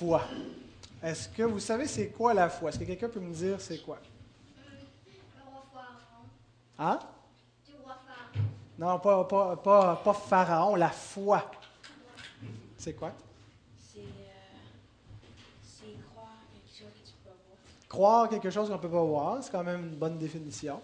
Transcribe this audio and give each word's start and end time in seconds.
foi. 0.00 0.22
Est-ce 1.02 1.28
que 1.28 1.42
vous 1.42 1.60
savez 1.60 1.86
c'est 1.86 2.08
quoi 2.08 2.32
la 2.32 2.48
foi? 2.48 2.70
Est-ce 2.70 2.78
que 2.78 2.84
quelqu'un 2.84 3.10
peut 3.10 3.20
me 3.20 3.34
dire 3.34 3.60
c'est 3.60 3.78
quoi? 3.78 3.98
Le 4.56 4.72
roi 5.50 5.62
Pharaon. 5.72 6.24
Hein? 6.78 6.98
Du 7.66 7.74
roi 7.84 7.96
Pharaon. 8.06 8.46
Non, 8.78 8.98
pas, 8.98 9.24
pas, 9.24 9.56
pas, 9.56 9.96
pas 9.96 10.14
Pharaon, 10.14 10.74
la 10.76 10.88
foi. 10.88 11.50
C'est 12.78 12.94
quoi? 12.94 13.12
C'est 13.78 13.98
euh, 13.98 15.92
croire 16.14 16.38
quelque 16.50 16.78
chose 16.78 16.92
que 16.94 17.06
tu 17.06 17.14
peux 17.22 17.28
voir. 17.28 17.58
Croire 17.88 18.28
quelque 18.30 18.50
chose 18.50 18.68
qu'on 18.68 18.76
ne 18.76 18.80
peut 18.80 18.88
pas 18.88 19.04
voir, 19.04 19.42
c'est 19.42 19.52
quand 19.52 19.64
même 19.64 19.84
une 19.84 19.96
bonne 19.96 20.16
définition. 20.16 20.80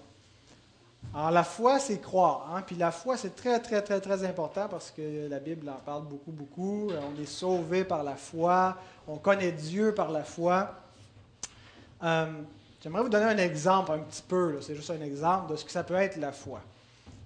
Alors 1.14 1.30
la 1.30 1.44
foi, 1.44 1.78
c'est 1.78 2.00
croire. 2.00 2.52
Hein? 2.54 2.62
Puis 2.62 2.76
la 2.76 2.90
foi, 2.90 3.16
c'est 3.16 3.34
très, 3.34 3.60
très, 3.60 3.82
très, 3.82 4.00
très 4.00 4.24
important 4.24 4.68
parce 4.68 4.90
que 4.90 5.28
la 5.28 5.38
Bible 5.38 5.68
en 5.68 5.80
parle 5.80 6.04
beaucoup, 6.04 6.32
beaucoup. 6.32 6.90
On 6.90 7.20
est 7.20 7.26
sauvé 7.26 7.84
par 7.84 8.02
la 8.04 8.16
foi. 8.16 8.76
On 9.08 9.16
connaît 9.16 9.52
Dieu 9.52 9.94
par 9.94 10.10
la 10.10 10.24
foi. 10.24 10.74
Euh, 12.02 12.42
J'aimerais 12.86 13.02
vous 13.02 13.08
donner 13.08 13.24
un 13.24 13.38
exemple 13.38 13.90
un 13.90 13.98
petit 13.98 14.22
peu. 14.22 14.60
C'est 14.60 14.76
juste 14.76 14.90
un 14.90 15.00
exemple 15.00 15.50
de 15.50 15.56
ce 15.56 15.64
que 15.64 15.72
ça 15.72 15.82
peut 15.82 15.94
être 15.94 16.16
la 16.18 16.30
foi. 16.30 16.60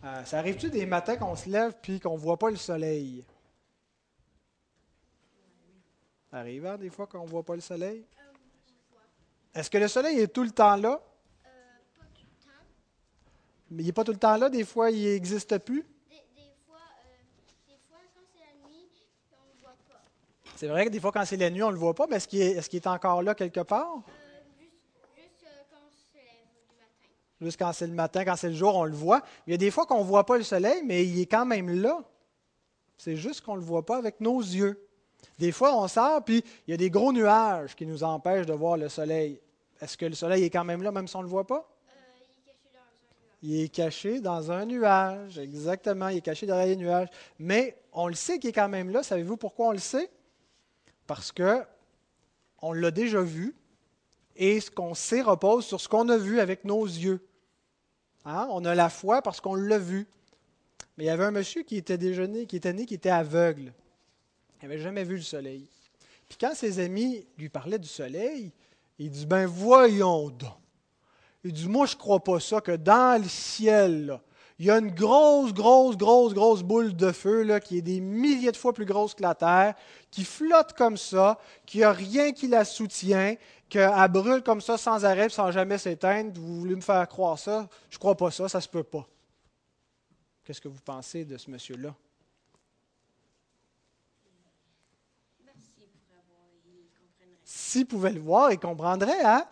Euh, 0.02 0.24
ça 0.24 0.38
arrive-tu 0.38 0.70
des 0.70 0.86
matins 0.86 1.16
qu'on 1.16 1.36
se 1.36 1.50
lève 1.50 1.74
puis 1.82 2.00
qu'on 2.00 2.14
ne 2.14 2.18
voit 2.18 2.38
pas 2.38 2.48
le 2.48 2.56
soleil? 2.56 3.22
Ça 6.30 6.38
arrive 6.38 6.64
hein, 6.64 6.78
des 6.78 6.88
fois 6.88 7.06
qu'on 7.06 7.24
ne 7.24 7.28
voit 7.28 7.42
pas 7.42 7.56
le 7.56 7.60
soleil? 7.60 8.06
Est-ce 9.52 9.68
que 9.68 9.76
le 9.76 9.88
soleil 9.88 10.20
est 10.20 10.28
tout 10.28 10.44
le 10.44 10.50
temps 10.50 10.76
là? 10.76 10.98
Euh, 11.44 11.48
pas 11.98 12.04
tout 12.14 12.22
le 12.22 12.42
temps. 12.42 12.64
Mais 13.70 13.82
il 13.82 13.86
n'est 13.86 13.92
pas 13.92 14.04
tout 14.04 14.12
le 14.12 14.18
temps 14.18 14.36
là, 14.36 14.48
des 14.48 14.64
fois 14.64 14.90
il 14.90 15.04
n'existe 15.04 15.58
plus. 15.58 15.82
Des, 16.08 16.16
des 16.34 16.50
fois, 16.66 16.78
euh, 17.06 17.68
des 17.68 17.78
fois, 17.88 17.98
quand 18.12 18.20
c'est 18.32 18.40
la 18.40 18.68
nuit, 18.68 18.88
on 19.32 19.46
ne 19.46 19.52
le 19.52 19.60
voit 19.60 19.76
pas. 19.88 20.02
C'est 20.56 20.66
vrai 20.66 20.86
que 20.86 20.90
des 20.90 21.00
fois 21.00 21.12
quand 21.12 21.24
c'est 21.24 21.36
la 21.36 21.50
nuit, 21.50 21.62
on 21.62 21.68
ne 21.68 21.74
le 21.74 21.78
voit 21.78 21.94
pas, 21.94 22.06
mais 22.08 22.16
est-ce 22.16 22.28
qu'il 22.28 22.78
est, 22.78 22.86
encore 22.86 23.22
là 23.22 23.34
quelque 23.34 23.60
part? 23.60 23.94
Euh, 23.96 24.40
juste 24.58 24.72
juste 25.16 25.44
euh, 25.46 25.62
quand 25.70 25.78
on 25.86 25.90
se 25.90 26.16
lève 26.16 26.46
du 26.68 26.76
matin. 26.76 27.08
Juste 27.40 27.58
quand 27.58 27.72
c'est 27.72 27.86
le 27.86 27.94
matin, 27.94 28.24
quand 28.24 28.36
c'est 28.36 28.48
le 28.48 28.56
jour, 28.56 28.74
on 28.74 28.84
le 28.84 28.92
voit. 28.92 29.22
Il 29.46 29.52
y 29.52 29.54
a 29.54 29.58
des 29.58 29.70
fois 29.70 29.86
qu'on 29.86 30.00
ne 30.00 30.08
voit 30.08 30.26
pas 30.26 30.36
le 30.36 30.44
soleil, 30.44 30.82
mais 30.84 31.04
il 31.04 31.20
est 31.20 31.26
quand 31.26 31.46
même 31.46 31.70
là. 31.70 32.02
C'est 32.98 33.16
juste 33.16 33.42
qu'on 33.42 33.54
ne 33.54 33.60
le 33.60 33.64
voit 33.64 33.86
pas 33.86 33.96
avec 33.96 34.20
nos 34.20 34.40
yeux. 34.40 34.86
Des 35.38 35.52
fois, 35.52 35.74
on 35.74 35.88
sort, 35.88 36.22
puis 36.22 36.44
il 36.66 36.70
y 36.72 36.74
a 36.74 36.76
des 36.76 36.90
gros 36.90 37.12
nuages 37.12 37.74
qui 37.74 37.86
nous 37.86 38.02
empêchent 38.02 38.46
de 38.46 38.52
voir 38.52 38.76
le 38.76 38.88
soleil. 38.90 39.40
Est-ce 39.80 39.96
que 39.96 40.04
le 40.04 40.14
soleil 40.14 40.44
est 40.44 40.50
quand 40.50 40.64
même 40.64 40.82
là, 40.82 40.92
même 40.92 41.08
si 41.08 41.16
on 41.16 41.20
ne 41.20 41.24
le 41.24 41.30
voit 41.30 41.46
pas? 41.46 41.66
Il 43.42 43.60
est 43.60 43.68
caché 43.68 44.20
dans 44.20 44.50
un 44.50 44.66
nuage, 44.66 45.38
exactement. 45.38 46.08
Il 46.08 46.18
est 46.18 46.22
caché 46.22 46.46
derrière 46.46 46.66
les 46.66 46.76
nuages. 46.76 47.08
Mais 47.38 47.76
on 47.92 48.08
le 48.08 48.14
sait 48.14 48.38
qu'il 48.38 48.50
est 48.50 48.54
quand 48.54 48.68
même 48.68 48.90
là. 48.90 49.02
Savez-vous 49.02 49.36
pourquoi 49.36 49.68
on 49.68 49.72
le 49.72 49.78
sait? 49.78 50.10
Parce 51.06 51.32
que 51.32 51.62
on 52.62 52.72
l'a 52.72 52.90
déjà 52.90 53.22
vu 53.22 53.54
et 54.36 54.60
ce 54.60 54.70
qu'on 54.70 54.94
sait 54.94 55.22
repose 55.22 55.64
sur 55.64 55.80
ce 55.80 55.88
qu'on 55.88 56.08
a 56.08 56.16
vu 56.16 56.40
avec 56.40 56.64
nos 56.64 56.84
yeux. 56.84 57.26
Hein? 58.24 58.46
On 58.50 58.64
a 58.64 58.74
la 58.74 58.90
foi 58.90 59.22
parce 59.22 59.40
qu'on 59.40 59.54
l'a 59.54 59.78
vu. 59.78 60.06
Mais 60.96 61.04
il 61.04 61.06
y 61.06 61.10
avait 61.10 61.24
un 61.24 61.30
monsieur 61.30 61.62
qui 61.62 61.76
était 61.76 61.98
déjeuné, 61.98 62.46
qui 62.46 62.56
était 62.56 62.72
né, 62.72 62.84
qui 62.84 62.94
était 62.94 63.10
aveugle. 63.10 63.72
Il 64.62 64.68
n'avait 64.68 64.80
jamais 64.80 65.04
vu 65.04 65.16
le 65.16 65.22
soleil. 65.22 65.68
Puis 66.28 66.36
quand 66.38 66.54
ses 66.54 66.78
amis 66.78 67.26
lui 67.38 67.48
parlaient 67.48 67.78
du 67.78 67.88
soleil, 67.88 68.52
il 68.98 69.10
dit 69.10 69.26
Ben 69.26 69.46
voyons 69.46 70.28
donc. 70.30 70.52
Il 71.44 71.52
dit 71.52 71.68
Moi, 71.68 71.86
je 71.86 71.94
ne 71.94 71.98
crois 71.98 72.20
pas 72.20 72.40
ça, 72.40 72.60
que 72.60 72.76
dans 72.76 73.20
le 73.20 73.28
ciel, 73.28 74.06
là, 74.06 74.20
il 74.60 74.66
y 74.66 74.70
a 74.70 74.76
une 74.76 74.90
grosse, 74.90 75.54
grosse, 75.54 75.96
grosse, 75.96 76.34
grosse 76.34 76.62
boule 76.62 76.94
de 76.94 77.12
feu 77.12 77.44
là, 77.44 77.60
qui 77.60 77.78
est 77.78 77.82
des 77.82 77.98
milliers 77.98 78.52
de 78.52 78.56
fois 78.58 78.74
plus 78.74 78.84
grosse 78.84 79.14
que 79.14 79.22
la 79.22 79.34
Terre, 79.34 79.74
qui 80.10 80.22
flotte 80.22 80.74
comme 80.74 80.98
ça, 80.98 81.38
qu'il 81.64 81.80
n'y 81.80 81.84
a 81.84 81.92
rien 81.92 82.32
qui 82.32 82.46
la 82.46 82.66
soutient, 82.66 83.36
qu'elle 83.70 84.08
brûle 84.10 84.42
comme 84.42 84.60
ça 84.60 84.76
sans 84.76 85.02
arrêt, 85.06 85.30
sans 85.30 85.50
jamais 85.50 85.78
s'éteindre. 85.78 86.38
Vous 86.38 86.58
voulez 86.58 86.76
me 86.76 86.82
faire 86.82 87.08
croire 87.08 87.38
ça? 87.38 87.70
Je 87.88 87.96
ne 87.96 88.00
crois 88.00 88.14
pas 88.14 88.30
ça, 88.30 88.50
ça 88.50 88.58
ne 88.58 88.62
se 88.62 88.68
peut 88.68 88.82
pas. 88.82 89.08
Qu'est-ce 90.44 90.60
que 90.60 90.68
vous 90.68 90.82
pensez 90.84 91.24
de 91.24 91.38
ce 91.38 91.50
monsieur-là? 91.50 91.94
S'il 97.42 97.86
pouvait 97.86 98.12
le 98.12 98.20
voir, 98.20 98.52
il 98.52 98.58
comprendrait, 98.58 99.24
hein? 99.24 99.46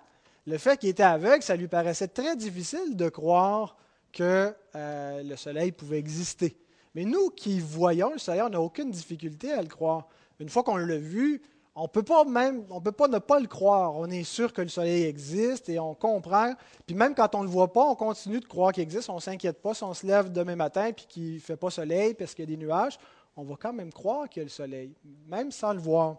Le 0.49 0.57
fait 0.57 0.79
qu'il 0.79 0.89
était 0.89 1.03
aveugle, 1.03 1.43
ça 1.43 1.57
lui 1.57 1.69
paraissait 1.69 2.09
très 2.09 2.35
difficile 2.35 2.97
de 2.97 3.11
croire 3.11 3.77
que 4.11 4.55
euh, 4.75 5.23
le 5.23 5.37
soleil 5.37 5.73
pouvait 5.73 5.99
exister. 5.99 6.57
Mais 6.95 7.05
nous 7.05 7.29
qui 7.29 7.61
voyons 7.61 8.13
le 8.13 8.19
soleil, 8.19 8.41
on 8.41 8.49
n'a 8.49 8.61
aucune 8.61 8.91
difficulté 8.91 9.53
à 9.53 9.61
le 9.61 9.69
croire. 9.69 10.09
Une 10.41 10.49
fois 10.49 10.63
qu'on 10.63 10.79
l'a 10.79 10.97
vu, 10.97 11.43
on 11.75 11.87
peut 11.87 12.03
pas 12.03 12.25
même, 12.25 12.65
on 12.71 12.81
peut 12.81 12.93
pas 12.93 13.09
ne 13.09 13.19
pas 13.19 13.41
le 13.41 13.47
croire. 13.47 13.95
On 13.97 14.07
est 14.07 14.25
sûr 14.25 14.55
que 14.55 14.63
le 14.63 14.69
soleil 14.69 15.03
existe 15.03 15.69
et 15.69 15.79
on 15.79 15.95
comprend. 15.95 16.55
Puis 16.87 16.97
même 16.97 17.15
quand 17.15 17.35
on 17.35 17.41
ne 17.41 17.45
le 17.45 17.51
voit 17.51 17.71
pas, 17.71 17.85
on 17.85 17.95
continue 17.95 18.41
de 18.41 18.47
croire 18.47 18.73
qu'il 18.73 18.85
existe. 18.85 19.11
On 19.11 19.21
s'inquiète 19.21 19.61
pas 19.61 19.75
si 19.75 19.85
on 19.85 19.93
se 19.93 20.07
lève 20.07 20.33
demain 20.33 20.57
matin 20.57 20.93
puis 20.97 21.05
qu'il 21.07 21.41
fait 21.41 21.59
pas 21.59 21.69
soleil 21.69 22.15
parce 22.15 22.35
qu'il 22.35 22.49
y 22.49 22.55
a 22.55 22.57
des 22.57 22.65
nuages. 22.65 22.99
On 23.37 23.43
va 23.43 23.57
quand 23.61 23.75
même 23.75 23.93
croire 23.93 24.31
qu'il 24.31 24.41
y 24.41 24.45
a 24.45 24.45
le 24.45 24.51
soleil, 24.51 24.95
même 25.27 25.53
sans 25.53 25.75
le 25.75 25.79
voir. 25.79 26.17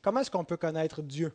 Comment 0.00 0.20
est-ce 0.20 0.30
qu'on 0.30 0.44
peut 0.44 0.56
connaître 0.56 1.02
Dieu? 1.02 1.30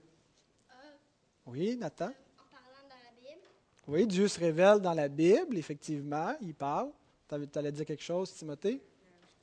Oui, 1.45 1.75
Nathan? 1.77 2.05
en 2.05 2.09
parlant 2.55 2.87
dans 2.89 2.95
la 2.95 3.11
Bible, 3.19 3.41
Oui, 3.87 4.07
Dieu 4.07 4.27
se 4.27 4.39
révèle 4.39 4.79
dans 4.79 4.93
la 4.93 5.07
Bible, 5.07 5.57
effectivement, 5.57 6.35
il 6.41 6.53
parle. 6.53 6.89
Tu 7.27 7.59
allais 7.59 7.71
dire 7.71 7.85
quelque 7.85 8.03
chose, 8.03 8.33
Timothée? 8.33 8.81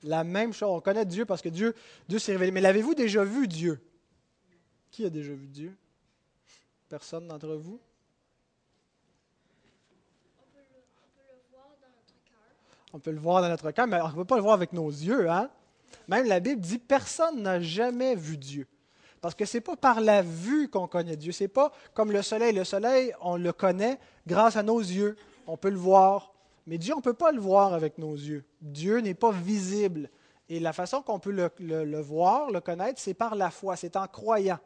La 0.02 0.24
même 0.24 0.52
chose. 0.52 0.70
On 0.70 0.80
connaît 0.80 1.04
Dieu 1.04 1.24
parce 1.24 1.42
que 1.42 1.48
Dieu, 1.48 1.74
Dieu 2.08 2.18
s'est 2.18 2.32
révélé. 2.32 2.50
Mais 2.52 2.60
l'avez-vous 2.60 2.94
déjà 2.94 3.24
vu 3.24 3.46
Dieu? 3.46 3.80
Qui 4.90 5.04
a 5.04 5.10
déjà 5.10 5.32
vu 5.32 5.46
Dieu? 5.46 5.76
Personne 6.88 7.28
d'entre 7.28 7.54
vous? 7.54 7.78
on 10.40 10.46
peut, 10.52 10.58
le, 10.58 10.80
on 11.04 11.08
peut 11.14 11.22
le 11.28 11.40
voir 11.50 11.68
dans 11.80 11.88
notre 11.88 12.24
cœur. 12.24 12.92
On 12.92 12.98
peut 12.98 13.10
le 13.10 13.18
voir 13.18 13.42
dans 13.42 13.48
notre 13.48 13.70
cœur, 13.72 13.86
mais 13.86 14.00
on 14.00 14.08
ne 14.08 14.14
peut 14.14 14.24
pas 14.24 14.36
le 14.36 14.42
voir 14.42 14.54
avec 14.54 14.72
nos 14.72 14.88
yeux. 14.88 15.28
Hein? 15.28 15.50
Même 16.08 16.26
la 16.26 16.40
Bible 16.40 16.60
dit 16.60 16.78
personne 16.78 17.42
n'a 17.42 17.60
jamais 17.60 18.14
vu 18.14 18.36
Dieu. 18.36 18.66
Parce 19.20 19.34
que 19.34 19.44
ce 19.44 19.56
n'est 19.56 19.60
pas 19.60 19.76
par 19.76 20.00
la 20.00 20.22
vue 20.22 20.68
qu'on 20.68 20.86
connaît 20.86 21.16
Dieu. 21.16 21.32
Ce 21.32 21.44
n'est 21.44 21.48
pas 21.48 21.72
comme 21.94 22.10
le 22.10 22.22
soleil. 22.22 22.54
Le 22.54 22.64
soleil, 22.64 23.12
on 23.20 23.36
le 23.36 23.52
connaît 23.52 23.98
grâce 24.26 24.56
à 24.56 24.62
nos 24.62 24.80
yeux. 24.80 25.16
On 25.46 25.56
peut 25.56 25.70
le 25.70 25.76
voir. 25.76 26.32
Mais 26.66 26.78
Dieu, 26.78 26.94
on 26.94 26.98
ne 26.98 27.02
peut 27.02 27.14
pas 27.14 27.32
le 27.32 27.40
voir 27.40 27.74
avec 27.74 27.98
nos 27.98 28.14
yeux. 28.14 28.44
Dieu 28.60 28.98
n'est 29.00 29.14
pas 29.14 29.32
visible. 29.32 30.10
Et 30.48 30.58
la 30.58 30.72
façon 30.72 31.02
qu'on 31.02 31.18
peut 31.18 31.30
le, 31.30 32.00
voir, 32.00 32.50
le 32.50 32.60
connaître, 32.60 33.00
c'est 33.00 33.14
par 33.14 33.34
la 33.34 33.50
foi, 33.50 33.76
c'est 33.76 33.96
en 33.96 34.06
croyant. 34.06 34.58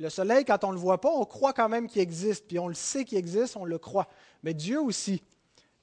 Le 0.00 0.08
soleil, 0.10 0.44
quand 0.44 0.64
on 0.64 0.70
ne 0.70 0.74
le 0.74 0.80
voit 0.80 1.00
pas, 1.00 1.10
on 1.10 1.24
croit 1.24 1.52
quand 1.52 1.68
même 1.68 1.86
qu'il 1.86 2.02
existe, 2.02 2.48
puis 2.48 2.58
on 2.58 2.66
le 2.66 2.74
sait 2.74 3.04
qu'il 3.04 3.16
existe, 3.16 3.56
on 3.56 3.64
le 3.64 3.78
croit. 3.78 4.08
Mais 4.42 4.54
Dieu 4.54 4.80
aussi. 4.80 5.22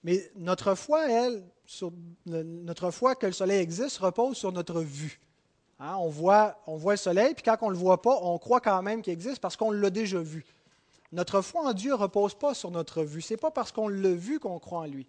Mais 0.04 0.32
notre 0.36 0.76
foi, 0.76 1.10
elle, 1.10 1.46
sur, 1.66 1.94
notre 2.26 2.92
foi 2.92 3.16
que 3.16 3.28
le 3.28 3.32
soleil 3.32 3.62
existe, 3.62 4.00
repose 4.00 4.36
sur 4.36 4.52
notre 4.52 4.82
vue. 4.82 5.22
Hein, 5.84 5.96
on, 5.98 6.10
voit, 6.10 6.56
le 6.68 6.96
soleil, 6.96 7.34
puis 7.34 7.42
quand 7.42 7.58
on 7.62 7.70
ne 7.70 7.72
le 7.72 7.78
voit 7.80 8.04
pas, 8.04 8.16
on 8.22 8.38
croit 8.38 8.62
quand 8.62 8.84
même 8.84 9.02
qu'il 9.02 9.14
existe 9.14 9.40
parce 9.40 9.58
qu'on 9.58 9.72
l'a 9.72 9.90
déjà 9.90 10.20
vu. 10.20 10.46
Notre 11.12 11.42
foi 11.42 11.64
en 11.64 11.74
Dieu 11.74 11.90
ne 11.90 11.96
repose 11.96 12.36
pas 12.36 12.54
sur 12.54 12.70
notre 12.70 13.02
vue. 13.02 13.24
Ce 13.24 13.34
n'est 13.34 13.38
pas 13.38 13.50
parce 13.50 13.72
qu'on 13.72 13.88
l'a 13.88 14.14
vu 14.14 14.40
qu'on 14.40 14.60
croit 14.60 14.82
en 14.82 14.86
lui. 14.86 15.08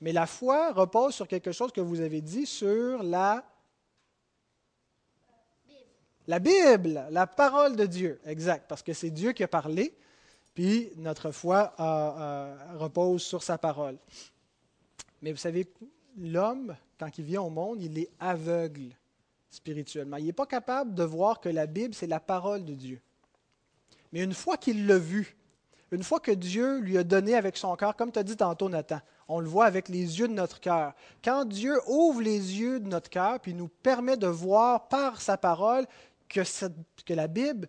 Mais 0.00 0.12
la 0.12 0.28
foi 0.28 0.72
repose 0.72 1.12
sur 1.12 1.26
quelque 1.26 1.50
chose 1.50 1.72
que 1.72 1.80
vous 1.80 2.00
avez 2.00 2.20
dit, 2.20 2.46
sur 2.46 3.02
la, 3.02 3.44
la 6.28 6.38
Bible, 6.38 7.04
la 7.10 7.26
parole 7.26 7.74
de 7.74 7.86
Dieu. 7.86 8.20
Exact, 8.26 8.66
parce 8.68 8.84
que 8.84 8.92
c'est 8.92 9.10
Dieu 9.10 9.32
qui 9.32 9.42
a 9.42 9.48
parlé, 9.48 9.92
puis 10.54 10.92
notre 10.98 11.32
foi 11.32 11.74
euh, 11.80 11.82
euh, 11.82 12.56
repose 12.76 13.22
sur 13.22 13.42
sa 13.42 13.58
parole. 13.58 13.98
Mais 15.20 15.32
vous 15.32 15.38
savez, 15.38 15.66
l'homme, 16.16 16.76
quand 16.96 17.18
il 17.18 17.24
vient 17.24 17.42
au 17.42 17.50
monde, 17.50 17.82
il 17.82 17.98
est 17.98 18.10
aveugle 18.20 18.94
spirituellement. 19.56 20.18
Il 20.18 20.26
n'est 20.26 20.32
pas 20.32 20.46
capable 20.46 20.94
de 20.94 21.02
voir 21.02 21.40
que 21.40 21.48
la 21.48 21.66
Bible, 21.66 21.94
c'est 21.94 22.06
la 22.06 22.20
parole 22.20 22.64
de 22.64 22.74
Dieu. 22.74 23.00
Mais 24.12 24.22
une 24.22 24.34
fois 24.34 24.56
qu'il 24.56 24.86
l'a 24.86 24.98
vu, 24.98 25.36
une 25.92 26.02
fois 26.02 26.20
que 26.20 26.30
Dieu 26.30 26.78
lui 26.78 26.98
a 26.98 27.04
donné 27.04 27.34
avec 27.34 27.56
son 27.56 27.74
cœur, 27.76 27.96
comme 27.96 28.12
tu 28.12 28.18
as 28.18 28.22
dit 28.22 28.36
tantôt, 28.36 28.68
Nathan, 28.68 29.00
on 29.28 29.40
le 29.40 29.48
voit 29.48 29.64
avec 29.64 29.88
les 29.88 30.20
yeux 30.20 30.28
de 30.28 30.32
notre 30.32 30.60
cœur. 30.60 30.94
Quand 31.24 31.44
Dieu 31.44 31.80
ouvre 31.86 32.20
les 32.20 32.60
yeux 32.60 32.80
de 32.80 32.88
notre 32.88 33.10
cœur, 33.10 33.40
puis 33.40 33.54
nous 33.54 33.68
permet 33.68 34.16
de 34.16 34.26
voir 34.26 34.88
par 34.88 35.20
sa 35.20 35.36
parole 35.36 35.86
que, 36.28 36.42
la 37.12 37.26
Bible, 37.26 37.68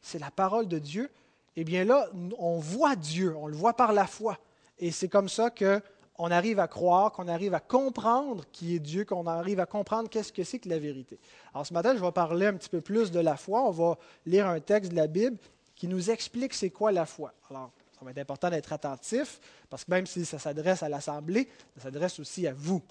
c'est 0.00 0.18
la 0.18 0.30
parole 0.30 0.68
de 0.68 0.78
Dieu, 0.78 1.10
eh 1.56 1.64
bien 1.64 1.84
là, 1.84 2.08
on 2.38 2.58
voit 2.58 2.96
Dieu, 2.96 3.36
on 3.36 3.46
le 3.46 3.56
voit 3.56 3.74
par 3.74 3.92
la 3.92 4.06
foi. 4.06 4.38
Et 4.78 4.90
c'est 4.90 5.08
comme 5.08 5.28
ça 5.28 5.50
que 5.50 5.80
on 6.22 6.30
arrive 6.30 6.60
à 6.60 6.68
croire, 6.68 7.12
qu'on 7.12 7.28
arrive 7.28 7.54
à 7.54 7.60
comprendre 7.60 8.44
qui 8.52 8.76
est 8.76 8.78
Dieu, 8.78 9.06
qu'on 9.06 9.26
arrive 9.26 9.58
à 9.58 9.64
comprendre 9.64 10.10
qu'est-ce 10.10 10.32
que 10.32 10.44
c'est 10.44 10.58
que 10.58 10.68
la 10.68 10.78
vérité. 10.78 11.18
Alors 11.54 11.66
ce 11.66 11.72
matin, 11.72 11.96
je 11.96 12.04
vais 12.04 12.12
parler 12.12 12.46
un 12.46 12.52
petit 12.52 12.68
peu 12.68 12.82
plus 12.82 13.10
de 13.10 13.20
la 13.20 13.38
foi. 13.38 13.62
On 13.62 13.70
va 13.70 13.96
lire 14.26 14.46
un 14.46 14.60
texte 14.60 14.90
de 14.90 14.96
la 14.96 15.06
Bible 15.06 15.38
qui 15.74 15.88
nous 15.88 16.10
explique 16.10 16.52
c'est 16.52 16.68
quoi 16.68 16.92
la 16.92 17.06
foi. 17.06 17.32
Alors, 17.48 17.70
ça 17.98 18.04
va 18.04 18.10
être 18.10 18.18
important 18.18 18.50
d'être 18.50 18.70
attentif, 18.70 19.40
parce 19.70 19.84
que 19.84 19.90
même 19.90 20.06
si 20.06 20.26
ça 20.26 20.38
s'adresse 20.38 20.82
à 20.82 20.90
l'Assemblée, 20.90 21.48
ça 21.76 21.84
s'adresse 21.84 22.20
aussi 22.20 22.46
à 22.46 22.52
vous. 22.52 22.82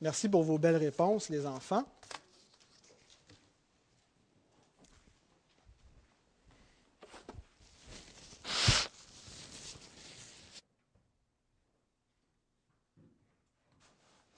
Merci 0.00 0.28
pour 0.28 0.42
vos 0.42 0.58
belles 0.58 0.76
réponses, 0.76 1.28
les 1.28 1.46
enfants. 1.46 1.84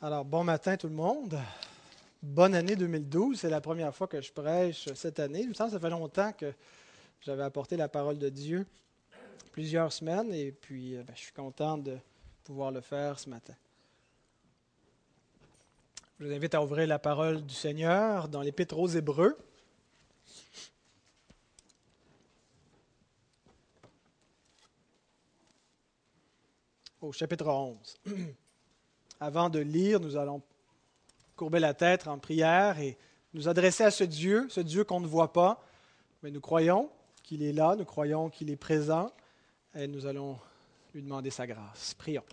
Alors, 0.06 0.24
bon 0.24 0.44
matin 0.44 0.76
tout 0.76 0.86
le 0.86 0.94
monde. 0.94 1.36
Bonne 2.22 2.54
année 2.54 2.76
2012. 2.76 3.40
C'est 3.40 3.50
la 3.50 3.60
première 3.60 3.92
fois 3.92 4.06
que 4.06 4.20
je 4.20 4.32
prêche 4.32 4.88
cette 4.94 5.18
année. 5.18 5.40
Il 5.40 5.48
me 5.48 5.54
semble 5.54 5.70
que 5.70 5.76
ça 5.76 5.80
fait 5.80 5.90
longtemps 5.90 6.32
que 6.32 6.54
j'avais 7.20 7.42
apporté 7.42 7.76
la 7.76 7.88
parole 7.88 8.16
de 8.16 8.28
Dieu, 8.28 8.68
plusieurs 9.50 9.92
semaines, 9.92 10.32
et 10.32 10.52
puis 10.52 10.94
euh, 10.94 11.02
ben, 11.02 11.12
je 11.16 11.22
suis 11.22 11.32
content 11.32 11.76
de 11.76 11.98
pouvoir 12.44 12.70
le 12.70 12.82
faire 12.82 13.18
ce 13.18 13.28
matin. 13.28 13.54
Je 16.20 16.26
vous 16.26 16.32
invite 16.32 16.54
à 16.54 16.62
ouvrir 16.62 16.86
la 16.86 17.00
parole 17.00 17.44
du 17.44 17.56
Seigneur 17.56 18.28
dans 18.28 18.42
l'Épître 18.42 18.78
aux 18.78 18.86
Hébreux. 18.86 19.36
Au 27.00 27.10
chapitre 27.10 27.48
11. 27.48 27.96
Avant 29.20 29.48
de 29.48 29.58
lire, 29.58 30.00
nous 30.00 30.16
allons 30.16 30.42
courber 31.36 31.58
la 31.58 31.74
tête 31.74 32.06
en 32.06 32.18
prière 32.18 32.78
et 32.78 32.98
nous 33.32 33.48
adresser 33.48 33.84
à 33.84 33.90
ce 33.90 34.04
Dieu, 34.04 34.46
ce 34.50 34.60
Dieu 34.60 34.84
qu'on 34.84 35.00
ne 35.00 35.06
voit 35.06 35.32
pas, 35.32 35.64
mais 36.22 36.30
nous 36.30 36.40
croyons 36.40 36.90
qu'il 37.22 37.42
est 37.42 37.52
là, 37.52 37.76
nous 37.76 37.84
croyons 37.84 38.28
qu'il 38.28 38.50
est 38.50 38.56
présent 38.56 39.10
et 39.74 39.86
nous 39.86 40.06
allons 40.06 40.38
lui 40.94 41.02
demander 41.02 41.30
sa 41.30 41.46
grâce. 41.46 41.94
Prions. 41.94 42.24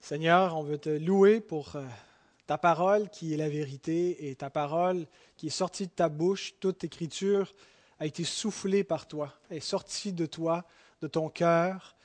Seigneur, 0.00 0.56
on 0.56 0.62
veut 0.62 0.78
te 0.78 0.90
louer 0.90 1.40
pour 1.40 1.76
euh, 1.76 1.84
ta 2.46 2.58
parole 2.58 3.08
qui 3.10 3.34
est 3.34 3.36
la 3.36 3.48
vérité 3.48 4.28
et 4.28 4.36
ta 4.36 4.50
parole 4.50 5.06
qui 5.36 5.48
est 5.48 5.50
sortie 5.50 5.86
de 5.86 5.92
ta 5.92 6.08
bouche, 6.08 6.54
toute 6.60 6.84
écriture 6.84 7.52
a 7.98 8.06
été 8.06 8.24
soufflée 8.24 8.84
par 8.84 9.08
toi, 9.08 9.32
est 9.50 9.60
sortie 9.60 10.12
de 10.12 10.26
toi, 10.26 10.64
de 11.02 11.08
ton 11.08 11.28
cœur. 11.28 11.95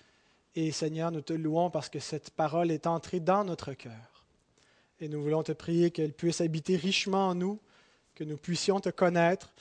Et 0.55 0.71
Seigneur, 0.71 1.11
nous 1.11 1.21
te 1.21 1.33
louons 1.33 1.69
parce 1.69 1.89
que 1.89 1.99
cette 1.99 2.31
parole 2.31 2.71
est 2.71 2.87
entrée 2.87 3.19
dans 3.19 3.43
notre 3.43 3.73
cœur. 3.73 4.25
Et 4.99 5.07
nous 5.07 5.21
voulons 5.21 5.43
te 5.43 5.53
prier 5.53 5.91
qu'elle 5.91 6.13
puisse 6.13 6.41
habiter 6.41 6.75
richement 6.75 7.29
en 7.29 7.35
nous, 7.35 7.59
que 8.15 8.23
nous 8.23 8.37
puissions 8.37 8.79
te 8.79 8.89
connaître 8.89 9.53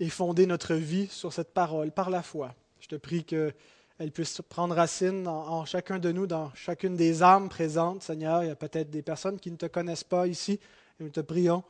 et 0.00 0.08
fonder 0.08 0.46
notre 0.46 0.74
vie 0.74 1.06
sur 1.08 1.32
cette 1.32 1.54
parole 1.54 1.92
par 1.92 2.10
la 2.10 2.22
foi. 2.22 2.54
Je 2.80 2.88
te 2.88 2.96
prie 2.96 3.24
que 3.24 3.54
elle 3.98 4.10
puisse 4.10 4.42
prendre 4.48 4.74
racine 4.74 5.28
en, 5.28 5.64
chacun 5.64 6.00
de 6.00 6.10
nous, 6.10 6.26
dans 6.26 6.52
chacune 6.54 6.96
des 6.96 7.22
âmes 7.22 7.48
présentes, 7.48 8.02
Seigneur. 8.02 8.42
Il 8.42 8.48
y 8.48 8.50
a 8.50 8.56
peut-être 8.56 8.90
des 8.90 9.02
personnes 9.02 9.38
qui 9.38 9.52
ne 9.52 9.56
te 9.56 9.66
connaissent 9.66 10.04
pas 10.04 10.26
ici, 10.26 10.58
et 10.98 11.04
nous 11.04 11.10
te 11.10 11.20
prions 11.20 11.62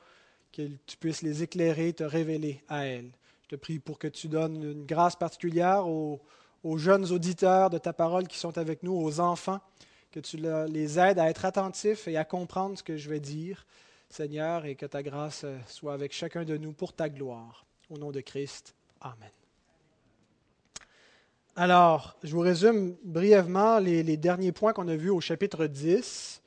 que 0.53 0.62
tu 0.87 0.97
puisses 0.97 1.21
les 1.21 1.43
écairer, 1.43 1.93
te 1.93 2.05
révéler 2.05 2.62
à 2.69 2.87
elles. 2.87 3.11
Je 3.43 3.49
te 3.49 3.56
prie 3.56 3.79
pour 3.79 3.99
que 3.99 4.09
tu 4.09 4.29
donnes 4.29 4.62
une 4.62 4.87
grâce 4.87 5.17
particulière 5.17 5.87
aux, 5.87 6.19
aux 6.64 6.78
jeunes 6.78 7.12
auditeurs 7.12 7.70
de 7.70 7.78
ta 7.78 7.93
parole 7.93 8.26
qui 8.26 8.38
sont 8.38 8.56
avec 8.58 8.82
nous, 8.82 8.94
aux 8.94 9.20
enfants, 9.20 9.61
que 10.11 10.19
tu 10.19 10.38
les 10.38 10.99
aides 10.99 11.19
à 11.19 11.28
être 11.28 11.44
attentifs 11.44 12.08
et 12.08 12.16
à 12.16 12.25
comprendre 12.25 12.78
ce 12.78 12.82
que 12.82 12.96
je 12.96 13.08
vais 13.11 13.20
dire, 13.20 13.66
Seigneur, 14.08 14.64
et 14.64 14.75
que 14.75 14.87
ta 14.87 15.02
grâce 15.02 15.44
soit 15.69 15.93
avec 15.93 16.12
chacun 16.12 16.44
de 16.44 16.56
nous 16.56 16.72
pour 16.72 16.94
ta 16.94 17.08
gloire. 17.08 17.66
Au 17.90 17.99
nom 17.99 18.11
de 18.11 18.20
Christ. 18.20 18.75
Amen. 19.00 19.31
Alors, 21.56 22.16
je 22.25 22.32
vous 22.32 22.40
résume 22.40 22.96
brièvement 23.05 23.78
les, 23.78 24.16
derniers 24.16 24.52
points 24.52 24.72
qu'on 24.72 24.88
a 24.88 24.96
vus 24.96 25.11
au 25.11 25.20
chapitre 25.20 25.66
10. 25.66 26.43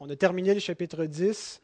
On 0.00 0.10
a 0.10 0.16
terminé 0.16 0.52
le 0.54 0.60
chapitre 0.60 1.04
10. 1.04 1.62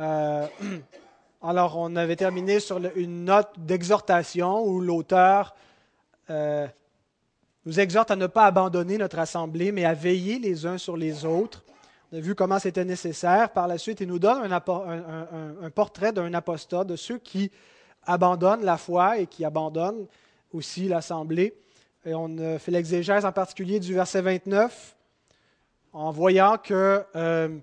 Euh, 0.00 0.46
alors, 1.42 1.76
on 1.76 1.94
avait 1.96 2.16
terminé 2.16 2.58
sur 2.58 2.80
une 2.96 3.26
note 3.26 3.50
d'exhortation 3.58 4.64
où 4.64 4.80
l'auteur 4.80 5.54
euh, 6.30 6.66
nous 7.66 7.78
exhorte 7.78 8.10
à 8.10 8.16
ne 8.16 8.26
pas 8.26 8.46
abandonner 8.46 8.98
notre 8.98 9.18
assemblée, 9.18 9.72
mais 9.72 9.84
à 9.84 9.94
veiller 9.94 10.38
les 10.38 10.66
uns 10.66 10.78
sur 10.78 10.96
les 10.96 11.24
autres. 11.24 11.64
On 12.12 12.16
a 12.16 12.20
vu 12.20 12.34
comment 12.34 12.58
c'était 12.58 12.84
nécessaire. 12.84 13.52
Par 13.52 13.68
la 13.68 13.78
suite, 13.78 14.00
il 14.00 14.08
nous 14.08 14.18
donne 14.18 14.52
un, 14.52 15.70
portrait 15.70 16.12
d'un 16.12 16.32
apostat, 16.34 16.84
de 16.84 16.96
ceux 16.96 17.18
qui 17.18 17.50
abandonnent 18.04 18.64
la 18.64 18.78
foi 18.78 19.18
et 19.18 19.26
qui 19.26 19.44
abandonnent 19.44 20.06
aussi 20.52 20.88
l'assemblée. 20.88 21.54
Et 22.04 22.14
on 22.14 22.38
a 22.38 22.58
fait 22.58 22.70
l'exégèse 22.70 23.24
en 23.24 23.32
particulier 23.32 23.78
du 23.78 23.94
verset 23.94 24.22
29, 24.22 24.96
en 25.92 26.10
voyant 26.10 26.56
que 26.56 27.04
euh, 27.14 27.58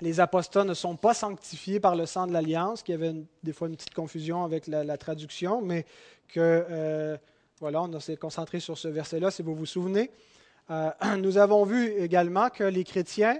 les 0.00 0.20
apostats 0.20 0.64
ne 0.64 0.74
sont 0.74 0.96
pas 0.96 1.14
sanctifiés 1.14 1.80
par 1.80 1.96
le 1.96 2.04
sang 2.04 2.26
de 2.26 2.32
l'alliance, 2.32 2.82
qu'il 2.82 2.92
y 2.92 2.98
avait 3.02 3.14
des 3.42 3.52
fois 3.52 3.68
une 3.68 3.76
petite 3.76 3.94
confusion 3.94 4.44
avec 4.44 4.66
la, 4.66 4.96
traduction, 4.98 5.62
mais 5.62 5.86
que, 6.28 6.40
euh, 6.40 7.16
voilà, 7.60 7.82
on 7.82 8.00
s'est 8.00 8.16
concentré 8.16 8.60
sur 8.60 8.76
ce 8.76 8.88
verset-là, 8.88 9.30
si 9.30 9.42
vous 9.42 9.54
vous 9.54 9.66
souvenez. 9.66 10.10
Euh, 10.70 10.90
nous 11.18 11.38
avons 11.38 11.64
vu 11.64 11.88
également 12.00 12.50
que 12.50 12.64
les 12.64 12.84
chrétiens 12.84 13.38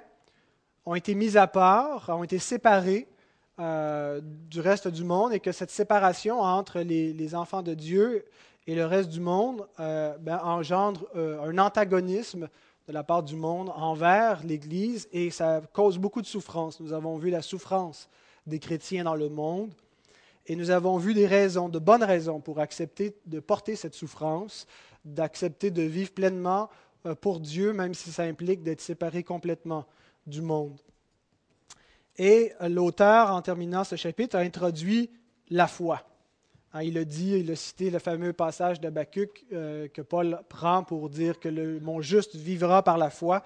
ont 0.87 0.95
été 0.95 1.15
mis 1.15 1.37
à 1.37 1.47
part, 1.47 2.09
ont 2.11 2.25
été 2.25 2.39
séparés 2.39 3.09
du 3.57 4.61
reste 4.61 4.89
du 4.89 5.05
monde 5.05 5.33
et 5.33 5.39
que 5.39 5.53
cette 5.53 5.71
séparation 5.71 6.41
entre 6.41 6.81
les, 6.81 7.35
enfants 7.37 7.63
de 7.63 7.75
Dieu 7.75 8.25
et 8.67 8.75
le 8.75 8.85
reste 8.85 9.11
du 9.11 9.21
monde 9.21 9.67
euh, 9.79 10.17
ben, 10.19 10.41
engendre 10.43 11.07
euh, 11.17 11.41
un 11.43 11.59
antagonisme 11.59 12.49
de 12.89 12.93
la 12.93 13.03
part 13.03 13.23
du 13.23 13.37
monde 13.37 13.71
envers 13.77 14.43
l'Église 14.43 15.09
et 15.13 15.31
ça 15.31 15.63
cause 15.73 15.99
beaucoup 15.99 16.23
de 16.23 16.27
souffrance. 16.27 16.81
Nous 16.81 16.93
avons 16.93 17.17
vu 17.17 17.31
la 17.31 17.43
souffrance 17.43 18.09
des 18.47 18.59
chrétiens 18.59 19.05
dans 19.05 19.15
le 19.15 19.29
monde 19.29 19.73
et 20.47 20.57
nous 20.57 20.71
avons 20.71 20.99
vu 20.99 21.15
des 21.15 21.27
raisons, 21.27 21.69
de 21.69 21.79
bonnes 21.79 22.05
raisons 22.05 22.41
pour 22.41 22.61
accepter 22.61 23.17
de 23.27 23.41
porter 23.41 23.77
cette 23.77 23.95
souffrance, 23.95 24.67
d'accepter 25.05 25.71
de 25.71 25.83
vivre 25.83 26.13
pleinement 26.13 26.69
euh, 27.07 27.15
pour 27.15 27.41
Dieu, 27.41 27.73
même 27.73 27.95
si 27.95 28.11
ça 28.11 28.25
implique 28.25 28.63
d'être 28.63 28.81
séparé 28.81 29.23
complètement 29.23 29.87
du 30.27 30.43
monde. 30.43 30.81
Et 32.17 32.53
l'auteur, 32.61 33.33
en 33.33 33.43
terminant 33.43 33.85
ce 33.85 33.97
chapitre, 33.97 34.37
a 34.37 34.41
introduit 34.41 35.11
la 35.51 35.67
foi. 35.67 36.03
Hein, 36.73 36.83
il 36.83 36.99
a 36.99 37.05
dit, 37.05 37.33
il 37.39 37.51
a 37.51 37.57
cité 37.57 37.91
le 37.91 37.99
fameux 37.99 38.33
passage 38.33 38.81
de 38.81 38.93
euh, 39.53 39.89
que 39.89 40.03
Paul 40.03 40.41
prend 40.49 40.83
pour 40.85 41.09
dire 41.09 41.41
que 41.41 41.49
le, 41.49 41.81
mon 41.81 42.01
juste 42.01 42.37
vivra 42.37 42.83
par 42.83 42.99
la 42.99 43.11
foi, 43.11 43.43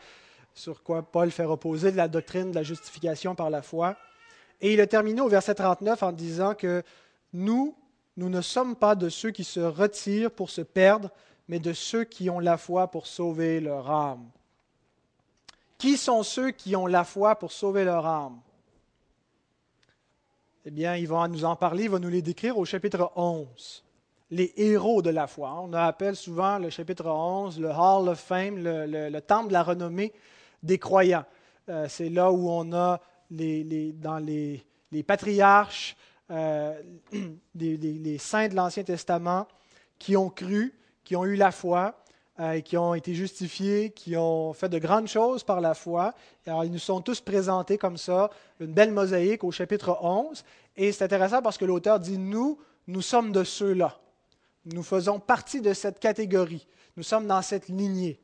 sur 0.54 0.82
quoi 0.82 1.02
Paul 1.02 1.30
fait 1.30 1.44
reposer 1.44 1.92
la 1.92 2.08
doctrine 2.08 2.50
de 2.50 2.56
la 2.56 2.62
justification 2.62 3.34
par 3.34 3.50
la 3.50 3.62
foi. 3.62 3.96
Et 4.60 4.74
il 4.74 4.80
a 4.80 4.86
terminé 4.86 5.20
au 5.20 5.28
verset 5.28 5.54
39 5.54 6.02
en 6.02 6.12
disant 6.12 6.54
que 6.54 6.82
nous, 7.32 7.74
nous 8.16 8.28
ne 8.28 8.40
sommes 8.40 8.74
pas 8.74 8.94
de 8.94 9.08
ceux 9.08 9.30
qui 9.30 9.44
se 9.44 9.60
retirent 9.60 10.30
pour 10.30 10.50
se 10.50 10.60
perdre, 10.60 11.10
mais 11.48 11.58
de 11.58 11.72
ceux 11.72 12.04
qui 12.04 12.28
ont 12.28 12.40
la 12.40 12.56
foi 12.56 12.88
pour 12.88 13.06
sauver 13.06 13.60
leur 13.60 13.90
âme. 13.90 14.28
Qui 15.78 15.96
sont 15.96 16.24
ceux 16.24 16.50
qui 16.50 16.74
ont 16.74 16.86
la 16.86 17.04
foi 17.04 17.36
pour 17.36 17.52
sauver 17.52 17.84
leur 17.84 18.04
âme? 18.04 18.40
Eh 20.64 20.70
bien, 20.70 20.96
il 20.96 21.06
va 21.06 21.28
nous 21.28 21.44
en 21.44 21.54
parler, 21.54 21.84
il 21.84 21.90
va 21.90 22.00
nous 22.00 22.08
les 22.08 22.20
décrire 22.20 22.58
au 22.58 22.64
chapitre 22.64 23.12
11. 23.14 23.84
Les 24.32 24.52
héros 24.56 25.00
de 25.00 25.08
la 25.08 25.26
foi. 25.26 25.54
On 25.62 25.72
appelle 25.72 26.16
souvent 26.16 26.58
le 26.58 26.68
chapitre 26.68 27.06
11 27.06 27.60
le 27.60 27.70
Hall 27.70 28.08
of 28.08 28.18
Fame, 28.18 28.58
le, 28.58 29.20
temple 29.20 29.48
de 29.48 29.52
la 29.54 29.62
renommée 29.62 30.12
des 30.62 30.78
croyants. 30.78 31.24
Euh, 31.68 31.86
c'est 31.88 32.10
là 32.10 32.30
où 32.32 32.50
on 32.50 32.72
a 32.74 33.00
les, 33.30 33.92
dans 33.92 34.18
les, 34.18 34.64
patriarches, 35.06 35.96
euh, 36.30 36.80
les, 37.54 38.18
saints 38.18 38.48
de 38.48 38.54
l'Ancien 38.54 38.84
Testament 38.84 39.46
qui 39.98 40.16
ont 40.16 40.30
cru, 40.30 40.74
qui 41.04 41.16
ont 41.16 41.24
eu 41.24 41.36
la 41.36 41.50
foi, 41.50 42.02
euh, 42.40 42.60
qui 42.60 42.76
ont 42.76 42.94
été 42.94 43.14
justifiés, 43.14 43.90
qui 43.90 44.16
ont 44.16 44.52
fait 44.52 44.68
de 44.68 44.78
grandes 44.78 45.08
choses 45.08 45.42
par 45.42 45.60
la 45.60 45.74
foi. 45.74 46.14
Alors, 46.46 46.64
ils 46.64 46.70
nous 46.70 46.78
sont 46.78 47.00
tous 47.00 47.20
présentés 47.20 47.78
comme 47.78 47.96
ça, 47.96 48.30
une 48.60 48.72
belle 48.72 48.92
mosaïque 48.92 49.42
au 49.42 49.50
chapitre 49.50 49.98
11. 50.00 50.44
Et 50.76 50.92
c'est 50.92 51.04
intéressant 51.04 51.42
parce 51.42 51.58
que 51.58 51.64
l'auteur 51.64 51.98
dit, 51.98 52.18
nous, 52.18 52.58
nous 52.86 53.02
sommes 53.02 53.32
de 53.32 53.42
ceux-là. 53.42 53.98
Nous 54.64 54.82
faisons 54.82 55.18
partie 55.18 55.60
de 55.60 55.72
cette 55.72 55.98
catégorie. 55.98 56.66
Nous 56.96 57.02
sommes 57.02 57.26
dans 57.26 57.42
cette 57.42 57.68
lignée. 57.68 58.20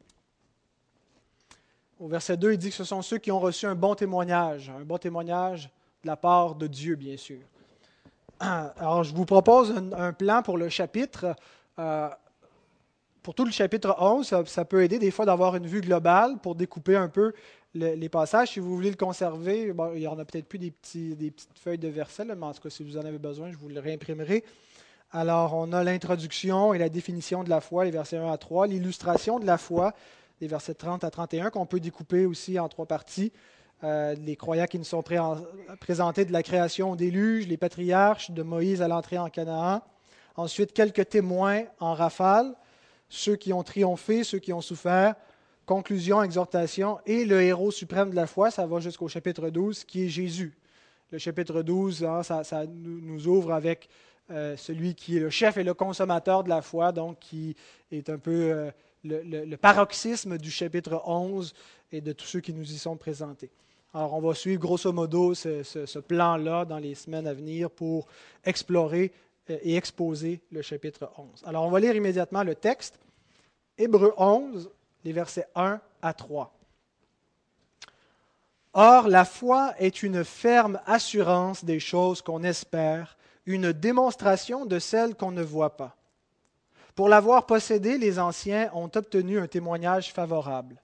Au 2.00 2.08
verset 2.08 2.36
2, 2.36 2.52
il 2.52 2.58
dit 2.58 2.70
que 2.70 2.74
ce 2.74 2.84
sont 2.84 3.02
ceux 3.02 3.18
qui 3.18 3.30
ont 3.30 3.38
reçu 3.38 3.66
un 3.66 3.74
bon 3.74 3.94
témoignage, 3.94 4.70
un 4.70 4.84
bon 4.84 4.98
témoignage 4.98 5.70
de 6.02 6.08
la 6.08 6.16
part 6.16 6.56
de 6.56 6.66
Dieu, 6.66 6.96
bien 6.96 7.16
sûr. 7.16 7.38
Alors, 8.40 9.04
je 9.04 9.14
vous 9.14 9.24
propose 9.24 9.72
un, 9.96 10.12
plan 10.12 10.42
pour 10.42 10.58
le 10.58 10.68
chapitre. 10.68 11.36
Euh, 11.78 12.08
pour 13.22 13.34
tout 13.34 13.44
le 13.44 13.52
chapitre 13.52 13.94
11, 13.98 14.44
ça, 14.46 14.64
peut 14.64 14.82
aider 14.82 14.98
des 14.98 15.10
fois 15.10 15.24
d'avoir 15.24 15.54
une 15.56 15.66
vue 15.66 15.80
globale 15.80 16.38
pour 16.42 16.56
découper 16.56 16.96
un 16.96 17.08
peu 17.08 17.32
les 17.74 18.08
passages. 18.08 18.50
Si 18.50 18.60
vous 18.60 18.74
voulez 18.74 18.90
le 18.90 18.96
conserver, 18.96 19.72
il 19.94 20.02
y 20.02 20.06
en 20.06 20.18
a 20.18 20.24
peut-être 20.24 20.46
plus 20.46 20.58
des 20.58 20.70
petites 20.70 21.58
feuilles 21.58 21.78
de 21.78 21.88
versets, 21.88 22.24
mais 22.24 22.34
en 22.42 22.52
tout 22.52 22.60
cas, 22.60 22.70
si 22.70 22.84
vous 22.84 22.98
en 22.98 23.04
avez 23.04 23.18
besoin, 23.18 23.50
je 23.50 23.56
vous 23.56 23.68
le 23.68 23.80
réimprimerai. 23.80 24.44
Alors, 25.10 25.54
on 25.54 25.72
a 25.72 25.84
l'introduction 25.84 26.74
et 26.74 26.78
la 26.78 26.88
définition 26.88 27.44
de 27.44 27.50
la 27.50 27.60
foi, 27.60 27.84
les 27.84 27.92
versets 27.92 28.16
1 28.16 28.30
à 28.30 28.36
3, 28.36 28.66
l'illustration 28.66 29.38
de 29.38 29.46
la 29.46 29.58
foi, 29.58 29.94
les 30.40 30.46
versets 30.46 30.74
30 30.74 31.04
à 31.04 31.10
31, 31.10 31.50
qu'on 31.50 31.66
peut 31.66 31.80
découper 31.80 32.26
aussi 32.26 32.58
en 32.58 32.68
trois 32.68 32.86
parties. 32.86 33.32
euh, 33.82 34.14
les 34.14 34.36
croyants 34.36 34.66
qui 34.66 34.78
nous 34.78 34.84
sont 34.84 35.02
pré- 35.02 35.18
présentés 35.80 36.24
de 36.24 36.32
la 36.32 36.42
création 36.42 36.92
au 36.92 36.96
déluge, 36.96 37.46
les 37.48 37.56
patriarches, 37.58 38.30
de 38.30 38.42
Moïse 38.42 38.80
à 38.80 38.88
l'entrée 38.88 39.18
en 39.18 39.28
Canaan. 39.28 39.82
Ensuite, 40.36 40.72
quelques 40.72 41.08
témoins 41.10 41.64
en 41.80 41.92
rafale, 41.94 42.54
ceux 43.08 43.36
qui 43.36 43.52
ont 43.52 43.62
triomphé, 43.62 44.24
ceux 44.24 44.38
qui 44.38 44.52
ont 44.52 44.60
souffert. 44.62 45.14
Conclusion, 45.66 46.22
exhortation, 46.22 46.98
et 47.06 47.24
le 47.24 47.42
héros 47.42 47.70
suprême 47.70 48.10
de 48.10 48.16
la 48.16 48.26
foi, 48.26 48.50
ça 48.50 48.66
va 48.66 48.80
jusqu'au 48.80 49.08
chapitre 49.08 49.50
12, 49.50 49.84
qui 49.84 50.04
est 50.04 50.08
Jésus. 50.08 50.56
Le 51.10 51.18
chapitre 51.18 51.62
12, 51.62 52.04
hein, 52.04 52.22
ça, 52.22 52.64
nous 52.66 53.26
ouvre 53.28 53.52
avec 53.52 53.88
euh, 54.30 54.56
celui 54.56 54.94
qui 54.94 55.16
est 55.16 55.20
le 55.20 55.30
chef 55.30 55.56
et 55.58 55.64
le 55.64 55.74
consommateur 55.74 56.42
de 56.44 56.48
la 56.48 56.62
foi, 56.62 56.92
donc 56.92 57.18
qui 57.18 57.54
est 57.92 58.08
un 58.10 58.18
peu 58.18 58.30
euh, 58.52 58.70
le, 59.04 59.56
paroxysme 59.56 60.38
du 60.38 60.50
chapitre 60.50 61.02
11 61.06 61.54
et 61.92 62.00
de 62.00 62.12
tous 62.12 62.26
ceux 62.26 62.40
qui 62.40 62.52
nous 62.52 62.72
y 62.72 62.78
sont 62.78 62.96
présentés. 62.96 63.50
Alors, 63.92 64.14
on 64.14 64.20
va 64.20 64.34
suivre 64.34 64.60
grosso 64.60 64.92
modo 64.92 65.34
ce, 65.34 65.62
ce- 65.62 65.86
ce 65.86 65.98
plan-là 66.00 66.64
dans 66.64 66.78
les 66.78 66.94
semaines 66.96 67.26
à 67.28 67.32
venir 67.34 67.70
pour 67.70 68.08
explorer 68.44 69.12
euh, 69.50 69.58
et 69.62 69.76
exposer 69.76 70.40
le 70.50 70.62
chapitre 70.62 71.10
11. 71.16 71.44
Alors, 71.44 71.64
on 71.64 71.70
va 71.70 71.78
lire 71.78 71.94
immédiatement 71.94 72.42
le 72.42 72.54
texte. 72.56 72.98
Hébreu 73.78 74.12
11, 74.16 74.68
les 75.04 75.12
versets 75.12 75.46
1 75.54 75.80
à 76.02 76.12
3. 76.14 76.52
Or, 78.72 79.06
la 79.08 79.24
foi 79.24 79.74
est 79.78 80.02
une 80.02 80.24
ferme 80.24 80.80
assurance 80.86 81.64
des 81.64 81.78
choses 81.78 82.20
qu'on 82.22 82.42
espère, 82.42 83.16
une 83.46 83.72
démonstration 83.72 84.66
de 84.66 84.80
celles 84.80 85.14
qu'on 85.14 85.30
ne 85.30 85.42
voit 85.42 85.76
pas. 85.76 85.96
Pour 86.94 87.08
l'avoir 87.08 87.46
possédée, 87.46 87.98
les 87.98 88.18
anciens 88.18 88.70
ont 88.72 88.90
obtenu 88.94 89.38
un 89.38 89.48
témoignage 89.48 90.12
favorable. 90.12 90.80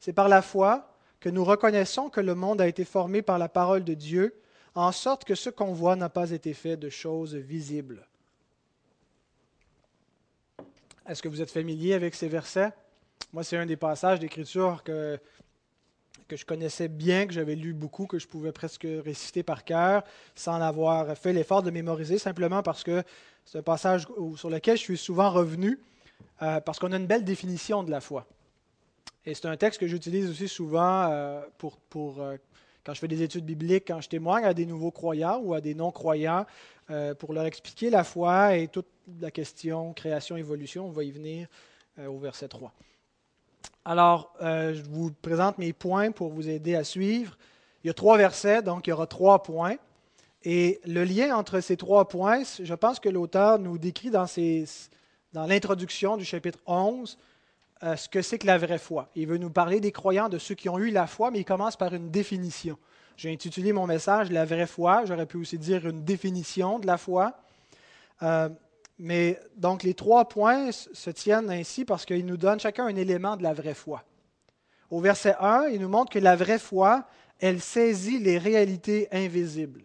C'est 0.00 0.12
par 0.12 0.28
la 0.28 0.42
foi 0.42 0.92
que 1.20 1.28
nous 1.28 1.44
reconnaissons 1.44 2.10
que 2.10 2.20
le 2.20 2.34
monde 2.34 2.60
a 2.60 2.66
été 2.66 2.84
formé 2.84 3.22
par 3.22 3.38
la 3.38 3.48
parole 3.48 3.84
de 3.84 3.94
Dieu, 3.94 4.34
en 4.74 4.92
sorte 4.92 5.24
que 5.24 5.34
ce 5.34 5.48
qu'on 5.48 5.72
voit 5.72 5.96
n'a 5.96 6.08
pas 6.08 6.32
été 6.32 6.52
fait 6.52 6.76
de 6.76 6.90
choses 6.90 7.34
visibles. 7.34 8.06
Est-ce 11.08 11.22
que 11.22 11.28
vous 11.28 11.40
êtes 11.40 11.50
familier 11.50 11.94
avec 11.94 12.14
ces 12.14 12.28
versets? 12.28 12.72
Moi, 13.32 13.44
c'est 13.44 13.56
un 13.56 13.66
des 13.66 13.76
passages 13.76 14.18
d'Écriture 14.18 14.82
que, 14.82 15.18
que 16.28 16.36
je 16.36 16.44
connaissais 16.44 16.88
bien, 16.88 17.26
que 17.26 17.32
j'avais 17.32 17.54
lu 17.54 17.72
beaucoup, 17.72 18.06
que 18.06 18.18
je 18.18 18.26
pouvais 18.26 18.52
presque 18.52 18.86
réciter 19.04 19.42
par 19.42 19.64
cœur, 19.64 20.02
sans 20.34 20.60
avoir 20.60 21.16
fait 21.16 21.32
l'effort 21.32 21.62
de 21.62 21.70
mémoriser, 21.70 22.18
simplement 22.18 22.62
parce 22.62 22.82
que 22.82 23.02
c'est 23.46 23.58
un 23.58 23.62
passage 23.62 24.06
sur 24.36 24.50
lequel 24.50 24.76
je 24.76 24.82
suis 24.82 24.98
souvent 24.98 25.30
revenu, 25.30 25.78
euh, 26.42 26.60
parce 26.60 26.78
qu'on 26.78 26.92
a 26.92 26.96
une 26.96 27.06
belle 27.06 27.24
définition 27.24 27.84
de 27.84 27.90
la 27.90 28.00
foi. 28.00 28.26
Et 29.24 29.34
c'est 29.34 29.46
un 29.46 29.56
texte 29.56 29.80
que 29.80 29.86
j'utilise 29.86 30.28
aussi 30.28 30.48
souvent 30.48 31.08
euh, 31.10 31.40
pour, 31.58 32.20
euh, 32.20 32.36
quand 32.84 32.92
je 32.92 32.98
fais 32.98 33.08
des 33.08 33.22
études 33.22 33.44
bibliques, 33.44 33.84
quand 33.86 34.00
je 34.00 34.08
témoigne 34.08 34.44
à 34.44 34.52
des 34.52 34.66
nouveaux 34.66 34.90
croyants 34.90 35.40
ou 35.42 35.54
à 35.54 35.60
des 35.60 35.74
non-croyants, 35.74 36.44
pour 37.18 37.32
leur 37.32 37.46
expliquer 37.46 37.90
la 37.90 38.04
foi 38.04 38.56
et 38.56 38.68
toute 38.68 38.86
la 39.20 39.32
question 39.32 39.92
création-évolution. 39.92 40.86
On 40.86 40.92
va 40.92 41.02
y 41.02 41.10
venir 41.10 41.48
au 41.98 42.16
verset 42.18 42.46
3. 42.46 42.72
Alors, 43.84 44.32
je 44.40 44.80
vous 44.82 45.10
présente 45.10 45.58
mes 45.58 45.72
points 45.72 46.12
pour 46.12 46.28
vous 46.28 46.48
aider 46.48 46.76
à 46.76 46.84
suivre. 46.84 47.36
Il 47.82 47.88
y 47.88 47.90
a 47.90 47.92
trois 47.92 48.16
versets, 48.16 48.62
donc 48.62 48.86
il 48.86 48.90
y 48.90 48.92
aura 48.92 49.08
trois 49.08 49.42
points. 49.42 49.74
Et 50.48 50.80
le 50.86 51.02
lien 51.02 51.36
entre 51.36 51.58
ces 51.58 51.76
trois 51.76 52.06
points, 52.06 52.44
je 52.62 52.74
pense 52.74 53.00
que 53.00 53.08
l'auteur 53.08 53.58
nous 53.58 53.78
décrit 53.78 54.10
dans, 54.10 54.26
l'introduction 55.34 56.16
du 56.16 56.24
chapitre 56.24 56.60
11 56.66 57.18
euh, 57.82 57.96
ce 57.96 58.08
que 58.08 58.22
c'est 58.22 58.38
que 58.38 58.46
la 58.46 58.56
vraie 58.56 58.78
foi. 58.78 59.10
Il 59.16 59.26
veut 59.26 59.38
nous 59.38 59.50
parler 59.50 59.80
des 59.80 59.90
croyants, 59.90 60.28
de 60.28 60.38
ceux 60.38 60.54
qui 60.54 60.68
ont 60.68 60.78
eu 60.78 60.92
la 60.92 61.08
foi, 61.08 61.32
mais 61.32 61.40
il 61.40 61.44
commence 61.44 61.74
par 61.74 61.92
une 61.94 62.12
définition. 62.12 62.78
J'ai 63.16 63.32
intitulé 63.32 63.72
mon 63.72 63.88
message 63.88 64.30
La 64.30 64.44
vraie 64.44 64.68
foi. 64.68 65.04
J'aurais 65.04 65.26
pu 65.26 65.36
aussi 65.36 65.58
dire 65.58 65.84
une 65.84 66.04
définition 66.04 66.78
de 66.78 66.86
la 66.86 66.96
foi. 66.96 67.36
Euh, 68.22 68.48
mais 69.00 69.40
donc 69.56 69.82
les 69.82 69.94
trois 69.94 70.28
points 70.28 70.70
se 70.70 71.10
tiennent 71.10 71.50
ainsi 71.50 71.84
parce 71.84 72.06
qu'ils 72.06 72.24
nous 72.24 72.36
donnent 72.36 72.60
chacun 72.60 72.86
un 72.86 72.94
élément 72.94 73.36
de 73.36 73.42
la 73.42 73.52
vraie 73.52 73.74
foi. 73.74 74.04
Au 74.90 75.00
verset 75.00 75.34
1, 75.40 75.70
il 75.72 75.80
nous 75.80 75.88
montre 75.88 76.12
que 76.12 76.20
la 76.20 76.36
vraie 76.36 76.60
foi, 76.60 77.04
elle 77.40 77.60
saisit 77.60 78.20
les 78.20 78.38
réalités 78.38 79.08
invisibles. 79.10 79.82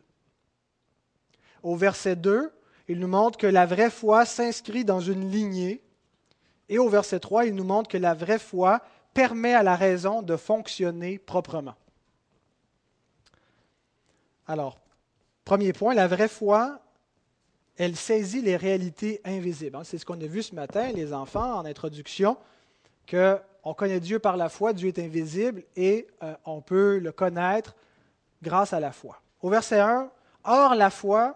Au 1.63 1.75
verset 1.75 2.15
2, 2.15 2.51
il 2.87 2.99
nous 2.99 3.07
montre 3.07 3.37
que 3.37 3.47
la 3.47 3.65
vraie 3.65 3.89
foi 3.89 4.25
s'inscrit 4.25 4.83
dans 4.83 4.99
une 4.99 5.29
lignée. 5.29 5.81
Et 6.69 6.77
au 6.77 6.89
verset 6.89 7.19
3, 7.19 7.45
il 7.45 7.55
nous 7.55 7.63
montre 7.63 7.89
que 7.89 7.97
la 7.97 8.13
vraie 8.13 8.39
foi 8.39 8.81
permet 9.13 9.53
à 9.53 9.63
la 9.63 9.75
raison 9.75 10.21
de 10.21 10.35
fonctionner 10.37 11.19
proprement. 11.19 11.75
Alors, 14.47 14.79
premier 15.45 15.73
point, 15.73 15.93
la 15.93 16.07
vraie 16.07 16.27
foi, 16.27 16.79
elle 17.77 17.95
saisit 17.95 18.41
les 18.41 18.57
réalités 18.57 19.21
invisibles. 19.25 19.79
C'est 19.83 19.97
ce 19.97 20.05
qu'on 20.05 20.19
a 20.19 20.25
vu 20.25 20.43
ce 20.43 20.55
matin, 20.55 20.91
les 20.91 21.13
enfants, 21.13 21.59
en 21.59 21.65
introduction, 21.65 22.37
que 23.05 23.37
on 23.63 23.73
connaît 23.73 23.99
Dieu 23.99 24.17
par 24.17 24.37
la 24.37 24.49
foi, 24.49 24.73
Dieu 24.73 24.87
est 24.87 24.99
invisible 24.99 25.63
et 25.75 26.07
euh, 26.23 26.33
on 26.45 26.61
peut 26.61 26.97
le 26.97 27.11
connaître 27.11 27.75
grâce 28.41 28.73
à 28.73 28.79
la 28.79 28.91
foi. 28.91 29.21
Au 29.41 29.49
verset 29.49 29.79
1, 29.79 30.09
Or 30.43 30.75
la 30.75 30.89
foi 30.89 31.35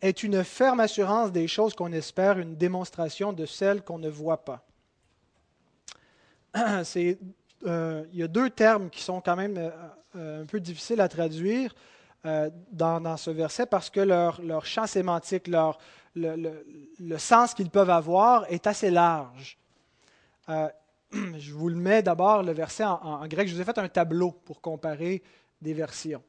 est 0.00 0.22
une 0.22 0.42
ferme 0.44 0.80
assurance 0.80 1.32
des 1.32 1.46
choses 1.48 1.74
qu'on 1.74 1.92
espère, 1.92 2.38
une 2.38 2.56
démonstration 2.56 3.32
de 3.32 3.46
celles 3.46 3.82
qu'on 3.82 3.98
ne 3.98 4.08
voit 4.08 4.44
pas. 4.44 4.64
C'est, 6.84 7.18
euh, 7.66 8.04
il 8.12 8.18
y 8.18 8.22
a 8.22 8.28
deux 8.28 8.50
termes 8.50 8.90
qui 8.90 9.02
sont 9.02 9.20
quand 9.20 9.36
même 9.36 9.56
euh, 10.16 10.42
un 10.42 10.46
peu 10.46 10.60
difficiles 10.60 11.00
à 11.00 11.08
traduire 11.08 11.74
euh, 12.26 12.50
dans, 12.72 13.16
ce 13.16 13.30
verset 13.30 13.66
parce 13.66 13.90
que 13.90 14.00
leur, 14.00 14.40
leur 14.42 14.64
champ 14.64 14.86
sémantique, 14.86 15.48
leur, 15.48 15.78
le, 16.14 16.64
le- 16.98 17.18
sens 17.18 17.54
qu'ils 17.54 17.70
peuvent 17.70 17.90
avoir 17.90 18.50
est 18.50 18.66
assez 18.66 18.90
large. 18.90 19.58
Je 21.12 21.52
vous 21.52 21.68
le 21.68 21.76
mets 21.76 22.02
d'abord, 22.02 22.42
le 22.42 22.52
verset 22.52 22.84
en 22.84 23.26
grec. 23.26 23.48
Je 23.48 23.54
vous 23.54 23.60
ai 23.60 23.64
fait 23.64 23.78
un 23.78 23.88
tableau 23.88 24.32
pour 24.32 24.60
comparer 24.60 25.22
des 25.60 25.74
versions. 25.74 26.22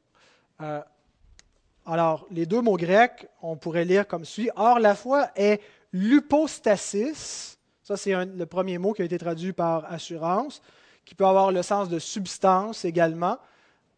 Alors, 1.84 2.26
les 2.30 2.46
deux 2.46 2.60
mots 2.60 2.76
grecs, 2.76 3.26
on 3.40 3.56
pourrait 3.56 3.84
lire 3.84 4.06
comme 4.06 4.24
suit. 4.24 4.50
Or, 4.54 4.78
la 4.78 4.94
foi 4.94 5.30
est 5.34 5.60
l'upostasis. 5.92 7.58
Ça, 7.82 7.96
c'est 7.96 8.24
le 8.24 8.46
premier 8.46 8.78
mot 8.78 8.92
qui 8.92 9.02
a 9.02 9.04
été 9.04 9.18
traduit 9.18 9.52
par 9.52 9.90
assurance, 9.92 10.62
qui 11.04 11.16
peut 11.16 11.26
avoir 11.26 11.50
le 11.50 11.62
sens 11.62 11.88
de 11.88 11.98
substance 11.98 12.84
également. 12.84 13.38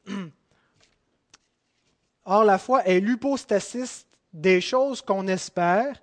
Or, 2.24 2.44
la 2.44 2.56
foi 2.56 2.82
est 2.86 3.00
l'upostasis 3.00 4.06
des 4.32 4.62
choses 4.62 5.02
qu'on 5.02 5.26
espère. 5.28 6.00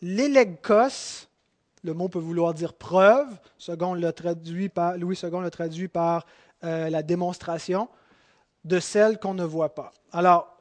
L'élegkos, 0.00 1.26
le 1.82 1.92
mot 1.92 2.08
peut 2.08 2.20
vouloir 2.20 2.54
dire 2.54 2.72
preuve, 2.72 3.26
second 3.58 3.94
le 3.94 4.12
traduit 4.12 4.68
par, 4.68 4.96
Louis 4.96 5.18
II 5.20 5.40
le 5.40 5.50
traduit 5.50 5.88
par 5.88 6.24
euh, 6.62 6.88
la 6.88 7.02
démonstration 7.02 7.88
de 8.64 8.78
celles 8.78 9.18
qu'on 9.18 9.34
ne 9.34 9.42
voit 9.42 9.74
pas. 9.74 9.92
Alors, 10.12 10.59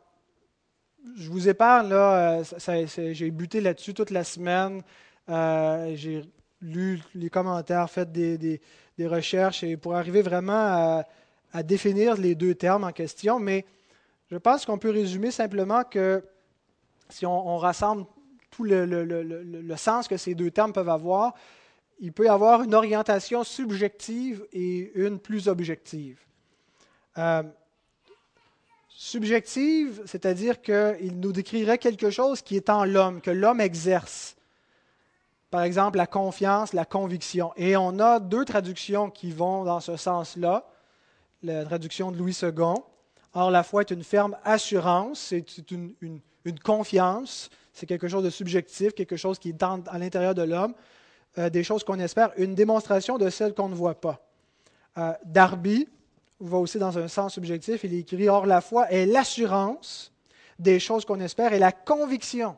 je 1.15 1.29
vous 1.29 1.49
épargne, 1.49 1.89
là, 1.89 2.41
euh, 2.41 3.13
j'ai 3.13 3.31
buté 3.31 3.61
là-dessus 3.61 3.93
toute 3.93 4.11
la 4.11 4.23
semaine. 4.23 4.81
Euh, 5.29 5.93
j'ai 5.95 6.23
lu 6.61 7.01
les 7.15 7.29
commentaires, 7.29 7.89
fait 7.89 8.11
des, 8.11 8.61
recherches 8.99 9.63
pour 9.77 9.95
arriver 9.95 10.21
vraiment 10.21 11.03
à, 11.53 11.63
définir 11.63 12.15
les 12.17 12.35
deux 12.35 12.53
termes 12.53 12.83
en 12.83 12.91
question. 12.91 13.39
Mais 13.39 13.65
je 14.29 14.37
pense 14.37 14.65
qu'on 14.65 14.77
peut 14.77 14.91
résumer 14.91 15.31
simplement 15.31 15.83
que 15.83 16.23
si 17.09 17.25
on, 17.25 17.57
rassemble 17.57 18.05
tout 18.51 18.65
le 18.65 19.75
sens 19.77 20.07
que 20.07 20.17
ces 20.17 20.35
deux 20.35 20.51
termes 20.51 20.73
peuvent 20.73 20.89
avoir, 20.89 21.33
il 21.99 22.13
peut 22.13 22.25
y 22.25 22.29
avoir 22.29 22.61
une 22.63 22.73
orientation 22.73 23.43
subjective 23.43 24.45
et 24.53 24.91
une 24.95 25.19
plus 25.19 25.47
objective. 25.47 26.19
Euh, 27.17 27.43
subjective, 29.01 30.01
c'est-à-dire 30.05 30.61
qu'il 30.61 31.21
nous 31.21 31.31
décrirait 31.31 31.77
quelque 31.77 32.09
chose 32.09 32.41
qui 32.41 32.57
est 32.57 32.69
en 32.69 32.83
l'homme, 32.83 33.21
que 33.21 33.31
l'homme 33.31 33.61
exerce. 33.61 34.35
Par 35.49 35.63
exemple, 35.63 35.97
la 35.97 36.05
confiance, 36.05 36.73
la 36.73 36.83
conviction. 36.83 37.53
Et 37.55 37.77
on 37.77 37.97
a 37.99 38.19
deux 38.19 38.43
traductions 38.43 39.09
qui 39.09 39.31
vont 39.31 39.63
dans 39.63 39.79
ce 39.79 39.95
sens-là. 39.95 40.67
La 41.43 41.63
traduction 41.63 42.11
de 42.11 42.17
Louis 42.17 42.37
II. 42.43 42.51
Or, 43.33 43.51
la 43.51 43.63
foi 43.63 43.81
est 43.81 43.91
une 43.91 44.03
ferme 44.03 44.35
assurance, 44.43 45.19
c'est 45.29 45.71
une, 45.71 45.93
confiance, 46.61 47.49
c'est 47.71 47.85
quelque 47.85 48.09
chose 48.09 48.25
de 48.25 48.29
subjectif, 48.29 48.93
quelque 48.93 49.15
chose 49.15 49.39
qui 49.39 49.49
est 49.49 49.63
à 49.63 49.97
l'intérieur 49.97 50.35
de 50.35 50.41
l'homme, 50.41 50.73
euh, 51.37 51.49
des 51.49 51.63
choses 51.63 51.85
qu'on 51.85 51.99
espère, 51.99 52.31
une 52.35 52.53
démonstration 52.53 53.17
de 53.17 53.29
celles 53.29 53.53
qu'on 53.53 53.69
ne 53.69 53.75
voit 53.75 54.01
pas. 54.01 54.19
Euh, 54.97 55.13
Darby 55.23 55.87
va 56.39 56.57
aussi 56.57 56.79
dans 56.79 56.97
un 56.97 57.07
sens 57.07 57.33
subjectif, 57.33 57.83
il 57.83 57.93
écrit 57.93 58.29
Or, 58.29 58.45
la 58.45 58.61
foi 58.61 58.89
est 58.91 59.05
l'assurance 59.05 60.11
des 60.57 60.79
choses 60.79 61.05
qu'on 61.05 61.19
espère 61.19 61.53
et 61.53 61.59
la 61.59 61.71
conviction 61.71 62.57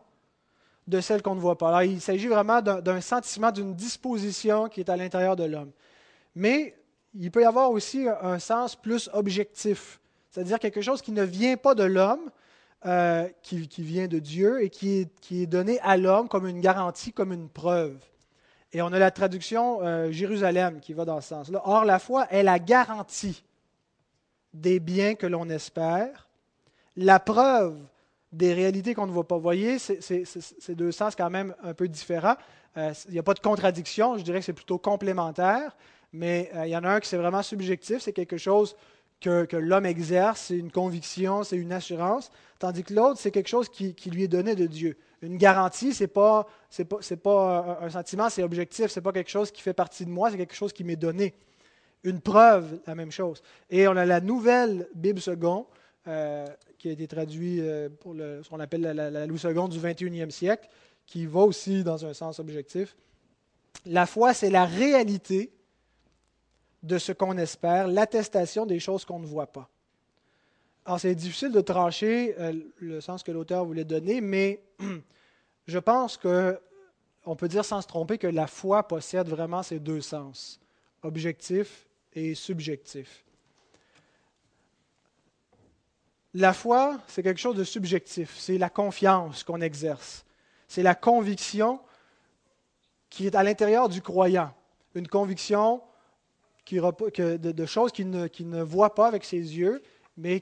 de 0.88 1.00
celles 1.00 1.22
qu'on 1.22 1.36
ne 1.36 1.40
voit 1.40 1.58
pas. 1.58 1.70
Alors, 1.70 1.84
il 1.84 2.02
s'agit 2.02 2.28
vraiment 2.28 2.62
d'un 2.62 3.02
sentiment, 3.02 3.52
d'une 3.52 3.76
disposition 3.76 4.68
qui 4.68 4.82
est 4.82 4.90
à 4.90 4.98
l'intérieur 4.98 5.36
de 5.36 5.44
l'homme. 5.44 5.72
Mais 6.36 6.76
il 7.14 7.32
peut 7.32 7.42
y 7.42 7.46
avoir 7.46 7.72
aussi 7.72 8.08
un 8.22 8.40
sens 8.40 8.76
plus 8.76 9.10
objectif, 9.14 10.00
c'est-à-dire 10.30 10.60
quelque 10.60 10.82
chose 10.82 11.02
qui 11.02 11.12
ne 11.12 11.24
vient 11.24 11.58
pas 11.58 11.76
de 11.76 11.84
l'homme, 11.84 12.32
euh, 12.86 13.30
qui, 13.44 13.68
vient 13.78 14.08
de 14.08 14.18
Dieu 14.18 14.64
et 14.64 14.70
qui 14.70 15.02
est, 15.02 15.20
qui 15.20 15.44
est 15.44 15.48
donné 15.48 15.80
à 15.82 15.98
l'homme 15.98 16.28
comme 16.28 16.48
une 16.48 16.62
garantie, 16.62 17.14
comme 17.14 17.32
une 17.32 17.48
preuve. 17.48 17.96
Et 18.74 18.82
on 18.82 18.88
a 18.88 18.98
la 18.98 19.12
traduction 19.12 19.84
euh, 19.84 20.12
Jérusalem 20.12 20.80
qui 20.80 20.94
va 20.94 21.06
dans 21.06 21.22
ce 21.22 21.30
sens-là. 21.30 21.62
Or, 21.66 21.86
la 21.86 22.00
foi 22.00 22.26
est 22.32 22.42
la 22.42 22.58
garantie 22.58 23.44
des 24.54 24.80
biens 24.80 25.16
que 25.16 25.28
l'on 25.28 25.50
espère, 25.50 26.28
la 26.96 27.20
preuve 27.20 27.78
des 28.32 28.54
réalités 28.54 28.94
qu'on 28.94 29.08
ne 29.08 29.12
voit 29.12 29.28
pas. 29.28 29.36
Vous 29.36 29.42
voyez, 29.42 29.78
c'est 29.80 30.76
deux 30.76 30.92
sens 30.92 31.16
quand 31.16 31.30
même 31.30 31.56
un 31.64 31.74
peu 31.74 31.88
différents. 31.88 32.36
Euh, 32.78 32.94
il 33.08 33.14
n'y 33.14 33.20
a 33.20 33.24
pas 33.24 33.34
de 33.34 33.40
contradiction, 33.40 34.18
je 34.18 34.24
dirais 34.24 34.40
que 34.40 34.46
c'est 34.46 34.54
plutôt 34.54 34.78
complémentaire, 34.78 35.76
mais 36.14 36.50
euh, 36.56 36.66
il 36.66 36.70
y 36.70 36.78
en 36.78 36.84
a 36.86 36.90
un 36.90 37.00
qui 37.02 37.10
c'est 37.10 37.18
vraiment 37.18 37.42
subjectif, 37.42 38.00
c'est 38.00 38.14
quelque 38.14 38.38
chose 38.38 38.78
que, 39.20 39.44
que 39.44 39.58
l'homme 39.58 39.86
exerce, 39.86 40.46
c'est 40.48 40.58
une 40.58 40.72
conviction, 40.72 41.44
c'est 41.44 41.58
une 41.58 41.74
assurance, 41.74 42.32
tandis 42.60 42.84
que 42.84 42.94
l'autre, 42.94 43.20
c'est 43.20 43.32
quelque 43.32 43.50
chose 43.50 43.68
qui, 43.68 43.94
qui, 43.94 44.10
lui 44.10 44.24
est 44.24 44.30
donné 44.30 44.56
de 44.56 44.68
Dieu. 44.68 44.98
Une 45.22 45.38
garantie, 45.38 45.94
ce 45.94 46.06
n'est 46.06 46.08
pas, 46.08 46.48
pas, 46.90 47.00
pas 47.22 47.80
un 47.82 47.90
sentiment, 47.90 48.30
c'est 48.30 48.42
objectif, 48.42 48.88
ce 48.88 49.00
n'est 49.00 49.04
pas 49.04 49.12
quelque 49.12 49.30
chose 49.30 49.52
qui 49.52 49.62
fait 49.62 49.74
partie 49.74 50.06
de 50.06 50.10
moi, 50.10 50.32
c'est 50.32 50.38
quelque 50.38 50.56
chose 50.56 50.72
qui 50.72 50.86
m'est 50.86 50.96
donné. 50.96 51.36
Une 52.04 52.20
preuve, 52.20 52.80
la 52.88 52.96
même 52.96 53.12
chose. 53.12 53.42
Et 53.70 53.88
on 53.88 53.96
a 53.96 54.06
la 54.06 54.22
nouvelle 54.22 54.88
Bible 54.96 55.22
seconde, 55.22 55.66
euh, 56.08 56.48
qui 56.80 56.90
a 56.90 56.92
été 56.94 57.08
traduite 57.08 57.60
euh, 57.62 57.90
pour 57.90 58.16
ce 58.16 58.50
qu'on 58.50 58.60
appelle 58.60 58.82
la, 58.82 58.94
la, 58.94 59.12
la 59.12 59.26
Louis 59.28 59.40
II 59.44 59.70
du 59.70 59.80
21e 59.80 60.32
siècle, 60.32 60.68
qui 61.06 61.26
va 61.26 61.42
aussi 61.42 61.84
dans 61.84 62.06
un 62.06 62.14
sens 62.14 62.40
objectif. 62.40 62.96
La 63.86 64.06
foi, 64.06 64.34
c'est 64.34 64.50
la 64.50 64.66
réalité 64.66 65.52
de 66.84 66.98
ce 66.98 67.12
qu'on 67.12 67.38
espère, 67.38 67.88
l'attestation 67.88 68.66
des 68.66 68.80
choses 68.80 69.06
qu'on 69.06 69.20
ne 69.20 69.26
voit 69.26 69.52
pas. 69.52 69.70
Alors, 70.86 71.00
c'est 71.00 71.14
difficile 71.14 71.52
de 71.52 71.62
trancher 71.62 72.36
euh, 72.40 72.54
le 72.78 73.02
sens 73.02 73.22
que 73.22 73.32
l'auteur 73.32 73.66
voulait 73.66 73.86
donner, 73.86 74.20
mais 74.20 74.64
je 75.68 75.78
pense 75.78 76.18
que 76.18 76.60
on 77.24 77.36
peut 77.36 77.48
dire 77.48 77.64
sans 77.64 77.82
se 77.82 77.88
tromper 77.88 78.18
que 78.18 78.26
la 78.26 78.48
foi 78.48 78.88
possède 78.88 79.28
vraiment 79.28 79.62
ces 79.62 79.80
deux 79.80 80.02
sens, 80.02 80.60
objectif 81.04 81.88
et 82.14 82.36
subjectif. 82.36 83.24
La 86.34 86.54
foi, 86.54 87.00
c'est 87.08 87.24
quelque 87.24 87.40
chose 87.40 87.58
de 87.58 87.64
subjectif, 87.64 88.36
c'est 88.38 88.58
la 88.58 88.70
confiance 88.70 89.44
qu'on 89.44 89.60
exerce, 89.60 90.26
c'est 90.68 90.84
la 90.84 90.96
conviction 90.96 91.82
qui 93.10 93.28
est 93.28 93.36
à 93.36 93.44
l'intérieur 93.44 93.90
du 93.90 94.02
croyant, 94.02 94.54
une 94.96 95.08
conviction 95.08 95.82
qui, 96.64 96.80
de, 96.80 97.66
choses 97.66 97.92
qu'il 97.92 98.10
ne, 98.10 98.62
voit 98.62 98.96
pas 98.96 99.08
avec 99.08 99.26
ses 99.26 99.38
yeux, 99.38 99.82
mais 100.16 100.42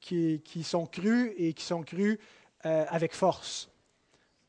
qui, 0.00 0.40
qui, 0.42 0.62
sont 0.64 0.86
crues 0.86 1.34
et 1.36 1.52
qui 1.52 1.64
sont 1.64 1.82
crues 1.82 2.18
euh, 2.64 2.86
avec 2.88 3.14
force. 3.14 3.68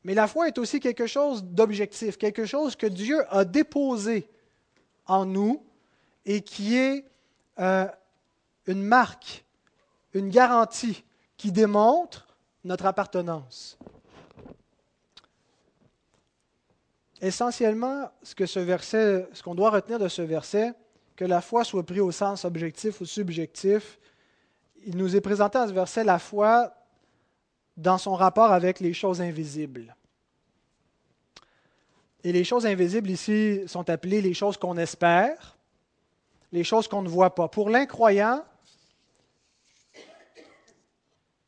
Mais 0.04 0.14
la 0.14 0.26
foi 0.26 0.48
est 0.48 0.56
aussi 0.56 0.80
quelque 0.80 1.06
chose 1.06 1.44
d'objectif, 1.44 2.16
quelque 2.16 2.46
chose 2.46 2.76
que 2.76 2.86
Dieu 2.86 3.22
a 3.28 3.44
déposé 3.44 4.30
en 5.06 5.26
nous 5.26 5.67
et 6.28 6.42
qui 6.42 6.76
est 6.76 7.06
euh, 7.58 7.88
une 8.66 8.82
marque, 8.82 9.46
une 10.12 10.28
garantie 10.28 11.02
qui 11.38 11.50
démontre 11.50 12.36
notre 12.64 12.84
appartenance. 12.84 13.78
Essentiellement, 17.22 18.10
ce 18.22 18.34
que 18.34 18.44
ce 18.44 18.60
verset, 18.60 19.26
ce 19.32 19.42
qu'on 19.42 19.54
doit 19.54 19.70
retenir 19.70 19.98
de 19.98 20.06
ce 20.06 20.20
verset, 20.20 20.74
que 21.16 21.24
la 21.24 21.40
foi 21.40 21.64
soit 21.64 21.82
prise 21.82 22.00
au 22.00 22.12
sens 22.12 22.44
objectif 22.44 23.00
ou 23.00 23.06
subjectif, 23.06 23.98
il 24.84 24.98
nous 24.98 25.16
est 25.16 25.22
présenté 25.22 25.58
dans 25.58 25.66
ce 25.66 25.72
verset 25.72 26.04
la 26.04 26.18
foi 26.18 26.74
dans 27.78 27.96
son 27.96 28.14
rapport 28.14 28.52
avec 28.52 28.80
les 28.80 28.92
choses 28.92 29.22
invisibles. 29.22 29.96
Et 32.22 32.32
les 32.32 32.44
choses 32.44 32.66
invisibles 32.66 33.08
ici 33.08 33.62
sont 33.66 33.88
appelées 33.88 34.20
les 34.20 34.34
choses 34.34 34.58
qu'on 34.58 34.76
espère, 34.76 35.57
les 36.52 36.64
choses 36.64 36.88
qu'on 36.88 37.02
ne 37.02 37.08
voit 37.08 37.34
pas. 37.34 37.48
Pour 37.48 37.70
l'incroyant, 37.70 38.44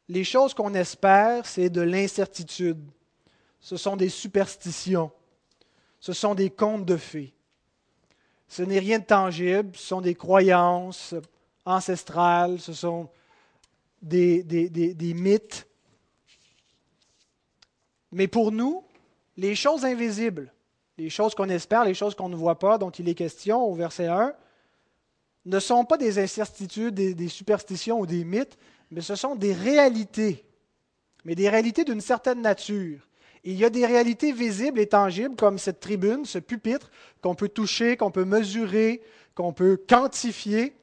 les 0.08 0.24
choses 0.24 0.54
qu'on 0.54 0.74
espère, 0.74 1.46
c'est 1.46 1.70
de 1.70 1.80
l'incertitude. 1.80 2.82
Ce 3.60 3.76
sont 3.76 3.96
des 3.96 4.08
superstitions. 4.08 5.10
Ce 6.00 6.12
sont 6.12 6.34
des 6.34 6.50
contes 6.50 6.86
de 6.86 6.96
fées. 6.96 7.32
Ce 8.48 8.62
n'est 8.62 8.80
rien 8.80 8.98
de 8.98 9.04
tangible, 9.04 9.76
ce 9.76 9.86
sont 9.86 10.00
des 10.00 10.16
croyances 10.16 11.14
ancestrales, 11.64 12.58
ce 12.58 12.72
sont 12.72 13.08
des, 14.02 14.42
des, 14.42 15.14
mythes. 15.14 15.68
Mais 18.10 18.26
pour 18.26 18.50
nous, 18.50 18.82
les 19.36 19.54
choses 19.54 19.84
invisibles, 19.84 20.52
les 20.98 21.10
choses 21.10 21.34
qu'on 21.34 21.48
espère, 21.48 21.84
les 21.84 21.94
choses 21.94 22.16
qu'on 22.16 22.28
ne 22.28 22.34
voit 22.34 22.58
pas, 22.58 22.76
dont 22.76 22.90
il 22.90 23.08
est 23.08 23.14
question 23.14 23.62
au 23.62 23.74
verset 23.74 24.08
1, 24.08 24.34
ne 25.46 25.58
sont 25.58 25.84
pas 25.84 25.96
des 25.96 26.18
incertitudes, 26.18 26.94
des, 26.94 27.28
superstitions 27.28 28.00
ou 28.00 28.06
des 28.06 28.24
mythes, 28.24 28.58
mais 28.90 29.00
ce 29.00 29.14
sont 29.14 29.36
des 29.36 29.52
réalités, 29.52 30.44
mais 31.24 31.34
des 31.34 31.48
réalités 31.48 31.84
d'une 31.84 32.00
certaine 32.00 32.42
nature. 32.42 33.06
Il 33.42 33.54
y 33.54 33.64
a 33.64 33.70
des 33.70 33.86
réalités 33.86 34.32
visibles 34.32 34.80
et 34.80 34.86
tangibles 34.86 35.36
comme 35.36 35.58
cette 35.58 35.80
tribune, 35.80 36.26
ce 36.26 36.38
pupitre, 36.38 36.90
qu'on 37.22 37.34
peut 37.34 37.48
toucher, 37.48 37.96
qu'on 37.96 38.10
peut 38.10 38.26
mesurer, 38.26 39.00
qu'on 39.34 39.52
peut 39.52 39.78
quantifier, 39.88 40.74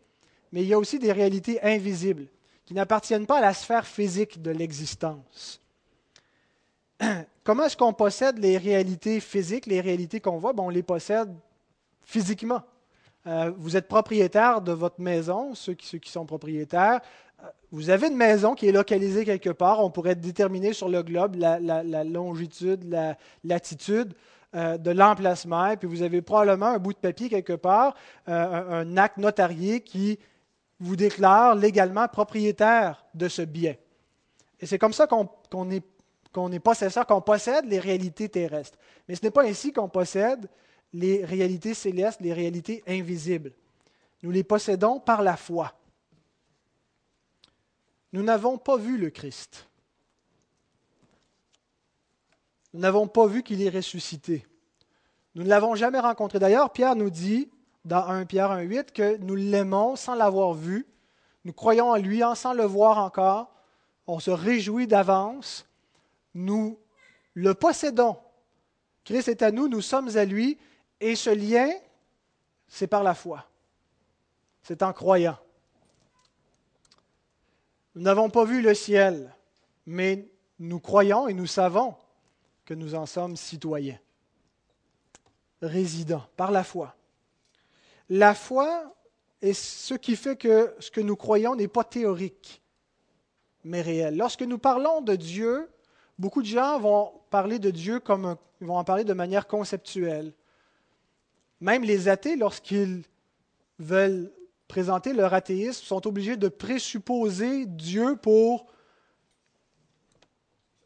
mais 0.51 0.63
il 0.63 0.67
y 0.67 0.73
a 0.73 0.79
aussi 0.79 0.97
des 0.97 1.11
réalités 1.11 1.61
invisibles 1.61 2.27
qui 2.65 2.73
n'appartiennent 2.73 3.27
pas 3.27 3.37
à 3.37 3.41
la 3.41 3.53
sphère 3.53 3.85
physique 3.85 4.41
de 4.41 4.51
l'existence. 4.51 5.61
Comment 7.43 7.65
est-ce 7.65 7.77
qu'on 7.77 7.93
possède 7.93 8.39
les 8.39 8.57
réalités 8.57 9.19
physiques, 9.19 9.67
les 9.67 9.81
réalités 9.81 10.19
qu'on 10.19 10.37
voit? 10.37 10.53
Bon, 10.53 10.65
on 10.65 10.69
les 10.69 10.83
possède 10.83 11.33
physiquement. 12.01 12.63
Euh, 13.27 13.51
vous 13.57 13.75
êtes 13.75 13.87
propriétaire 13.87 14.61
de 14.61 14.71
votre 14.71 15.01
maison, 15.01 15.53
ceux 15.53 15.73
qui, 15.73 16.09
sont 16.09 16.25
propriétaires. 16.25 17.01
Euh, 17.43 17.47
vous 17.71 17.89
avez 17.89 18.07
une 18.07 18.15
maison 18.15 18.55
qui 18.55 18.67
est 18.67 18.71
localisée 18.71 19.25
quelque 19.25 19.49
part. 19.49 19.83
On 19.83 19.91
pourrait 19.91 20.15
déterminer 20.15 20.71
sur 20.73 20.87
le 20.87 21.03
globe 21.03 21.35
la, 21.35 22.03
longitude, 22.05 22.85
la 22.89 23.17
latitude 23.43 24.13
euh, 24.55 24.77
de 24.77 24.91
l'emplacement. 24.91 25.75
Puis 25.75 25.89
vous 25.89 26.03
avez 26.03 26.21
probablement 26.21 26.67
un 26.67 26.79
bout 26.79 26.93
de 26.93 26.99
papier 26.99 27.27
quelque 27.27 27.53
part, 27.53 27.95
un, 28.27 28.33
un, 28.33 28.97
acte 28.97 29.17
notarié 29.17 29.81
qui 29.81 30.19
vous 30.79 30.95
déclare 30.95 31.55
légalement 31.55 32.07
propriétaire 32.07 33.05
de 33.13 33.27
ce 33.27 33.41
bien. 33.41 33.75
Et 34.59 34.65
c'est 34.65 34.79
comme 34.79 34.93
ça 34.93 35.05
qu'on 35.05 35.25
qu 35.25 35.75
est 35.75 35.83
qu'on 36.33 36.51
est 36.51 36.59
possesseur, 36.59 37.07
qu'on 37.07 37.21
possède 37.21 37.65
les 37.65 37.79
réalités 37.79 38.29
terrestres. 38.29 38.77
Mais 39.07 39.15
ce 39.15 39.23
n'est 39.23 39.31
pas 39.31 39.43
ainsi 39.43 39.73
qu'on 39.73 39.89
possède 39.89 40.47
les 40.93 41.23
réalités 41.25 41.73
célestes, 41.73 42.21
les 42.21 42.33
réalités 42.33 42.83
invisibles. 42.87 43.53
Nous 44.23 44.31
les 44.31 44.43
possédons 44.43 44.99
par 44.99 45.21
la 45.21 45.37
foi. 45.37 45.73
Nous 48.13 48.23
n'avons 48.23 48.57
pas 48.57 48.77
vu 48.77 48.97
le 48.97 49.09
Christ. 49.09 49.67
Nous 52.73 52.79
n'avons 52.79 53.07
pas 53.07 53.27
vu 53.27 53.43
qu'il 53.43 53.61
est 53.61 53.69
ressuscité. 53.69 54.45
Nous 55.35 55.43
ne 55.43 55.49
l'avons 55.49 55.75
jamais 55.75 55.99
rencontré. 55.99 56.39
D'ailleurs, 56.39 56.71
Pierre 56.71 56.95
nous 56.95 57.09
dit 57.09 57.49
dans 57.85 58.05
1 58.07 58.25
Pierre 58.25 58.51
1.8 58.51 58.91
que 58.91 59.17
nous 59.17 59.35
l'aimons 59.35 59.95
sans 59.95 60.15
l'avoir 60.15 60.53
vu. 60.53 60.87
Nous 61.45 61.53
croyons 61.53 61.91
en 61.91 61.97
lui 61.97 62.21
sans 62.35 62.53
le 62.53 62.63
voir 62.63 62.97
encore. 62.97 63.53
On 64.07 64.19
se 64.19 64.31
réjouit 64.31 64.87
d'avance 64.87 65.67
nous 66.37 66.79
le 67.33 67.53
possédons. 67.53 68.17
Christ 69.03 69.27
est 69.27 69.41
à 69.41 69.51
nous, 69.51 69.67
nous 69.67 69.81
sommes 69.81 70.15
à 70.15 70.25
lui, 70.25 70.57
et 70.99 71.15
ce 71.15 71.29
lien, 71.29 71.71
c'est 72.67 72.87
par 72.87 73.03
la 73.03 73.13
foi. 73.13 73.45
C'est 74.63 74.83
en 74.83 74.93
croyant. 74.93 75.37
Nous 77.95 78.01
n'avons 78.01 78.29
pas 78.29 78.45
vu 78.45 78.61
le 78.61 78.73
ciel, 78.73 79.33
mais 79.85 80.27
nous 80.59 80.79
croyons 80.79 81.27
et 81.27 81.33
nous 81.33 81.47
savons 81.47 81.95
que 82.65 82.73
nous 82.73 82.95
en 82.95 83.05
sommes 83.05 83.37
citoyens, 83.37 83.99
résidents, 85.61 86.25
par 86.35 86.51
la 86.51 86.63
foi. 86.63 86.95
La 88.09 88.35
foi 88.35 88.93
est 89.41 89.53
ce 89.53 89.93
qui 89.93 90.15
fait 90.15 90.35
que 90.35 90.75
ce 90.79 90.91
que 90.91 91.01
nous 91.01 91.15
croyons 91.15 91.55
n'est 91.55 91.67
pas 91.67 91.83
théorique, 91.83 92.61
mais 93.63 93.81
réel. 93.81 94.17
Lorsque 94.17 94.43
nous 94.43 94.57
parlons 94.57 95.01
de 95.01 95.15
Dieu, 95.15 95.69
Beaucoup 96.19 96.41
de 96.41 96.47
gens 96.47 96.79
vont 96.79 97.11
parler 97.29 97.59
de 97.59 97.69
Dieu 97.69 97.99
comme 97.99 98.37
ils 98.59 98.65
vont 98.65 98.77
en 98.77 98.83
parler 98.83 99.03
de 99.03 99.13
manière 99.13 99.47
conceptuelle. 99.47 100.33
Même 101.59 101.83
les 101.83 102.07
athées, 102.07 102.35
lorsqu'ils 102.35 103.03
veulent 103.79 104.31
présenter 104.67 105.13
leur 105.13 105.33
athéisme, 105.33 105.83
sont 105.83 106.05
obligés 106.07 106.37
de 106.37 106.49
présupposer 106.49 107.65
Dieu 107.65 108.15
pour 108.15 108.67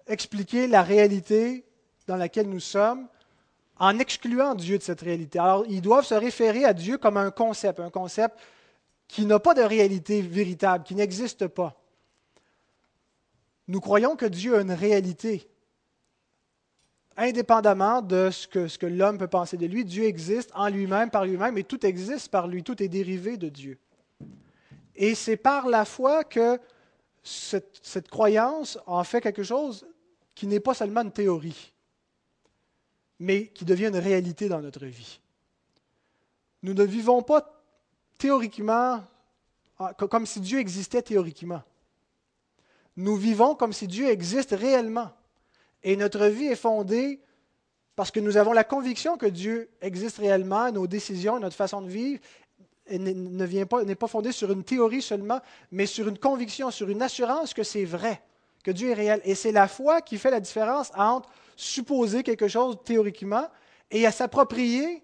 expliquer 0.07 0.67
la 0.67 0.83
réalité 0.83 1.65
dans 2.07 2.15
laquelle 2.15 2.49
nous 2.49 2.59
sommes, 2.59 3.07
en 3.77 3.97
excluant 3.97 4.53
Dieu 4.53 4.77
de 4.77 4.83
cette 4.83 5.01
réalité. 5.01 5.39
Alors, 5.39 5.65
ils 5.67 5.81
doivent 5.81 6.05
se 6.05 6.13
référer 6.13 6.65
à 6.65 6.73
Dieu 6.73 6.97
comme 6.97 7.17
un 7.17 7.31
concept, 7.31 7.79
un 7.79 7.89
concept 7.89 8.37
qui 9.07 9.25
n'a 9.25 9.39
pas 9.39 9.53
de 9.53 9.61
réalité 9.61 10.21
véritable, 10.21 10.83
qui 10.83 10.95
n'existe 10.95 11.47
pas. 11.47 11.75
Nous 13.67 13.81
croyons 13.81 14.15
que 14.15 14.25
Dieu 14.25 14.55
a 14.55 14.61
une 14.61 14.71
réalité. 14.71 15.49
Indépendamment 17.17 18.01
de 18.01 18.29
ce 18.31 18.47
que, 18.47 18.85
l'homme 18.85 19.17
peut 19.17 19.27
penser 19.27 19.57
de 19.57 19.65
lui, 19.65 19.83
Dieu 19.83 20.05
existe 20.05 20.51
en 20.55 20.69
lui-même, 20.69 21.09
par 21.09 21.25
lui-même, 21.25 21.57
et 21.57 21.63
tout 21.63 21.85
existe 21.85 22.29
par 22.29 22.47
lui, 22.47 22.63
tout 22.63 22.81
est 22.81 22.87
dérivé 22.87 23.37
de 23.37 23.49
Dieu. 23.49 23.77
Et 24.95 25.15
c'est 25.15 25.37
par 25.37 25.67
la 25.67 25.83
foi 25.85 26.23
que 26.23 26.59
cette, 27.23 28.09
croyance 28.09 28.79
en 28.85 29.03
fait 29.03 29.21
quelque 29.21 29.43
chose 29.43 29.85
qui 30.35 30.47
n'est 30.47 30.59
pas 30.59 30.73
seulement 30.73 31.01
une 31.01 31.11
théorie, 31.11 31.73
mais 33.19 33.47
qui 33.47 33.65
devient 33.65 33.87
une 33.87 33.97
réalité 33.97 34.47
dans 34.47 34.61
notre 34.61 34.85
vie. 34.85 35.19
Nous 36.63 36.73
ne 36.73 36.83
vivons 36.83 37.21
pas 37.21 37.61
théoriquement 38.17 39.03
comme 39.97 40.25
si 40.25 40.39
Dieu 40.39 40.59
existait 40.59 41.01
théoriquement. 41.01 41.63
Nous 42.95 43.15
vivons 43.15 43.55
comme 43.55 43.73
si 43.73 43.87
Dieu 43.87 44.09
existe 44.09 44.51
réellement. 44.51 45.11
Et 45.83 45.95
notre 45.95 46.25
vie 46.27 46.45
est 46.45 46.55
fondée 46.55 47.21
parce 47.95 48.11
que 48.11 48.19
nous 48.19 48.37
avons 48.37 48.53
la 48.53 48.63
conviction 48.63 49.17
que 49.17 49.25
Dieu 49.25 49.69
existe 49.81 50.17
réellement, 50.17 50.71
nos 50.71 50.87
décisions, 50.87 51.39
notre 51.39 51.55
façon 51.55 51.81
de 51.81 51.89
vivre 51.89 52.19
ne 52.89 53.45
vient 53.45 53.65
pas, 53.65 53.83
n'est 53.83 53.95
pas 53.95 54.07
fondée 54.07 54.31
sur 54.31 54.51
une 54.51 54.63
théorie 54.63 55.01
seulement, 55.01 55.39
mais 55.71 55.85
sur 55.85 56.07
une 56.07 56.17
conviction, 56.17 56.71
sur 56.71 56.89
une 56.89 57.01
assurance 57.01 57.53
que 57.53 57.63
c'est 57.63 57.85
vrai, 57.85 58.21
que 58.63 58.71
Dieu 58.71 58.89
est 58.89 58.93
réel. 58.93 59.21
Et 59.23 59.35
c'est 59.35 59.51
la 59.51 59.67
foi 59.67 60.01
qui 60.01 60.17
fait 60.17 60.31
la 60.31 60.39
différence 60.39 60.91
entre 60.95 61.29
supposer 61.55 62.23
quelque 62.23 62.47
chose 62.47 62.77
théoriquement 62.83 63.47
et 63.89 64.05
à 64.05 64.11
s'approprier 64.11 65.03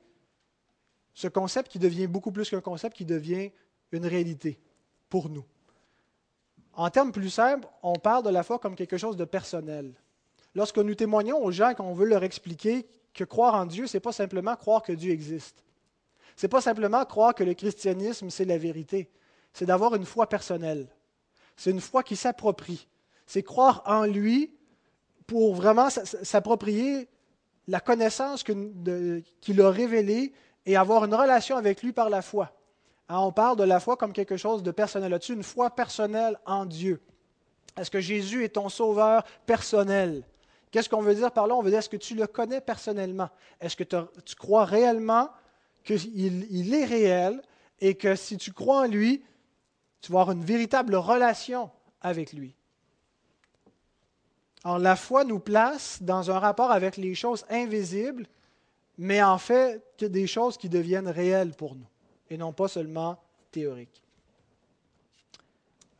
ce 1.13 1.27
concept 1.27 1.71
qui 1.71 1.79
devient 1.79 2.07
beaucoup 2.07 2.31
plus 2.31 2.49
qu'un 2.49 2.61
concept, 2.61 2.95
qui 2.95 3.05
devient 3.05 3.51
une 3.91 4.05
réalité 4.05 4.59
pour 5.09 5.29
nous. 5.29 5.45
En 6.73 6.89
termes 6.89 7.11
plus 7.11 7.29
simples, 7.29 7.67
on 7.81 7.95
parle 7.95 8.23
de 8.23 8.29
la 8.29 8.43
foi 8.43 8.59
comme 8.59 8.75
quelque 8.75 8.97
chose 8.97 9.17
de 9.17 9.25
personnel. 9.25 9.93
Lorsque 10.57 10.79
nous 10.79 10.95
témoignons 10.95 11.37
aux 11.37 11.51
gens 11.51 11.75
qu'on 11.75 11.93
veut 11.93 12.07
leur 12.07 12.23
expliquer 12.23 12.87
que 13.13 13.23
croire 13.23 13.53
en 13.53 13.67
Dieu, 13.67 13.85
ce 13.85 13.95
n'est 13.95 14.01
pas 14.01 14.11
simplement 14.11 14.55
croire 14.55 14.81
que 14.81 14.91
Dieu 14.91 15.11
existe. 15.11 15.63
Ce 16.35 16.45
n'est 16.45 16.49
pas 16.49 16.61
simplement 16.61 17.05
croire 17.05 17.35
que 17.35 17.43
le 17.43 17.53
christianisme, 17.53 18.31
c'est 18.31 18.43
la 18.43 18.57
vérité. 18.57 19.07
C'est 19.53 19.67
d'avoir 19.67 19.93
une 19.93 20.05
foi 20.05 20.27
personnelle. 20.27 20.87
C'est 21.55 21.69
une 21.69 21.79
foi 21.79 22.01
qui 22.01 22.15
s'approprie. 22.15 22.87
C'est 23.27 23.43
croire 23.43 23.83
en 23.85 24.05
lui 24.05 24.51
pour 25.27 25.53
vraiment 25.53 25.91
s'approprier 25.91 27.07
la 27.67 27.79
connaissance 27.79 28.43
qu'il 28.43 29.61
a 29.61 29.69
révélée 29.69 30.33
et 30.65 30.75
avoir 30.75 31.05
une 31.05 31.13
relation 31.13 31.55
avec 31.55 31.83
lui 31.83 31.93
par 31.93 32.09
la 32.09 32.23
foi. 32.23 32.51
Hein, 33.09 33.19
on 33.19 33.31
parle 33.31 33.57
de 33.57 33.63
la 33.63 33.79
foi 33.79 33.95
comme 33.95 34.11
quelque 34.11 34.37
chose 34.37 34.63
de 34.63 34.71
personnel. 34.71 35.13
As-tu 35.13 35.33
une 35.33 35.43
foi 35.43 35.69
personnelle 35.69 36.39
en 36.47 36.65
Dieu? 36.65 36.99
Est-ce 37.77 37.91
que 37.91 37.99
Jésus 37.99 38.43
est 38.43 38.55
ton 38.55 38.69
sauveur 38.69 39.23
personnel? 39.45 40.23
Qu'est-ce 40.71 40.89
qu'on 40.89 41.01
veut 41.01 41.15
dire 41.15 41.31
par 41.31 41.47
là? 41.47 41.55
On 41.55 41.61
veut 41.61 41.69
dire, 41.69 41.79
est-ce 41.79 41.89
que 41.89 41.97
tu 41.97 42.15
le 42.15 42.27
connais 42.27 42.61
personnellement? 42.61 43.29
Est-ce 43.59 43.75
que 43.75 43.83
tu 43.83 44.35
crois 44.35 44.65
réellement 44.65 45.29
qu'il 45.83 46.73
est 46.73 46.85
réel 46.85 47.41
et 47.79 47.95
que 47.95 48.15
si 48.15 48.37
tu 48.37 48.51
crois 48.51 48.81
en 48.81 48.87
lui, 48.87 49.23
tu 50.01 50.11
vas 50.11 50.21
avoir 50.21 50.35
une 50.35 50.43
véritable 50.43 50.95
relation 50.95 51.69
avec 52.01 52.33
lui? 52.33 52.53
Alors, 54.63 54.79
la 54.79 54.95
foi 54.95 55.23
nous 55.23 55.39
place 55.39 55.99
dans 56.01 56.29
un 56.29 56.39
rapport 56.39 56.71
avec 56.71 56.97
les 56.97 57.15
choses 57.15 57.45
invisibles, 57.49 58.27
mais 58.97 59.21
en 59.23 59.37
fait, 59.37 59.81
des 60.03 60.27
choses 60.27 60.57
qui 60.57 60.67
deviennent 60.67 61.07
réelles 61.07 61.53
pour 61.53 61.75
nous 61.75 61.87
et 62.29 62.37
non 62.37 62.51
pas 62.51 62.67
seulement 62.67 63.17
théorique. 63.51 64.03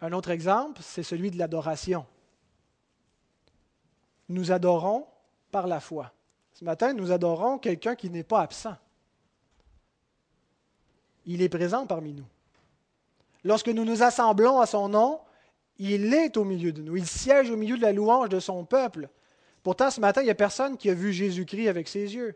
Un 0.01 0.11
autre 0.11 0.31
exemple, 0.31 0.81
c'est 0.83 1.03
celui 1.03 1.31
de 1.31 1.37
l'adoration. 1.37 2.05
Nous 4.29 4.51
adorons 4.51 5.05
par 5.51 5.67
la 5.67 5.79
foi. 5.79 6.11
Ce 6.53 6.65
matin, 6.65 6.93
nous 6.93 7.11
adorons 7.11 7.59
quelqu'un 7.59 7.95
qui 7.95 8.09
n'est 8.09 8.23
pas 8.23 8.41
absent. 8.41 8.75
Il 11.25 11.41
est 11.41 11.49
présent 11.49 11.85
parmi 11.85 12.13
nous. 12.13 12.25
Lorsque 13.43 13.69
nous 13.69 13.85
nous 13.85 14.03
assemblons 14.03 14.59
à 14.59 14.65
son 14.65 14.89
nom, 14.89 15.19
il 15.77 16.13
est 16.13 16.37
au 16.37 16.43
milieu 16.43 16.71
de 16.71 16.81
nous. 16.81 16.97
Il 16.97 17.05
siège 17.05 17.49
au 17.51 17.57
milieu 17.57 17.77
de 17.77 17.81
la 17.81 17.93
louange 17.93 18.29
de 18.29 18.39
son 18.39 18.65
peuple. 18.65 19.09
Pourtant, 19.61 19.91
ce 19.91 19.99
matin, 19.99 20.21
il 20.21 20.25
n'y 20.25 20.31
a 20.31 20.35
personne 20.35 20.77
qui 20.77 20.89
a 20.89 20.93
vu 20.93 21.13
Jésus-Christ 21.13 21.67
avec 21.67 21.87
ses 21.87 22.15
yeux 22.15 22.35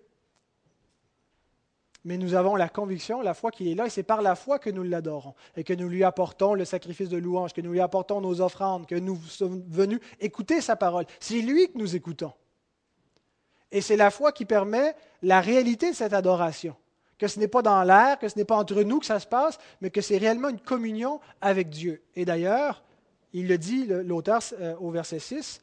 mais 2.03 2.17
nous 2.17 2.33
avons 2.33 2.55
la 2.55 2.69
conviction, 2.69 3.21
la 3.21 3.33
foi 3.33 3.51
qui 3.51 3.71
est 3.71 3.75
là, 3.75 3.85
et 3.85 3.89
c'est 3.89 4.03
par 4.03 4.21
la 4.21 4.35
foi 4.35 4.57
que 4.59 4.69
nous 4.69 4.83
l'adorons, 4.83 5.35
et 5.55 5.63
que 5.63 5.73
nous 5.73 5.87
lui 5.87 6.03
apportons 6.03 6.53
le 6.55 6.65
sacrifice 6.65 7.09
de 7.09 7.17
louange, 7.17 7.53
que 7.53 7.61
nous 7.61 7.71
lui 7.71 7.79
apportons 7.79 8.21
nos 8.21 8.41
offrandes, 8.41 8.87
que 8.87 8.95
nous 8.95 9.17
sommes 9.21 9.63
venus 9.67 9.99
écouter 10.19 10.61
sa 10.61 10.75
parole. 10.75 11.05
C'est 11.19 11.41
lui 11.41 11.71
que 11.71 11.77
nous 11.77 11.95
écoutons. 11.95 12.33
Et 13.71 13.81
c'est 13.81 13.95
la 13.95 14.11
foi 14.11 14.31
qui 14.31 14.45
permet 14.45 14.95
la 15.21 15.41
réalité 15.41 15.91
de 15.91 15.95
cette 15.95 16.13
adoration, 16.13 16.75
que 17.17 17.27
ce 17.27 17.39
n'est 17.39 17.47
pas 17.47 17.61
dans 17.61 17.83
l'air, 17.83 18.17
que 18.17 18.27
ce 18.27 18.37
n'est 18.37 18.45
pas 18.45 18.57
entre 18.57 18.81
nous 18.81 18.99
que 18.99 19.05
ça 19.05 19.19
se 19.19 19.27
passe, 19.27 19.59
mais 19.79 19.91
que 19.91 20.01
c'est 20.01 20.17
réellement 20.17 20.49
une 20.49 20.59
communion 20.59 21.19
avec 21.39 21.69
Dieu. 21.69 22.01
Et 22.15 22.25
d'ailleurs, 22.25 22.83
il 23.33 23.47
le 23.47 23.57
dit, 23.57 23.85
l'auteur, 23.85 24.41
euh, 24.59 24.75
au 24.79 24.91
verset 24.91 25.19
6, 25.19 25.61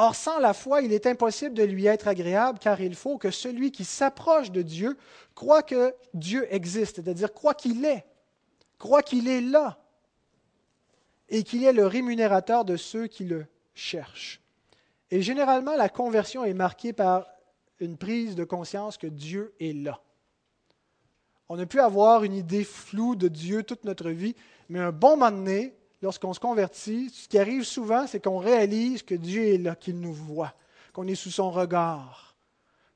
Or, 0.00 0.14
sans 0.14 0.38
la 0.38 0.54
foi, 0.54 0.82
il 0.82 0.92
est 0.92 1.06
impossible 1.06 1.54
de 1.54 1.64
lui 1.64 1.86
être 1.86 2.06
agréable, 2.06 2.60
car 2.60 2.80
il 2.80 2.94
faut 2.94 3.18
que 3.18 3.32
celui 3.32 3.72
qui 3.72 3.84
s'approche 3.84 4.52
de 4.52 4.62
Dieu 4.62 4.96
croit 5.34 5.64
que 5.64 5.92
Dieu 6.14 6.46
existe, 6.54 6.96
c'est-à-dire 6.96 7.34
croit 7.34 7.54
qu'il 7.54 7.84
est, 7.84 8.06
croit 8.78 9.02
qu'il 9.02 9.26
est 9.26 9.40
là, 9.40 9.76
et 11.28 11.42
qu'il 11.42 11.64
est 11.64 11.72
le 11.72 11.84
rémunérateur 11.84 12.64
de 12.64 12.76
ceux 12.76 13.08
qui 13.08 13.24
le 13.24 13.46
cherchent. 13.74 14.40
Et 15.10 15.20
généralement, 15.20 15.74
la 15.74 15.88
conversion 15.88 16.44
est 16.44 16.54
marquée 16.54 16.92
par 16.92 17.26
une 17.80 17.96
prise 17.96 18.36
de 18.36 18.44
conscience 18.44 18.98
que 18.98 19.08
Dieu 19.08 19.52
est 19.58 19.72
là. 19.72 20.00
On 21.48 21.58
a 21.58 21.66
pu 21.66 21.80
avoir 21.80 22.22
une 22.22 22.34
idée 22.34 22.62
floue 22.62 23.16
de 23.16 23.26
Dieu 23.26 23.64
toute 23.64 23.82
notre 23.82 24.10
vie, 24.10 24.36
mais 24.68 24.78
un 24.78 24.92
bon 24.92 25.16
moment 25.16 25.32
donné, 25.32 25.74
lorsqu'on 26.02 26.32
se 26.32 26.40
convertit, 26.40 27.10
ce 27.10 27.28
qui 27.28 27.38
arrive 27.38 27.64
souvent, 27.64 28.06
c'est 28.06 28.22
qu'on 28.22 28.38
réalise 28.38 29.02
que 29.02 29.14
Dieu 29.14 29.46
est 29.48 29.58
là, 29.58 29.74
qu'il 29.74 30.00
nous 30.00 30.12
voit, 30.12 30.54
qu'on 30.92 31.06
est 31.06 31.14
sous 31.14 31.30
son 31.30 31.50
regard, 31.50 32.36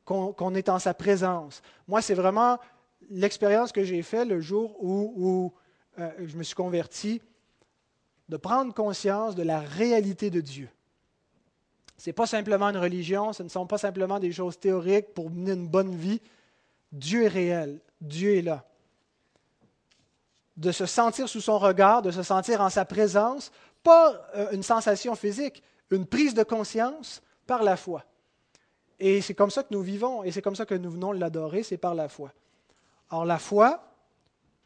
qu'on 0.04 0.54
est 0.54 0.68
en 0.68 0.78
sa 0.78 0.94
présence. 0.94 1.62
Moi, 1.88 2.02
c'est 2.02 2.14
vraiment 2.14 2.58
l'expérience 3.10 3.72
que 3.72 3.84
j'ai 3.84 4.02
faite 4.02 4.28
le 4.28 4.40
jour 4.40 4.76
où, 4.82 5.52
euh, 5.98 6.10
je 6.24 6.36
me 6.36 6.42
suis 6.42 6.54
converti, 6.54 7.20
de 8.28 8.36
prendre 8.36 8.72
conscience 8.72 9.34
de 9.34 9.42
la 9.42 9.60
réalité 9.60 10.30
de 10.30 10.40
Dieu. 10.40 10.68
Ce 11.98 12.08
n'est 12.08 12.14
pas 12.14 12.26
simplement 12.26 12.68
une 12.68 12.78
religion, 12.78 13.32
ce 13.32 13.42
ne 13.42 13.48
sont 13.48 13.66
pas 13.66 13.78
simplement 13.78 14.18
des 14.18 14.32
choses 14.32 14.58
théoriques 14.58 15.12
pour 15.14 15.30
mener 15.30 15.52
une 15.52 15.68
bonne 15.68 15.94
vie. 15.94 16.20
Dieu 16.90 17.24
est 17.24 17.28
réel, 17.28 17.80
Dieu 18.00 18.36
est 18.36 18.42
là 18.42 18.64
de 20.56 20.72
se 20.72 20.86
sentir 20.86 21.28
sous 21.28 21.40
son 21.40 21.58
regard, 21.58 22.02
de 22.02 22.10
se 22.10 22.22
sentir 22.22 22.60
en 22.60 22.70
sa 22.70 22.84
présence, 22.84 23.50
pas 23.82 24.28
euh, 24.34 24.50
une 24.52 24.62
sensation 24.62 25.14
physique, 25.14 25.62
une 25.90 26.06
prise 26.06 26.34
de 26.34 26.42
conscience 26.42 27.22
par 27.46 27.62
la 27.62 27.76
foi. 27.76 28.04
Et 28.98 29.20
c'est 29.20 29.34
comme 29.34 29.50
ça 29.50 29.62
que 29.62 29.72
nous 29.72 29.82
vivons, 29.82 30.22
et 30.22 30.30
c'est 30.30 30.42
comme 30.42 30.54
ça 30.54 30.66
que 30.66 30.74
nous 30.74 30.90
venons 30.90 31.12
l'adorer, 31.12 31.62
c'est 31.62 31.76
par 31.76 31.94
la 31.94 32.08
foi. 32.08 32.32
Or, 33.10 33.24
la 33.24 33.38
foi 33.38 33.82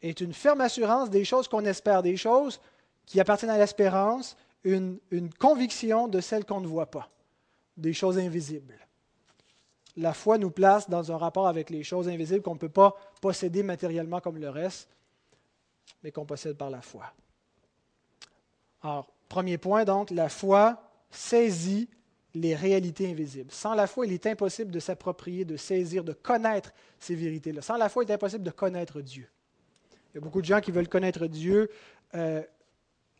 est 0.01 0.21
une 0.21 0.33
ferme 0.33 0.61
assurance 0.61 1.09
des 1.09 1.25
choses 1.25 1.47
qu'on 1.47 1.65
espère, 1.65 2.03
des 2.03 2.17
choses 2.17 2.61
qui 3.05 3.19
appartiennent 3.19 3.51
à 3.51 3.57
l'espérance, 3.57 4.37
une, 4.63 4.99
une 5.11 5.33
conviction 5.33 6.07
de 6.07 6.19
celles 6.19 6.45
qu'on 6.45 6.61
ne 6.61 6.67
voit 6.67 6.91
pas, 6.91 7.09
des 7.77 7.93
choses 7.93 8.17
invisibles. 8.17 8.75
La 9.95 10.13
foi 10.13 10.37
nous 10.37 10.51
place 10.51 10.89
dans 10.89 11.11
un 11.11 11.17
rapport 11.17 11.47
avec 11.47 11.69
les 11.69 11.83
choses 11.83 12.07
invisibles 12.07 12.43
qu'on 12.43 12.53
ne 12.53 12.59
peut 12.59 12.69
pas 12.69 12.95
posséder 13.21 13.63
matériellement 13.63 14.19
comme 14.19 14.37
le 14.37 14.49
reste, 14.49 14.89
mais 16.03 16.11
qu'on 16.11 16.25
possède 16.25 16.57
par 16.57 16.69
la 16.69 16.81
foi. 16.81 17.05
Alors, 18.81 19.11
premier 19.29 19.57
point, 19.57 19.85
donc, 19.85 20.11
la 20.11 20.29
foi 20.29 20.81
saisit 21.09 21.89
les 22.33 22.55
réalités 22.55 23.09
invisibles. 23.09 23.51
Sans 23.51 23.73
la 23.73 23.87
foi, 23.87 24.05
il 24.05 24.13
est 24.13 24.25
impossible 24.27 24.71
de 24.71 24.79
s'approprier, 24.79 25.45
de 25.45 25.57
saisir, 25.57 26.03
de 26.03 26.13
connaître 26.13 26.71
ces 26.99 27.15
vérités-là. 27.15 27.61
Sans 27.61 27.77
la 27.77 27.89
foi, 27.89 28.03
il 28.03 28.11
est 28.11 28.13
impossible 28.13 28.43
de 28.43 28.51
connaître 28.51 29.01
Dieu. 29.01 29.27
Il 30.11 30.15
y 30.15 30.17
a 30.19 30.21
beaucoup 30.21 30.41
de 30.41 30.45
gens 30.45 30.61
qui 30.61 30.71
veulent 30.71 30.87
connaître 30.87 31.27
Dieu 31.27 31.69
euh, 32.15 32.43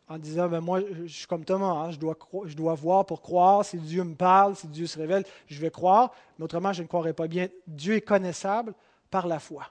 en 0.08 0.18
disant, 0.18 0.48
ben 0.48 0.60
moi, 0.60 0.80
je 1.04 1.12
suis 1.12 1.26
comme 1.26 1.44
Thomas, 1.44 1.66
hein, 1.66 1.90
je, 1.90 1.98
dois, 1.98 2.16
je 2.46 2.54
dois 2.54 2.74
voir 2.74 3.04
pour 3.04 3.20
croire. 3.20 3.64
Si 3.64 3.76
Dieu 3.76 4.04
me 4.04 4.14
parle, 4.14 4.56
si 4.56 4.68
Dieu 4.68 4.86
se 4.86 4.98
révèle, 4.98 5.24
je 5.46 5.60
vais 5.60 5.70
croire. 5.70 6.12
Mais 6.38 6.44
autrement, 6.44 6.72
je 6.72 6.82
ne 6.82 6.88
croirais 6.88 7.12
pas 7.12 7.28
bien. 7.28 7.48
Dieu 7.66 7.94
est 7.94 8.00
connaissable 8.00 8.74
par 9.10 9.26
la 9.26 9.38
foi. 9.38 9.70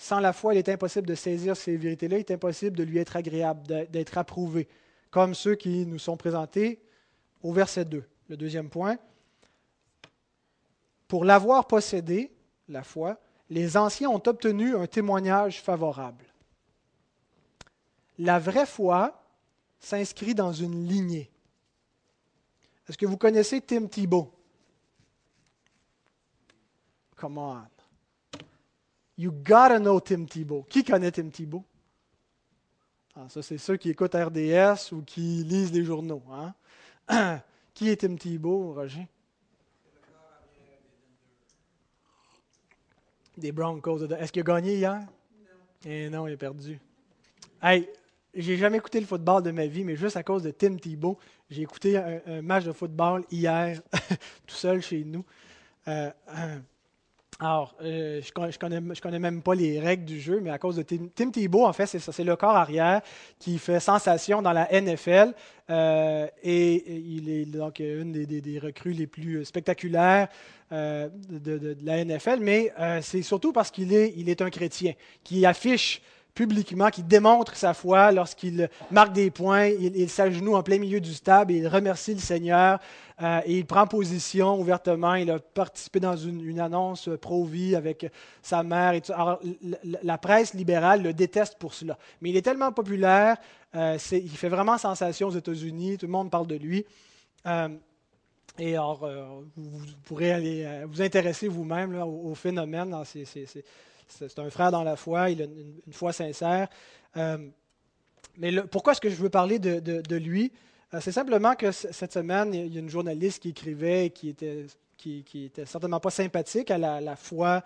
Sans 0.00 0.18
la 0.18 0.32
foi, 0.32 0.54
il 0.54 0.58
est 0.58 0.68
impossible 0.70 1.06
de 1.06 1.14
saisir 1.14 1.54
ces 1.54 1.76
vérités-là, 1.76 2.16
il 2.16 2.20
est 2.20 2.30
impossible 2.30 2.74
de 2.74 2.84
lui 2.84 2.96
être 2.96 3.16
agréable, 3.16 3.66
d'être 3.90 4.16
approuvé, 4.16 4.66
comme 5.10 5.34
ceux 5.34 5.56
qui 5.56 5.84
nous 5.84 5.98
sont 5.98 6.16
présentés 6.16 6.80
au 7.42 7.52
verset 7.52 7.84
2. 7.84 8.02
Le 8.30 8.36
deuxième 8.38 8.70
point. 8.70 8.96
Pour 11.06 11.26
l'avoir 11.26 11.66
possédé, 11.66 12.32
la 12.66 12.82
foi, 12.82 13.20
les 13.50 13.76
anciens 13.76 14.08
ont 14.08 14.22
obtenu 14.24 14.74
un 14.74 14.86
témoignage 14.86 15.60
favorable. 15.60 16.24
la 18.16 18.38
vraie 18.38 18.66
foi 18.66 19.22
s'inscrit 19.80 20.34
dans 20.34 20.54
une 20.54 20.88
lignée. 20.88 21.30
Est-ce 22.88 22.96
que 22.96 23.04
vous 23.04 23.18
connaissez 23.18 23.60
Tim 23.60 23.86
Thibault? 23.86 24.32
Come 27.16 27.36
on. 27.36 27.79
You 29.20 29.32
gotta 29.32 29.78
know 29.78 30.00
Tim 30.00 30.24
Thibault. 30.24 30.64
Qui 30.70 30.82
connaît 30.82 31.10
Tim 31.10 31.28
Thibault? 31.28 31.62
Ah, 33.14 33.28
ça, 33.28 33.42
c'est 33.42 33.58
ceux 33.58 33.76
qui 33.76 33.90
écoutent 33.90 34.14
RDS 34.14 34.92
ou 34.92 35.02
qui 35.02 35.44
lisent 35.44 35.72
les 35.72 35.84
journaux. 35.84 36.22
Hein? 36.30 37.42
qui 37.74 37.90
est 37.90 37.96
Tim 37.96 38.16
Thibault, 38.16 38.72
Roger? 38.72 39.06
Des 43.36 43.52
Broncos. 43.52 44.04
Est-ce 44.04 44.32
qu'il 44.32 44.40
a 44.40 44.42
gagné 44.42 44.76
hier? 44.76 45.06
Eh 45.84 46.08
non, 46.08 46.26
il 46.26 46.32
a 46.32 46.36
perdu. 46.38 46.80
Hey, 47.62 47.90
j'ai 48.32 48.56
jamais 48.56 48.78
écouté 48.78 49.00
le 49.00 49.06
football 49.06 49.42
de 49.42 49.50
ma 49.50 49.66
vie, 49.66 49.84
mais 49.84 49.96
juste 49.96 50.16
à 50.16 50.22
cause 50.22 50.44
de 50.44 50.50
Tim 50.50 50.76
Thibault, 50.76 51.18
j'ai 51.50 51.60
écouté 51.60 51.98
un, 51.98 52.40
match 52.40 52.64
de 52.64 52.72
football 52.72 53.26
hier, 53.30 53.82
tout 54.46 54.56
seul 54.56 54.80
chez 54.80 55.04
nous. 55.04 55.26
Euh, 55.88 56.10
alors, 57.42 57.74
euh, 57.82 58.20
je 58.22 58.28
ne 58.28 59.00
connais, 59.00 59.18
même 59.18 59.40
pas 59.40 59.54
les 59.54 59.80
règles 59.80 60.04
du 60.04 60.20
jeu, 60.20 60.40
mais 60.42 60.50
à 60.50 60.58
cause 60.58 60.76
de 60.76 60.82
Tim, 60.82 61.30
Thibault, 61.30 61.64
en 61.64 61.72
fait, 61.72 61.86
c'est 61.86 62.24
le 62.24 62.36
corps 62.36 62.54
arrière 62.54 63.00
qui 63.38 63.58
fait 63.58 63.80
sensation 63.80 64.42
dans 64.42 64.52
la 64.52 64.68
NFL. 64.70 65.32
et, 65.70 67.00
il 67.00 67.30
est 67.30 67.46
donc 67.46 67.78
une 67.78 68.12
des, 68.12 68.58
recrues 68.58 68.92
les 68.92 69.06
plus 69.06 69.42
spectaculaires 69.46 70.28
de, 70.70 71.08
de, 71.38 71.76
la 71.82 72.04
NFL, 72.04 72.40
mais 72.40 72.72
c'est 73.00 73.22
surtout 73.22 73.54
parce 73.54 73.70
qu'il 73.70 73.94
est, 73.94 74.12
il 74.18 74.28
est 74.28 74.42
un 74.42 74.50
chrétien 74.50 74.92
qui 75.24 75.46
affiche 75.46 76.02
publiquement, 76.34 76.90
qui 76.90 77.02
démontre 77.02 77.56
sa 77.56 77.74
foi 77.74 78.12
lorsqu'il 78.12 78.68
marque 78.90 79.12
des 79.12 79.30
points, 79.30 79.66
il, 79.66 80.08
s'agenouille 80.08 80.54
en 80.54 80.62
plein 80.62 80.78
milieu 80.78 81.00
du 81.00 81.12
stade 81.12 81.50
il 81.50 81.68
remercie 81.68 82.14
le 82.14 82.20
Seigneur 82.20 82.78
euh, 83.22 83.40
et 83.44 83.58
il 83.58 83.66
prend 83.66 83.86
position 83.86 84.58
ouvertement. 84.58 85.14
Il 85.14 85.30
a 85.30 85.38
participé 85.38 86.00
dans 86.00 86.16
une, 86.16 86.60
annonce 86.60 87.08
pro-vie 87.20 87.76
avec 87.76 88.10
sa 88.42 88.62
mère. 88.62 89.00
Alors, 89.10 89.40
la, 90.02 90.18
presse 90.18 90.54
libérale 90.54 91.02
le 91.02 91.12
déteste 91.12 91.58
pour 91.58 91.74
cela. 91.74 91.98
Mais 92.20 92.30
il 92.30 92.36
est 92.36 92.42
tellement 92.42 92.72
populaire, 92.72 93.36
euh, 93.74 93.98
il 94.12 94.36
fait 94.36 94.48
vraiment 94.48 94.78
sensation 94.78 95.28
aux 95.28 95.36
États-Unis, 95.36 95.98
tout 95.98 96.06
le 96.06 96.12
monde 96.12 96.30
parle 96.30 96.46
de 96.46 96.56
lui. 96.56 96.84
Euh, 97.46 97.68
et 98.58 98.74
alors, 98.74 99.08
vous, 99.56 99.86
pourrez 100.04 100.32
aller 100.32 100.84
vous 100.86 101.00
intéresser 101.00 101.48
vous-même 101.48 101.94
au, 102.02 102.34
phénomène. 102.34 102.94
Un 104.38 104.50
frère 104.50 104.70
dans 104.70 104.82
la 104.82 104.96
foi, 104.96 105.30
il 105.30 105.42
a 105.42 105.44
une, 105.44 105.92
foi 105.92 106.12
sincère. 106.12 106.68
Euh, 107.16 107.38
mais 108.38 108.52
pourquoi 108.62 108.92
est-ce 108.92 109.00
que 109.00 109.10
je 109.10 109.16
veux 109.16 109.30
parler 109.30 109.58
de, 109.58 110.16
lui? 110.16 110.52
Euh, 110.94 111.00
C'est 111.00 111.12
simplement 111.12 111.54
que 111.54 111.72
cette 111.72 112.12
semaine, 112.12 112.54
il 112.54 112.72
y 112.72 112.76
a 112.76 112.80
une 112.80 112.88
journaliste 112.88 113.42
qui 113.42 113.50
écrivait 113.50 114.10
qui 114.10 114.28
était, 114.28 114.66
qui, 114.96 115.24
était 115.44 115.66
certainement 115.66 116.00
pas 116.00 116.10
sympathique 116.10 116.70
à 116.70 116.78
la, 116.78 117.16
foi 117.16 117.62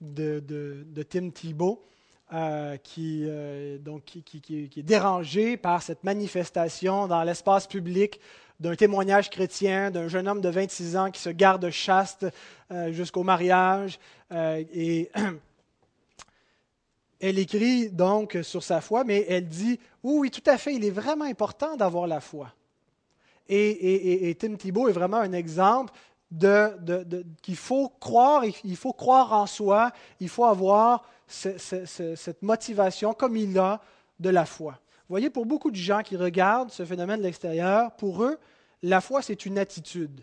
de, 0.00 0.84
Tim 1.08 1.30
Thibault. 1.30 1.84
Euh, 2.32 2.76
qui, 2.76 3.26
donc, 3.80 4.04
qui, 4.04 4.70
est 4.76 4.82
dérangé 4.84 5.56
par 5.56 5.82
cette 5.82 6.04
manifestation 6.04 7.08
dans 7.08 7.24
l'espace 7.24 7.66
public 7.66 8.20
d'un 8.60 8.76
témoignage 8.76 9.30
chrétien 9.30 9.90
d'un 9.90 10.06
jeune 10.06 10.28
homme 10.28 10.40
de 10.40 10.48
26 10.48 10.96
ans 10.96 11.10
qui 11.10 11.20
se 11.20 11.30
garde 11.30 11.68
chaste 11.70 12.26
jusqu'au 12.90 13.24
mariage. 13.24 13.98
et 14.30 15.10
Elle 17.20 17.38
écrit 17.38 17.90
donc 17.90 18.38
sur 18.42 18.62
sa 18.62 18.80
foi, 18.80 19.04
mais 19.04 19.26
elle 19.28 19.46
dit, 19.46 19.78
oui, 20.02 20.30
tout 20.30 20.42
à 20.46 20.56
fait, 20.56 20.74
il 20.74 20.84
est 20.84 20.90
vraiment 20.90 21.26
important 21.26 21.76
d'avoir 21.76 22.06
la 22.06 22.20
foi. 22.20 22.52
Et, 23.48 24.36
Tim 24.38 24.54
Thibault 24.54 24.88
est 24.88 24.92
vraiment 24.92 25.18
un 25.18 25.32
exemple 25.32 25.92
de, 26.30 27.24
qu'il 27.42 27.56
faut 27.56 27.88
croire, 27.88 28.44
il 28.64 28.76
faut 28.76 28.92
croire 28.92 29.32
en 29.32 29.46
soi, 29.46 29.90
il 30.20 30.28
faut 30.28 30.44
avoir 30.44 31.04
cette 31.26 32.42
motivation 32.42 33.12
comme 33.12 33.36
il 33.36 33.58
a 33.58 33.80
de 34.18 34.30
la 34.30 34.46
foi. 34.46 34.72
Vous 35.08 35.14
voyez, 35.14 35.30
pour 35.30 35.44
beaucoup 35.44 35.70
de 35.70 35.76
gens 35.76 36.02
qui 36.02 36.16
regardent 36.16 36.70
ce 36.70 36.84
phénomène 36.84 37.18
de 37.18 37.24
l'extérieur, 37.24 37.90
pour 37.96 38.22
eux, 38.22 38.38
la 38.82 39.00
foi, 39.00 39.22
c'est 39.22 39.44
une 39.44 39.58
attitude. 39.58 40.22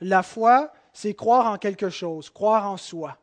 La 0.00 0.22
foi, 0.22 0.72
c'est 0.92 1.14
croire 1.14 1.52
en 1.52 1.58
quelque 1.58 1.90
chose, 1.90 2.30
croire 2.30 2.70
en 2.70 2.76
soi. 2.76 3.18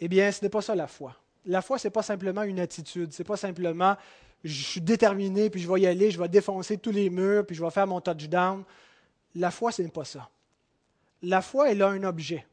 Eh 0.00 0.08
bien, 0.08 0.30
ce 0.32 0.42
n'est 0.42 0.50
pas 0.50 0.62
ça 0.62 0.74
la 0.74 0.86
foi. 0.86 1.16
La 1.46 1.62
foi, 1.62 1.78
ce 1.78 1.86
n'est 1.86 1.92
pas 1.92 2.02
simplement 2.02 2.42
une 2.42 2.60
attitude. 2.60 3.12
Ce 3.12 3.22
n'est 3.22 3.26
pas 3.26 3.36
simplement 3.36 3.96
je 4.44 4.62
suis 4.62 4.80
déterminé, 4.80 5.48
puis 5.48 5.60
je 5.60 5.72
vais 5.72 5.80
y 5.80 5.86
aller, 5.86 6.10
je 6.10 6.20
vais 6.20 6.28
défoncer 6.28 6.76
tous 6.76 6.90
les 6.90 7.08
murs, 7.08 7.46
puis 7.46 7.56
je 7.56 7.64
vais 7.64 7.70
faire 7.70 7.86
mon 7.86 8.00
touchdown. 8.00 8.62
La 9.34 9.50
foi, 9.50 9.72
ce 9.72 9.80
n'est 9.80 9.88
pas 9.88 10.04
ça. 10.04 10.28
La 11.22 11.40
foi, 11.40 11.70
elle 11.70 11.80
a 11.82 11.88
un 11.88 12.04
objet. 12.04 12.46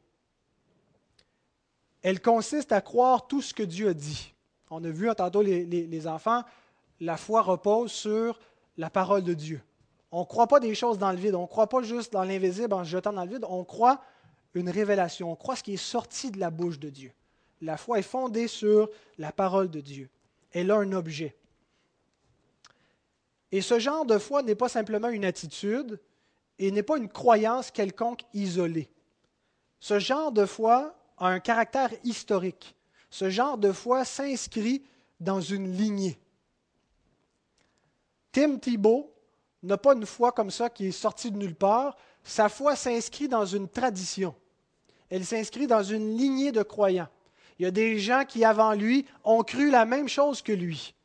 Elle 2.00 2.20
consiste 2.20 2.72
à 2.72 2.80
croire 2.80 3.26
tout 3.26 3.42
ce 3.42 3.52
que 3.52 3.62
Dieu 3.62 3.90
a 3.90 3.94
dit. 3.94 4.32
On 4.70 4.82
a 4.82 4.88
vu 4.88 5.08
tantôt 5.14 5.42
les, 5.42 5.64
les 5.66 6.06
enfants, 6.06 6.42
la 6.98 7.18
foi 7.18 7.42
repose 7.42 7.92
sur 7.92 8.40
la 8.78 8.88
parole 8.88 9.22
de 9.22 9.34
Dieu. 9.34 9.60
On 10.10 10.20
ne 10.20 10.24
croit 10.24 10.46
pas 10.46 10.60
des 10.60 10.74
choses 10.74 10.98
dans 10.98 11.12
le 11.12 11.18
vide, 11.18 11.34
on 11.34 11.42
ne 11.42 11.46
croit 11.46 11.68
pas 11.68 11.82
juste 11.82 12.12
dans 12.12 12.24
l'invisible 12.24 12.72
en 12.72 12.84
se 12.84 12.88
jetant 12.88 13.12
dans 13.12 13.24
le 13.24 13.30
vide, 13.30 13.44
on 13.48 13.64
croit 13.64 14.00
une 14.54 14.70
révélation, 14.70 15.30
on 15.30 15.36
croit 15.36 15.56
ce 15.56 15.62
qui 15.62 15.74
est 15.74 15.76
sorti 15.76 16.30
de 16.30 16.40
la 16.40 16.50
bouche 16.50 16.78
de 16.78 16.88
Dieu. 16.88 17.12
La 17.62 17.76
foi 17.76 18.00
est 18.00 18.02
fondée 18.02 18.48
sur 18.48 18.90
la 19.18 19.30
parole 19.30 19.70
de 19.70 19.80
Dieu. 19.80 20.10
Elle 20.50 20.72
a 20.72 20.76
un 20.76 20.92
objet. 20.92 21.36
Et 23.52 23.60
ce 23.60 23.78
genre 23.78 24.04
de 24.04 24.18
foi 24.18 24.42
n'est 24.42 24.56
pas 24.56 24.68
simplement 24.68 25.08
une 25.08 25.24
attitude 25.24 26.00
et 26.58 26.72
n'est 26.72 26.82
pas 26.82 26.98
une 26.98 27.08
croyance 27.08 27.70
quelconque 27.70 28.22
isolée. 28.34 28.90
Ce 29.78 30.00
genre 30.00 30.32
de 30.32 30.44
foi 30.44 30.96
a 31.18 31.28
un 31.28 31.38
caractère 31.38 31.90
historique. 32.02 32.74
Ce 33.10 33.30
genre 33.30 33.56
de 33.56 33.70
foi 33.70 34.04
s'inscrit 34.04 34.82
dans 35.20 35.40
une 35.40 35.70
lignée. 35.70 36.18
Tim 38.32 38.56
Thibault 38.56 39.12
n'a 39.62 39.78
pas 39.78 39.94
une 39.94 40.06
foi 40.06 40.32
comme 40.32 40.50
ça 40.50 40.68
qui 40.68 40.86
est 40.86 40.90
sortie 40.92 41.30
de 41.30 41.36
nulle 41.36 41.54
part. 41.54 41.96
Sa 42.24 42.48
foi 42.48 42.74
s'inscrit 42.74 43.28
dans 43.28 43.46
une 43.46 43.68
tradition. 43.68 44.34
Elle 45.10 45.24
s'inscrit 45.24 45.68
dans 45.68 45.84
une 45.84 46.16
lignée 46.16 46.50
de 46.50 46.62
croyants. 46.62 47.08
Il 47.62 47.66
y 47.66 47.68
a 47.68 47.70
des 47.70 48.00
gens 48.00 48.24
qui, 48.26 48.44
avant 48.44 48.72
lui, 48.72 49.06
ont 49.22 49.44
cru 49.44 49.70
la 49.70 49.84
même 49.84 50.08
chose 50.08 50.42
que 50.42 50.50
lui. 50.50 50.96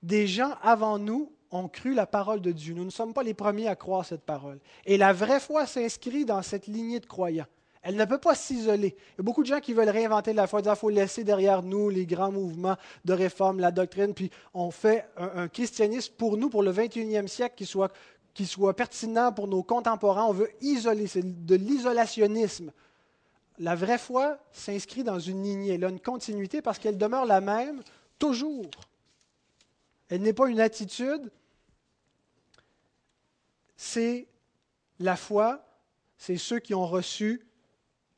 Des 0.00 0.28
gens 0.28 0.54
avant 0.62 0.96
nous 0.96 1.32
ont 1.50 1.66
cru 1.66 1.92
la 1.92 2.06
parole 2.06 2.40
de 2.40 2.52
Dieu. 2.52 2.72
Nous 2.72 2.84
ne 2.84 2.90
sommes 2.90 3.12
pas 3.12 3.24
les 3.24 3.34
premiers 3.34 3.66
à 3.66 3.74
croire 3.74 4.04
cette 4.04 4.22
parole. 4.22 4.60
Et 4.84 4.96
la 4.96 5.12
vraie 5.12 5.40
foi 5.40 5.66
s'inscrit 5.66 6.24
dans 6.24 6.40
cette 6.42 6.68
lignée 6.68 7.00
de 7.00 7.06
croyants. 7.06 7.48
Elle 7.82 7.96
ne 7.96 8.04
peut 8.04 8.18
pas 8.18 8.36
s'isoler. 8.36 8.94
Il 8.96 9.18
y 9.18 9.20
a 9.20 9.24
beaucoup 9.24 9.42
de 9.42 9.48
gens 9.48 9.58
qui 9.58 9.72
veulent 9.72 9.88
réinventer 9.88 10.34
la 10.34 10.46
foi, 10.46 10.60
Il 10.64 10.76
faut 10.76 10.88
laisser 10.88 11.24
derrière 11.24 11.64
nous 11.64 11.88
les 11.88 12.06
grands 12.06 12.30
mouvements 12.30 12.76
de 13.04 13.12
réforme, 13.12 13.58
la 13.58 13.72
doctrine, 13.72 14.14
puis 14.14 14.30
on 14.54 14.70
fait 14.70 15.08
un, 15.16 15.48
christianisme 15.48 16.14
pour 16.16 16.36
nous, 16.36 16.48
pour 16.48 16.62
le 16.62 16.72
21e 16.72 17.26
siècle, 17.26 17.56
qui 17.56 18.46
soit 18.46 18.76
pertinent 18.76 19.32
pour 19.32 19.48
nos 19.48 19.64
contemporains. 19.64 20.26
On 20.26 20.32
veut 20.32 20.50
isoler, 20.60 21.08
c'est 21.08 21.44
de 21.44 21.56
l'isolationnisme 21.56 22.70
la 23.58 23.74
vraie 23.74 23.98
foi 23.98 24.38
s'inscrit 24.52 25.04
dans 25.04 25.18
une 25.18 25.42
lignée, 25.42 25.74
elle 25.74 25.84
a 25.84 25.88
une 25.88 26.00
continuité 26.00 26.62
parce 26.62 26.78
qu'elle 26.78 26.98
demeure 26.98 27.26
la 27.26 27.40
même 27.40 27.82
toujours. 28.18 28.70
Elle 30.08 30.22
n'est 30.22 30.32
pas 30.32 30.48
une 30.48 30.60
attitude, 30.60 31.30
c'est 33.76 34.26
la 34.98 35.16
foi, 35.16 35.64
c'est 36.16 36.36
ceux 36.36 36.58
qui 36.58 36.74
ont 36.74 36.86
reçu 36.86 37.46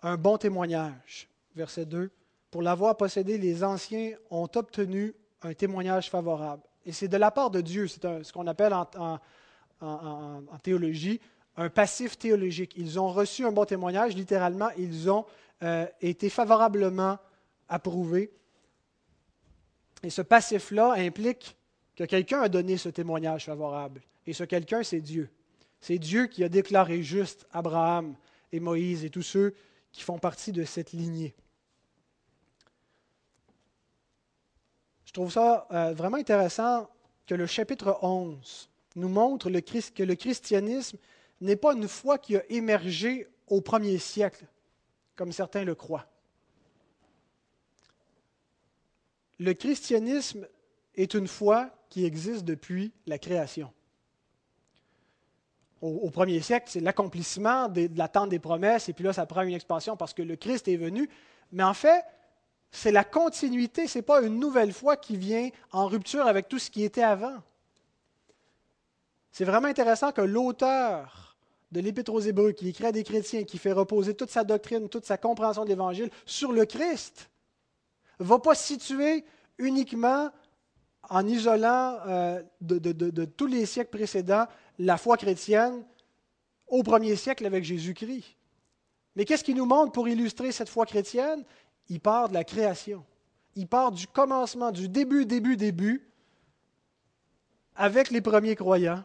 un 0.02 0.16
bon 0.16 0.36
témoignage. 0.36 1.28
Verset 1.54 1.86
2. 1.86 2.10
Pour 2.50 2.62
l'avoir 2.62 2.96
possédé, 2.96 3.38
les 3.38 3.64
anciens 3.64 4.12
ont 4.30 4.48
obtenu 4.54 5.14
un 5.42 5.54
témoignage 5.54 6.10
favorable. 6.10 6.62
Et 6.84 6.92
c'est 6.92 7.08
de 7.08 7.16
la 7.16 7.30
part 7.30 7.50
de 7.50 7.60
Dieu, 7.60 7.88
c'est 7.88 8.02
ce 8.22 8.32
qu'on 8.32 8.46
appelle 8.46 8.74
en, 8.74 9.18
en 9.80 10.58
théologie 10.62 11.20
un 11.56 11.68
passif 11.68 12.18
théologique. 12.18 12.72
Ils 12.76 12.98
ont 12.98 13.08
reçu 13.08 13.44
un 13.44 13.52
bon 13.52 13.64
témoignage, 13.64 14.14
littéralement, 14.14 14.70
ils 14.76 15.10
ont 15.10 15.24
euh, 15.62 15.86
été 16.00 16.28
favorablement 16.28 17.18
approuvés. 17.68 18.32
Et 20.02 20.10
ce 20.10 20.22
passif-là 20.22 20.92
implique 20.92 21.56
que 21.96 22.04
quelqu'un 22.04 22.42
a 22.42 22.48
donné 22.48 22.76
ce 22.76 22.88
témoignage 22.88 23.46
favorable. 23.46 24.02
Et 24.26 24.32
ce 24.32 24.44
quelqu'un, 24.44 24.82
c'est 24.82 25.00
Dieu. 25.00 25.30
C'est 25.80 25.98
Dieu 25.98 26.26
qui 26.26 26.42
a 26.44 26.48
déclaré 26.48 27.02
juste 27.02 27.46
Abraham 27.52 28.16
et 28.52 28.60
Moïse 28.60 29.04
et 29.04 29.10
tous 29.10 29.22
ceux 29.22 29.54
qui 29.92 30.02
font 30.02 30.18
partie 30.18 30.52
de 30.52 30.64
cette 30.64 30.92
lignée. 30.92 31.34
Je 35.04 35.12
trouve 35.12 35.30
ça 35.30 35.68
euh, 35.70 35.92
vraiment 35.92 36.16
intéressant 36.16 36.88
que 37.26 37.34
le 37.34 37.46
chapitre 37.46 37.98
11 38.02 38.68
nous 38.96 39.08
montre 39.08 39.50
que 39.50 40.02
le 40.02 40.14
christianisme 40.14 40.98
n'est 41.40 41.56
pas 41.56 41.74
une 41.74 41.88
foi 41.88 42.18
qui 42.18 42.36
a 42.36 42.42
émergé 42.48 43.28
au 43.46 43.60
premier 43.60 43.98
siècle, 43.98 44.46
comme 45.16 45.32
certains 45.32 45.64
le 45.64 45.74
croient. 45.74 46.06
le 49.38 49.52
christianisme 49.52 50.46
est 50.94 51.14
une 51.14 51.28
foi 51.28 51.70
qui 51.90 52.04
existe 52.04 52.44
depuis 52.44 52.92
la 53.06 53.18
création. 53.18 53.72
Au, 55.80 56.08
premier 56.08 56.40
siècle, 56.40 56.66
c'est 56.70 56.80
l'accomplissement 56.80 57.68
de, 57.68 57.88
de 57.88 57.98
l'attente 57.98 58.30
des 58.30 58.38
promesses, 58.38 58.88
et 58.88 58.94
puis 58.94 59.04
là, 59.04 59.12
ça 59.12 59.26
prend 59.26 59.42
une 59.42 59.52
expansion 59.52 59.98
parce 59.98 60.14
que 60.14 60.22
le 60.22 60.34
Christ 60.34 60.66
est 60.66 60.78
venu. 60.78 61.10
Mais 61.52 61.62
en 61.62 61.74
fait, 61.74 62.02
c'est 62.70 62.90
la 62.90 63.04
continuité, 63.04 63.86
ce 63.86 63.98
n'est 63.98 64.02
pas 64.02 64.22
une 64.22 64.38
nouvelle 64.38 64.72
foi 64.72 64.96
qui 64.96 65.18
vient 65.18 65.50
en 65.72 65.86
rupture 65.86 66.26
avec 66.26 66.48
tout 66.48 66.58
ce 66.58 66.70
qui 66.70 66.84
était 66.84 67.02
avant. 67.02 67.36
C'est 69.34 69.44
vraiment 69.44 69.66
intéressant 69.66 70.12
que 70.12 70.20
l'auteur 70.20 71.36
de 71.72 71.80
l'Épître 71.80 72.14
aux 72.14 72.20
Hébreux, 72.20 72.52
qui 72.52 72.68
écrit 72.68 72.86
à 72.86 72.92
des 72.92 73.02
chrétiens, 73.02 73.42
qui 73.42 73.58
fait 73.58 73.72
reposer 73.72 74.14
toute 74.14 74.30
sa 74.30 74.44
doctrine, 74.44 74.88
toute 74.88 75.06
sa 75.06 75.18
compréhension 75.18 75.64
de 75.64 75.70
l'Évangile 75.70 76.08
sur 76.24 76.52
le 76.52 76.64
Christ, 76.64 77.28
ne 78.20 78.26
va 78.26 78.38
pas 78.38 78.54
situer 78.54 79.24
uniquement 79.58 80.30
en 81.10 81.26
isolant 81.26 81.98
euh, 82.06 82.40
de 82.60 83.24
tous 83.24 83.48
les 83.48 83.66
siècles 83.66 83.90
précédents 83.90 84.46
la 84.78 84.96
foi 84.98 85.16
chrétienne 85.16 85.84
au 86.68 86.84
premier 86.84 87.16
siècle 87.16 87.44
avec 87.44 87.64
Jésus-Christ. 87.64 88.36
Mais 89.16 89.24
qu'est-ce 89.24 89.42
qu'il 89.42 89.56
nous 89.56 89.66
montre 89.66 89.90
pour 89.90 90.06
illustrer 90.06 90.52
cette 90.52 90.68
foi 90.68 90.86
chrétienne? 90.86 91.42
Il 91.88 91.98
part 91.98 92.28
de 92.28 92.34
la 92.34 92.44
création. 92.44 93.04
Il 93.56 93.66
part 93.66 93.90
du 93.90 94.06
commencement, 94.06 94.70
du 94.70 94.88
début, 94.88 95.26
début, 95.26 95.56
début, 95.56 96.08
avec 97.74 98.12
les 98.12 98.20
premiers 98.20 98.54
croyants. 98.54 99.02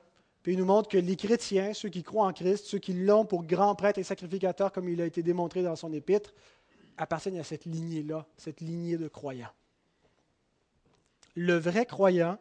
Il 0.50 0.58
nous 0.58 0.66
montre 0.66 0.90
que 0.90 0.98
les 0.98 1.16
chrétiens, 1.16 1.76
ceux 1.76 1.90
qui 1.90 2.02
croient 2.02 2.26
en 2.26 2.34
Christ, 2.34 2.66
ceux 2.66 2.80
qui 2.80 2.94
l'ont 2.94 3.24
pour 3.24 3.44
grand 3.44 3.76
prêtre 3.76 4.00
et 4.00 4.04
sacrificateur, 4.04 4.72
comme 4.72 4.90
il 4.90 5.00
a 5.00 5.06
été 5.06 5.22
démontré 5.22 5.62
dans 5.62 5.76
son 5.76 5.94
épître, 5.94 6.34
appartiennent 6.98 7.38
à 7.38 7.44
cette 7.44 7.66
lignée-là, 7.66 8.26
cette 8.36 8.60
lignée 8.60 8.98
de 8.98 9.08
croyants. 9.08 9.52
Le 11.36 11.54
vrai 11.54 11.86
croyant, 11.86 12.40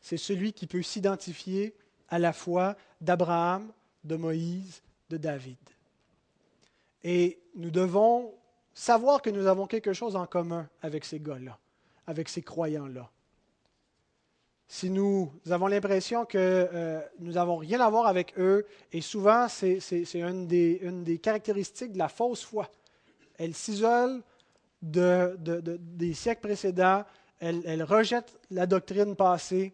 c'est 0.00 0.16
celui 0.16 0.52
qui 0.52 0.68
peut 0.68 0.82
s'identifier 0.82 1.74
à 2.08 2.20
la 2.20 2.32
foi 2.32 2.76
d'Abraham, 3.00 3.72
de 4.04 4.14
Moïse, 4.14 4.80
de 5.10 5.16
David. 5.16 5.58
Et 7.02 7.40
nous 7.56 7.70
devons 7.70 8.34
savoir 8.72 9.20
que 9.20 9.30
nous 9.30 9.46
avons 9.46 9.66
quelque 9.66 9.92
chose 9.92 10.14
en 10.14 10.26
commun 10.26 10.68
avec 10.80 11.04
ces 11.04 11.18
gars-là, 11.18 11.58
avec 12.06 12.28
ces 12.28 12.42
croyants-là. 12.42 13.10
Si 14.70 14.90
nous 14.90 15.32
avons 15.50 15.66
l'impression 15.66 16.26
que 16.26 16.36
euh, 16.38 17.00
nous 17.20 17.32
n'avons 17.32 17.56
rien 17.56 17.80
à 17.80 17.88
voir 17.88 18.06
avec 18.06 18.38
eux, 18.38 18.66
et 18.92 19.00
souvent 19.00 19.48
c'est, 19.48 19.78
une, 20.14 20.46
des, 20.46 21.18
caractéristiques 21.22 21.92
de 21.92 21.98
la 21.98 22.08
fausse 22.08 22.44
foi, 22.44 22.68
elle 23.38 23.54
s'isole 23.54 24.22
de- 24.82 25.36
de- 25.38 25.60
de- 25.60 25.78
des 25.80 26.12
siècles 26.12 26.42
précédents, 26.42 27.04
elle, 27.40 27.62
elle 27.64 27.82
rejette 27.82 28.38
la 28.50 28.66
doctrine 28.66 29.16
passée, 29.16 29.72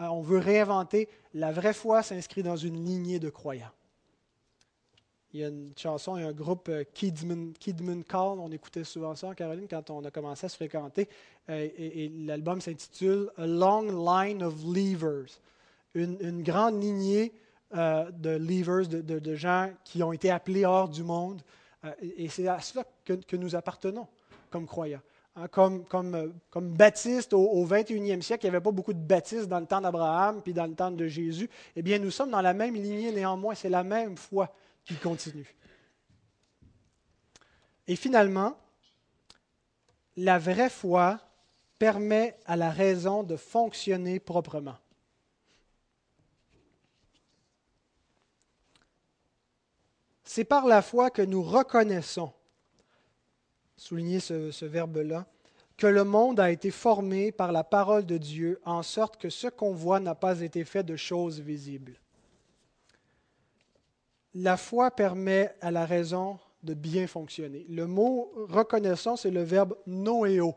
Euh, 0.00 0.04
on 0.06 0.22
veut 0.22 0.38
réinventer. 0.38 1.08
La 1.34 1.50
vraie 1.50 1.72
foi 1.74 2.04
s'inscrit 2.04 2.44
dans 2.44 2.54
une 2.56 2.84
lignée 2.86 3.18
de 3.18 3.30
croyants. 3.30 3.72
Il 5.38 5.42
y 5.42 5.44
a 5.44 5.48
une 5.50 5.72
chanson, 5.76 6.16
il 6.16 6.22
y 6.22 6.24
a 6.24 6.28
un 6.30 6.32
groupe 6.32 6.68
euh, 6.68 6.82
Kidman, 6.92 7.52
Kidman 7.60 8.02
Call, 8.02 8.40
on 8.40 8.50
écoutait 8.50 8.82
souvent 8.82 9.14
ça 9.14 9.28
en 9.28 9.34
Caroline 9.34 9.68
quand 9.70 9.88
on 9.90 10.04
a 10.04 10.10
commencé 10.10 10.46
à 10.46 10.48
se 10.48 10.56
fréquenter, 10.56 11.08
Euh, 11.48 11.68
et, 11.78 12.10
l'album 12.26 12.60
s'intitule 12.60 13.30
A 13.38 13.46
Long 13.46 14.04
Line 14.04 14.42
of 14.42 14.54
Leavers, 14.64 15.40
une, 15.94 16.42
grande 16.42 16.82
lignée 16.82 17.32
euh, 17.76 18.10
de 18.10 18.30
leavers, 18.30 18.88
de, 18.88 19.34
gens 19.36 19.70
qui 19.84 20.02
ont 20.02 20.12
été 20.12 20.28
appelés 20.28 20.64
hors 20.64 20.88
du 20.88 21.04
monde, 21.04 21.40
et 22.02 22.28
c'est 22.28 22.48
à 22.48 22.60
cela 22.60 22.84
que, 23.04 23.36
nous 23.36 23.54
appartenons 23.54 24.08
comme 24.50 24.66
croyants. 24.66 25.00
Hein, 25.36 25.46
comme, 25.46 25.84
comme, 25.84 26.34
comme 26.50 26.72
baptistes 26.72 27.32
au, 27.32 27.46
au 27.48 27.64
21e 27.64 28.22
siècle, 28.22 28.44
il 28.44 28.50
n'y 28.50 28.56
avait 28.56 28.64
pas 28.64 28.72
beaucoup 28.72 28.92
de 28.92 28.98
baptistes 28.98 29.46
dans 29.46 29.60
le 29.60 29.66
temps 29.66 29.80
d'Abraham 29.80 30.42
puis 30.42 30.52
dans 30.52 30.66
le 30.66 30.74
temps 30.74 30.90
de 30.90 31.06
Jésus. 31.06 31.48
Eh 31.76 31.82
bien, 31.82 32.00
nous 32.00 32.10
sommes 32.10 32.30
dans 32.30 32.42
la 32.42 32.54
même 32.54 32.74
lignée 32.74 33.12
néanmoins, 33.12 33.54
c'est 33.54 33.68
la 33.68 33.84
même 33.84 34.16
foi 34.16 34.52
qui 34.88 34.96
continue. 34.96 35.54
Et 37.86 37.94
finalement, 37.94 38.56
la 40.16 40.38
vraie 40.38 40.70
foi 40.70 41.20
permet 41.78 42.38
à 42.46 42.56
la 42.56 42.70
raison 42.70 43.22
de 43.22 43.36
fonctionner 43.36 44.18
proprement. 44.18 44.78
C'est 50.24 50.44
par 50.44 50.66
la 50.66 50.82
foi 50.82 51.10
que 51.10 51.22
nous 51.22 51.42
reconnaissons, 51.42 52.32
souligner 53.76 54.20
ce, 54.20 54.50
ce 54.50 54.64
verbe-là, 54.64 55.26
que 55.76 55.86
le 55.86 56.04
monde 56.04 56.40
a 56.40 56.50
été 56.50 56.70
formé 56.70 57.30
par 57.30 57.52
la 57.52 57.62
parole 57.62 58.06
de 58.06 58.18
Dieu, 58.18 58.60
en 58.64 58.82
sorte 58.82 59.18
que 59.18 59.30
ce 59.30 59.48
qu'on 59.48 59.72
voit 59.72 60.00
n'a 60.00 60.14
pas 60.14 60.40
été 60.40 60.64
fait 60.64 60.82
de 60.82 60.96
choses 60.96 61.40
visibles. 61.40 62.00
La 64.40 64.56
foi 64.56 64.92
permet 64.92 65.52
à 65.60 65.72
la 65.72 65.84
raison 65.84 66.38
de 66.62 66.72
bien 66.72 67.08
fonctionner. 67.08 67.66
Le 67.68 67.88
mot 67.88 68.30
reconnaissons, 68.48 69.16
c'est 69.16 69.32
le 69.32 69.42
verbe 69.42 69.76
noéo. 69.84 70.54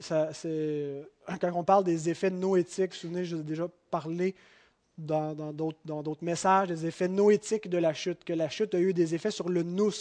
C'est- 0.00 1.02
quand 1.38 1.52
on 1.54 1.64
parle 1.64 1.84
des 1.84 2.08
effets 2.08 2.30
noétiques, 2.30 2.92
vous 2.92 2.96
vous 2.96 3.00
souvenez, 3.08 3.24
j'ai 3.26 3.42
déjà 3.42 3.68
parlé 3.90 4.34
dans, 4.96 5.34
d'autres, 5.52 6.24
messages 6.24 6.68
des 6.68 6.86
effets 6.86 7.08
noétiques 7.08 7.68
de 7.68 7.76
la 7.76 7.92
chute, 7.92 8.24
que 8.24 8.32
la 8.32 8.48
chute 8.48 8.74
a 8.74 8.80
eu 8.80 8.94
des 8.94 9.14
effets 9.14 9.30
sur 9.30 9.50
le 9.50 9.62
nous. 9.62 9.92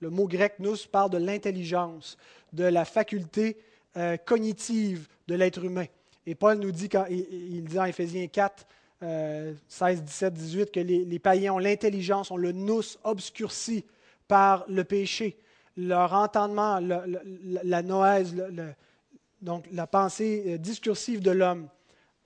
Le 0.00 0.08
mot 0.08 0.26
grec 0.26 0.54
nous 0.60 0.76
parle 0.90 1.10
de 1.10 1.18
l'intelligence, 1.18 2.16
de 2.54 2.64
la 2.64 2.86
faculté 2.86 3.58
euh, 3.98 4.16
cognitive 4.16 5.08
de 5.28 5.34
l'être 5.34 5.62
humain. 5.62 5.86
Et 6.24 6.34
Paul 6.34 6.58
nous 6.58 6.72
dit, 6.72 6.88
quand, 6.88 7.04
il 7.10 7.64
dit 7.64 7.78
en 7.78 7.84
Éphésiens 7.84 8.28
4, 8.28 8.66
euh, 9.02 9.54
16, 9.68 10.02
17, 10.02 10.34
18, 10.34 10.72
que 10.72 10.80
les, 10.80 11.18
païens 11.18 11.54
ont 11.54 11.58
l'intelligence, 11.58 12.30
ont 12.30 12.36
le 12.36 12.52
nous 12.52 12.82
obscurci 13.04 13.84
par 14.28 14.64
le 14.68 14.84
péché. 14.84 15.38
Leur 15.76 16.12
entendement, 16.12 16.78
la 16.80 17.82
noèse, 17.82 18.34
donc 19.40 19.64
la 19.72 19.86
pensée 19.86 20.44
euh, 20.46 20.58
discursive 20.58 21.20
de 21.22 21.30
l'homme, 21.30 21.68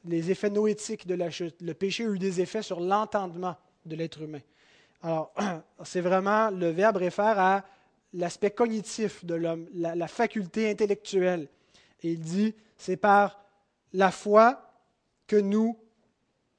les 0.04 0.32
effets 0.32 0.50
noétiques 0.50 1.06
de 1.06 1.14
la 1.14 1.30
chute. 1.30 1.62
Le 1.62 1.74
péché 1.74 2.04
a 2.04 2.08
eu 2.08 2.18
des 2.18 2.40
effets 2.40 2.62
sur 2.62 2.80
l'entendement 2.80 3.56
de 3.87 3.94
l'être 3.94 4.22
humain. 4.22 4.40
Alors, 5.02 5.32
c'est 5.84 6.00
vraiment, 6.00 6.50
le 6.50 6.70
verbe 6.70 6.96
réfère 6.96 7.38
à 7.38 7.64
l'aspect 8.14 8.50
cognitif 8.50 9.24
de 9.24 9.34
l'homme, 9.34 9.68
la, 9.74 9.94
la 9.94 10.08
faculté 10.08 10.68
intellectuelle. 10.70 11.46
Et 12.02 12.12
il 12.12 12.20
dit, 12.20 12.54
c'est 12.76 12.96
par 12.96 13.44
la 13.92 14.10
foi 14.10 14.72
que 15.28 15.37
nous 15.37 15.78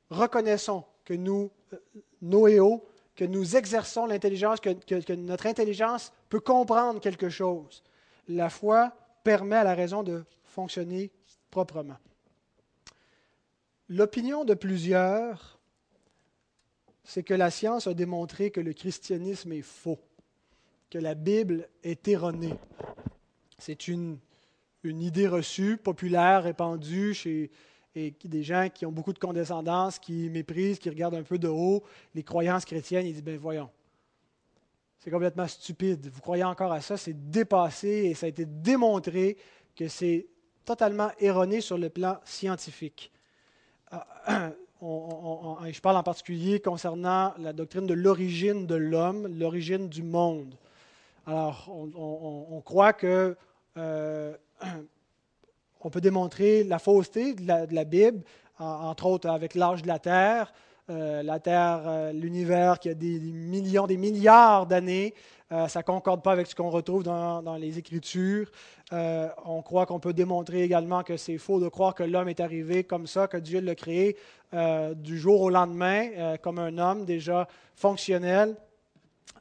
reconnaissons, 0.10 0.84
que 1.04 1.14
nous, 1.14 1.52
euh, 1.74 1.78
noéo, 2.22 2.84
que 3.16 3.24
nous 3.24 3.56
exerçons 3.56 4.06
l'intelligence, 4.06 4.60
que, 4.60 5.14
notre 5.14 5.46
intelligence 5.46 6.12
peut 6.30 6.40
comprendre 6.40 7.00
quelque 7.00 7.30
chose. 7.30 7.84
La 8.28 8.50
foi 8.50 8.92
permet 9.24 9.56
à 9.56 9.64
la 9.64 9.76
raison 9.76 10.04
de 10.04 10.26
fonctionner 10.44 11.12
proprement. 11.50 11.98
L'opinion 13.88 14.44
de 14.44 14.54
plusieurs, 14.54 15.60
c'est 17.04 17.24
que 17.24 17.34
la 17.34 17.52
science 17.52 17.88
a 17.88 17.94
démontré 17.94 18.52
que 18.52 18.60
le 18.60 18.74
christianisme 18.74 19.52
est 19.54 19.62
faux, 19.62 20.00
que 20.90 20.98
la 20.98 21.14
Bible 21.14 21.70
est 21.84 22.08
erronée. 22.08 22.56
C'est 23.60 23.88
une 23.88 24.20
idée 24.84 25.28
reçue, 25.28 25.78
populaire, 25.78 26.44
répandue 26.44 27.14
chez 27.14 27.52
et 27.96 28.14
des 28.26 28.44
gens 28.44 28.68
qui 28.74 28.86
ont 28.86 28.92
beaucoup 28.92 29.14
de 29.14 29.20
condescendance, 29.20 30.00
qui 30.00 30.30
méprisent, 30.30 30.80
qui 30.80 30.90
regardent 30.90 31.16
un 31.16 31.24
peu 31.24 31.38
de 31.38 31.48
haut 31.48 31.84
les 32.14 32.24
croyances 32.24 32.66
chrétiennes. 32.66 33.06
Ils 33.06 33.14
disent, 33.14 33.24
ben 33.24 33.38
voyons, 33.38 33.70
c'est 35.00 35.10
complètement 35.10 35.48
stupide. 35.48 36.10
Vous 36.12 36.22
croyez 36.22 36.44
encore 36.44 36.74
à 36.74 36.82
ça, 36.82 36.98
c'est 36.98 37.30
dépassé 37.30 37.88
et 37.88 38.14
ça 38.14 38.26
a 38.26 38.30
été 38.30 38.46
démontré 38.46 39.38
que 39.76 39.88
c'est 39.88 40.28
totalement 40.66 41.10
erroné 41.20 41.62
sur 41.62 41.78
le 41.78 41.90
plan 41.90 42.20
scientifique. 42.26 43.12
Ah, 43.92 44.06
je 44.82 45.80
parle 45.80 45.98
en 45.98 46.04
particulier 46.04 46.60
concernant 46.60 47.34
la 47.38 47.54
doctrine 47.54 47.88
de 47.88 47.94
l'origine 47.94 48.68
de 48.68 48.76
l'homme, 48.76 49.28
l'origine 49.28 49.88
du 49.88 50.04
monde. 50.04 50.56
Alors, 51.28 51.70
on 51.70 52.62
croit 52.62 52.94
que 52.94 53.36
euh, 53.78 54.36
on 55.86 55.92
peut 55.92 56.02
démontrer 56.02 56.64
la 56.64 56.80
fausseté 56.80 57.36
de 57.36 57.46
la, 57.48 57.84
Bible, 57.84 58.22
en- 58.58 58.90
entre 58.90 59.06
autres 59.06 59.30
avec 59.30 59.54
l'âge 59.54 59.84
de 59.84 59.88
la 59.88 60.00
Terre, 60.00 60.52
euh, 60.90 61.22
la 61.22 61.40
Terre, 61.40 61.84
euh, 61.86 62.12
l'univers 62.12 62.80
qui 62.80 62.90
a 62.90 62.96
des 62.96 63.20
millions, 63.20 63.86
des 63.86 63.98
milliards 63.98 64.66
d'années. 64.66 65.14
Euh, 65.52 65.68
ça 65.68 65.82
ne 65.82 65.84
concorde 65.84 66.24
pas 66.24 66.32
avec 66.32 66.48
ce 66.48 66.56
qu'on 66.56 66.72
retrouve 66.72 67.04
dans, 67.04 67.56
les 67.60 67.78
Écritures. 67.78 68.52
On 68.92 69.62
croit 69.62 69.86
qu'on 69.86 70.00
peut 70.00 70.14
démontrer 70.14 70.64
également 70.64 71.04
que 71.04 71.18
c'est 71.18 71.38
faux 71.38 71.60
de 71.60 71.70
croire 71.70 71.94
que 71.94 72.02
l'homme 72.02 72.30
est 72.30 72.40
arrivé 72.40 72.84
comme 72.84 73.06
ça, 73.06 73.28
que 73.28 73.38
Dieu 73.38 73.62
l'a 73.62 73.76
créé 73.76 74.18
du 74.96 75.20
jour 75.20 75.42
au 75.42 75.52
lendemain, 75.52 76.38
comme 76.42 76.58
un 76.58 76.80
homme 76.80 77.06
déjà 77.06 77.48
fonctionnel. 77.76 78.56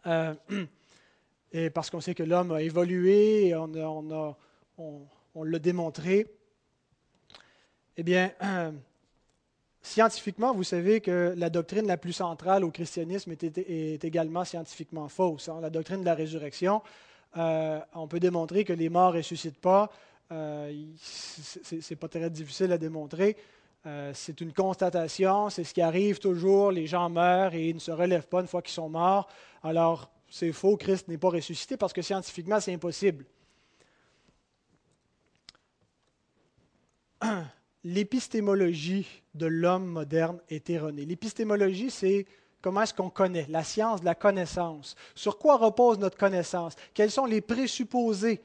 Et 1.52 1.70
parce 1.70 1.88
qu'on 1.88 2.00
sait 2.00 2.14
que 2.14 2.22
l'homme 2.22 2.52
a 2.52 2.60
évolué, 2.60 3.54
on 3.54 4.10
a, 4.14 4.36
on 5.34 5.44
l'a 5.44 5.58
démontré. 5.58 6.26
Eh 7.96 8.02
bien, 8.02 8.32
scientifiquement, 9.82 10.54
vous 10.54 10.64
savez 10.64 11.00
que 11.00 11.34
la 11.36 11.50
doctrine 11.50 11.86
la 11.86 11.96
plus 11.96 12.12
centrale 12.12 12.64
au 12.64 12.70
christianisme 12.70 13.32
est, 13.32 14.04
également 14.04 14.44
scientifiquement 14.44 15.08
fausse. 15.08 15.48
Hein. 15.48 15.60
La 15.60 15.70
doctrine 15.70 16.00
de 16.00 16.06
la 16.06 16.14
résurrection, 16.14 16.82
euh, 17.36 17.80
on 17.94 18.06
peut 18.06 18.20
démontrer 18.20 18.64
que 18.64 18.72
les 18.72 18.88
morts 18.88 19.12
ne 19.12 19.18
ressuscitent 19.18 19.60
pas. 19.60 19.90
Euh, 20.32 20.72
Ce 21.00 21.76
n'est 21.76 21.96
pas 21.96 22.08
très 22.08 22.30
difficile 22.30 22.72
à 22.72 22.78
démontrer. 22.78 23.36
Euh, 23.86 24.12
c'est 24.14 24.40
une 24.40 24.52
constatation, 24.52 25.50
c'est 25.50 25.64
ce 25.64 25.74
qui 25.74 25.82
arrive 25.82 26.18
toujours. 26.18 26.72
Les 26.72 26.86
gens 26.86 27.10
meurent 27.10 27.54
et 27.54 27.68
ils 27.68 27.74
ne 27.74 27.80
se 27.80 27.90
relèvent 27.90 28.26
pas 28.26 28.40
une 28.40 28.46
fois 28.46 28.62
qu'ils 28.62 28.72
sont 28.72 28.88
morts. 28.88 29.28
Alors, 29.62 30.10
c'est 30.30 30.52
faux, 30.52 30.76
Christ 30.76 31.08
n'est 31.08 31.18
pas 31.18 31.28
ressuscité 31.28 31.76
parce 31.76 31.92
que 31.92 32.00
scientifiquement, 32.00 32.60
c'est 32.60 32.72
impossible. 32.72 33.26
L'épistémologie 37.84 39.06
de 39.34 39.44
l'homme 39.44 39.84
moderne 39.84 40.40
est 40.48 40.70
erronée. 40.70 41.04
L'épistémologie, 41.04 41.90
c'est 41.90 42.24
comment 42.62 42.80
est-ce 42.80 42.94
qu'on 42.94 43.10
connaît, 43.10 43.46
la 43.50 43.62
science 43.62 44.00
de 44.00 44.06
la 44.06 44.14
connaissance. 44.14 44.96
Sur 45.14 45.38
quoi 45.38 45.58
repose 45.58 45.98
notre 45.98 46.16
connaissance? 46.16 46.76
Quels 46.94 47.10
sont 47.10 47.26
les 47.26 47.42
présupposés 47.42 48.40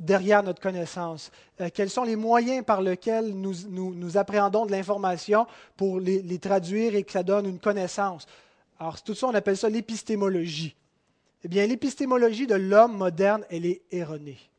derrière 0.00 0.42
notre 0.42 0.60
connaissance? 0.60 1.30
Euh, 1.60 1.68
Quels 1.72 1.88
sont 1.88 2.02
les 2.02 2.16
moyens 2.16 2.64
par 2.64 2.82
lesquels 2.82 3.28
nous, 3.28 3.54
nous, 3.68 4.16
appréhendons 4.16 4.66
de 4.66 4.72
l'information 4.72 5.46
pour 5.76 6.00
les, 6.00 6.20
les, 6.20 6.40
traduire 6.40 6.96
et 6.96 7.04
que 7.04 7.12
ça 7.12 7.22
donne 7.22 7.46
une 7.46 7.60
connaissance? 7.60 8.26
Alors, 8.80 9.00
tout 9.00 9.14
ça, 9.14 9.28
on 9.28 9.34
appelle 9.34 9.56
ça 9.56 9.68
l'épistémologie. 9.68 10.74
Eh 11.44 11.48
bien, 11.48 11.64
l'épistémologie 11.64 12.48
de 12.48 12.56
l'homme 12.56 12.96
moderne, 12.96 13.44
elle 13.50 13.66
est 13.66 13.82
erronée. 13.92 14.49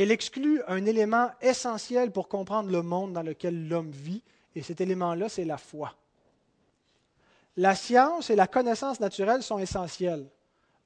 Elle 0.00 0.12
exclut 0.12 0.62
un 0.68 0.86
élément 0.86 1.28
essentiel 1.40 2.12
pour 2.12 2.28
comprendre 2.28 2.70
le 2.70 2.82
monde 2.82 3.14
dans 3.14 3.22
lequel 3.22 3.66
l'homme 3.66 3.90
vit, 3.90 4.22
et 4.54 4.62
cet 4.62 4.80
élément-là, 4.80 5.28
c'est 5.28 5.44
la 5.44 5.58
foi. 5.58 5.92
La 7.56 7.74
science 7.74 8.30
et 8.30 8.36
la 8.36 8.46
connaissance 8.46 9.00
naturelle 9.00 9.42
sont 9.42 9.58
essentielles. 9.58 10.30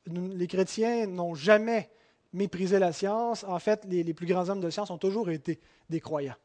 les 0.06 0.46
chrétiens 0.46 1.06
n'ont 1.06 1.34
jamais 1.34 1.90
méprisé 2.32 2.78
la 2.78 2.94
science. 2.94 3.44
En 3.44 3.58
fait, 3.58 3.84
les, 3.84 4.14
plus 4.14 4.24
grands 4.24 4.48
hommes 4.48 4.62
de 4.62 4.70
science 4.70 4.88
ont 4.88 4.96
toujours 4.96 5.28
été 5.28 5.60
des 5.90 6.00
croyants. 6.00 6.36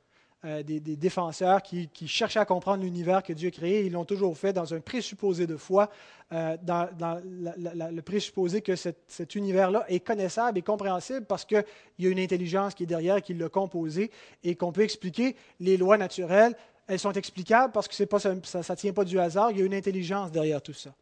Euh, 0.45 0.61
des, 0.61 0.79
défenseurs 0.79 1.63
qui, 1.63 1.89
cherchaient 2.05 2.37
à 2.39 2.45
comprendre 2.45 2.83
l'univers 2.83 3.23
que 3.23 3.33
Dieu 3.33 3.47
a 3.47 3.51
créé. 3.51 3.87
Ils 3.87 3.93
l'ont 3.93 4.05
toujours 4.05 4.37
fait 4.37 4.53
dans 4.53 4.71
un 4.71 4.79
présupposé 4.79 5.47
de 5.47 5.57
foi, 5.57 5.89
euh, 6.31 6.55
dans, 6.61 6.87
le 7.25 8.01
présupposé 8.01 8.61
que 8.61 8.75
cet 8.75 9.33
univers-là 9.33 9.83
est 9.87 9.99
connaissable 9.99 10.59
et 10.59 10.61
compréhensible 10.61 11.25
parce 11.25 11.43
qu'il 11.43 11.65
y 11.97 12.05
a 12.05 12.09
une 12.11 12.19
intelligence 12.19 12.75
qui 12.75 12.83
est 12.83 12.87
derrière, 12.87 13.19
qui 13.23 13.33
l'a 13.33 13.49
composé 13.49 14.11
et 14.43 14.53
qu'on 14.53 14.71
peut 14.71 14.83
expliquer 14.83 15.35
les 15.59 15.75
lois 15.75 15.97
naturelles. 15.97 16.55
Elles 16.85 16.99
sont 16.99 17.13
explicables 17.13 17.73
parce 17.73 17.87
que 17.87 17.95
ça 17.95 18.05
ne 18.05 18.75
tient 18.75 18.93
pas 18.93 19.05
du 19.05 19.19
hasard, 19.19 19.49
il 19.49 19.57
y 19.57 19.61
a 19.63 19.65
une 19.65 19.73
intelligence 19.73 20.31
derrière 20.31 20.61
tout 20.61 20.73
ça. 20.73 20.93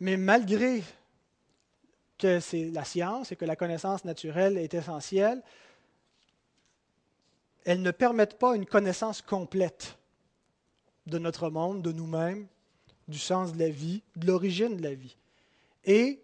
Mais 0.00 0.16
malgré 0.16 0.82
que 2.16 2.40
c'est 2.40 2.70
la 2.70 2.84
science 2.84 3.32
et 3.32 3.36
que 3.36 3.44
la 3.44 3.54
connaissance 3.54 4.06
naturelle 4.06 4.56
est 4.56 4.72
essentielle, 4.72 5.42
elles 7.64 7.82
ne 7.82 7.90
permettent 7.90 8.38
pas 8.38 8.56
une 8.56 8.66
connaissance 8.66 9.22
complète 9.22 9.96
de 11.06 11.18
notre 11.18 11.50
monde, 11.50 11.82
de 11.82 11.92
nous-mêmes, 11.92 12.46
du 13.08 13.18
sens 13.18 13.52
de 13.52 13.58
la 13.58 13.68
vie, 13.68 14.02
de 14.16 14.26
l'origine 14.26 14.76
de 14.76 14.82
la 14.82 14.94
vie. 14.94 15.16
Et 15.84 16.20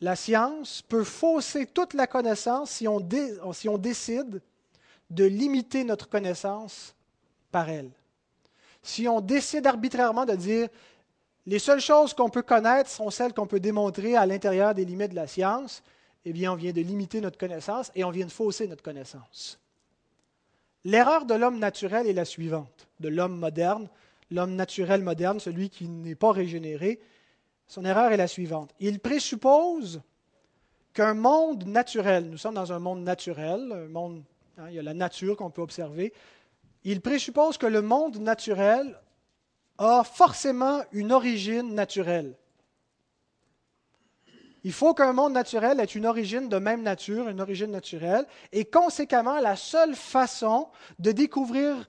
la 0.00 0.16
science 0.16 0.82
peut 0.82 1.04
fausser 1.04 1.66
toute 1.66 1.94
la 1.94 2.06
connaissance 2.06 2.70
si 2.70 2.86
on, 2.86 3.00
si 3.52 3.68
on 3.68 3.78
décide 3.78 4.42
de 5.10 5.24
limiter 5.24 5.84
notre 5.84 6.08
connaissance 6.08 6.94
par 7.50 7.68
elle. 7.70 7.90
Si 8.82 9.08
on 9.08 9.20
décide 9.20 9.66
arbitrairement 9.66 10.26
de 10.26 10.34
dire 10.34 10.68
les 11.46 11.58
seules 11.58 11.80
choses 11.80 12.12
qu'on 12.12 12.28
peut 12.28 12.42
connaître 12.42 12.90
sont 12.90 13.10
celles 13.10 13.32
qu'on 13.32 13.46
peut 13.46 13.60
démontrer 13.60 14.16
à 14.16 14.26
l'intérieur 14.26 14.74
des 14.74 14.84
limites 14.84 15.12
de 15.12 15.16
la 15.16 15.28
science, 15.28 15.82
eh 16.24 16.32
bien, 16.32 16.52
on 16.52 16.56
vient 16.56 16.72
de 16.72 16.80
limiter 16.80 17.20
notre 17.20 17.38
connaissance 17.38 17.92
et 17.94 18.02
on 18.02 18.10
vient 18.10 18.26
de 18.26 18.32
fausser 18.32 18.66
notre 18.66 18.82
connaissance. 18.82 19.60
L'erreur 20.86 21.24
de 21.24 21.34
l'homme 21.34 21.58
naturel 21.58 22.06
est 22.06 22.12
la 22.12 22.24
suivante, 22.24 22.86
de 23.00 23.08
l'homme 23.08 23.36
moderne, 23.36 23.88
l'homme 24.30 24.54
naturel 24.54 25.02
moderne, 25.02 25.40
celui 25.40 25.68
qui 25.68 25.88
n'est 25.88 26.14
pas 26.14 26.30
régénéré. 26.30 27.00
Son 27.66 27.84
erreur 27.84 28.12
est 28.12 28.16
la 28.16 28.28
suivante. 28.28 28.72
Il 28.78 29.00
présuppose 29.00 30.00
qu'un 30.92 31.14
monde 31.14 31.64
naturel, 31.64 32.30
nous 32.30 32.38
sommes 32.38 32.54
dans 32.54 32.72
un 32.72 32.78
monde 32.78 33.02
naturel, 33.02 33.88
hein, 33.96 34.68
il 34.68 34.74
y 34.74 34.78
a 34.78 34.82
la 34.84 34.94
nature 34.94 35.36
qu'on 35.36 35.50
peut 35.50 35.60
observer, 35.60 36.12
il 36.84 37.00
présuppose 37.00 37.58
que 37.58 37.66
le 37.66 37.82
monde 37.82 38.18
naturel 38.18 38.96
a 39.78 40.04
forcément 40.04 40.82
une 40.92 41.10
origine 41.10 41.74
naturelle. 41.74 42.36
Il 44.66 44.72
faut 44.72 44.94
qu'un 44.94 45.12
monde 45.12 45.32
naturel 45.32 45.78
ait 45.78 45.84
une 45.84 46.06
origine 46.06 46.48
de 46.48 46.58
même 46.58 46.82
nature, 46.82 47.28
une 47.28 47.40
origine 47.40 47.70
naturelle, 47.70 48.26
et 48.50 48.64
conséquemment, 48.64 49.38
la 49.38 49.54
seule 49.54 49.94
façon 49.94 50.66
de 50.98 51.12
découvrir 51.12 51.88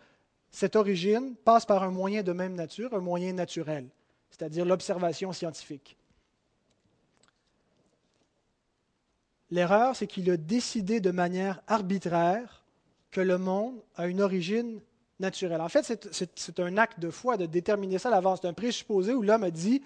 cette 0.52 0.76
origine 0.76 1.34
passe 1.38 1.66
par 1.66 1.82
un 1.82 1.90
moyen 1.90 2.22
de 2.22 2.34
même 2.34 2.54
nature, 2.54 2.94
un 2.94 3.00
moyen 3.00 3.34
naturel, 3.34 3.88
c'est-à-dire 4.30 4.64
l'observation 4.64 5.34
scientifique. 5.34 5.98
L'erreur, 9.50 9.96
c'est 9.96 10.06
qu'il 10.06 10.30
a 10.30 10.38
décidé 10.38 11.00
de 11.00 11.10
manière 11.10 11.64
arbitraire 11.66 12.64
que 13.10 13.22
le 13.22 13.40
monde 13.40 13.82
a 13.96 14.06
une 14.06 14.22
origine 14.22 14.82
naturelle. 15.20 15.62
En 15.62 15.70
fait, 15.70 16.08
c'est 16.12 16.60
un 16.60 16.78
acte 16.78 17.00
de 17.00 17.10
foi 17.10 17.38
de 17.38 17.48
déterminer 17.48 17.98
ça 17.98 18.10
à 18.10 18.12
l'avance. 18.12 18.42
C'est 18.44 18.48
un 18.48 18.54
présupposé 18.54 19.16
où 19.16 19.24
l'homme 19.24 19.46
a 19.46 19.50
dit 19.50 19.82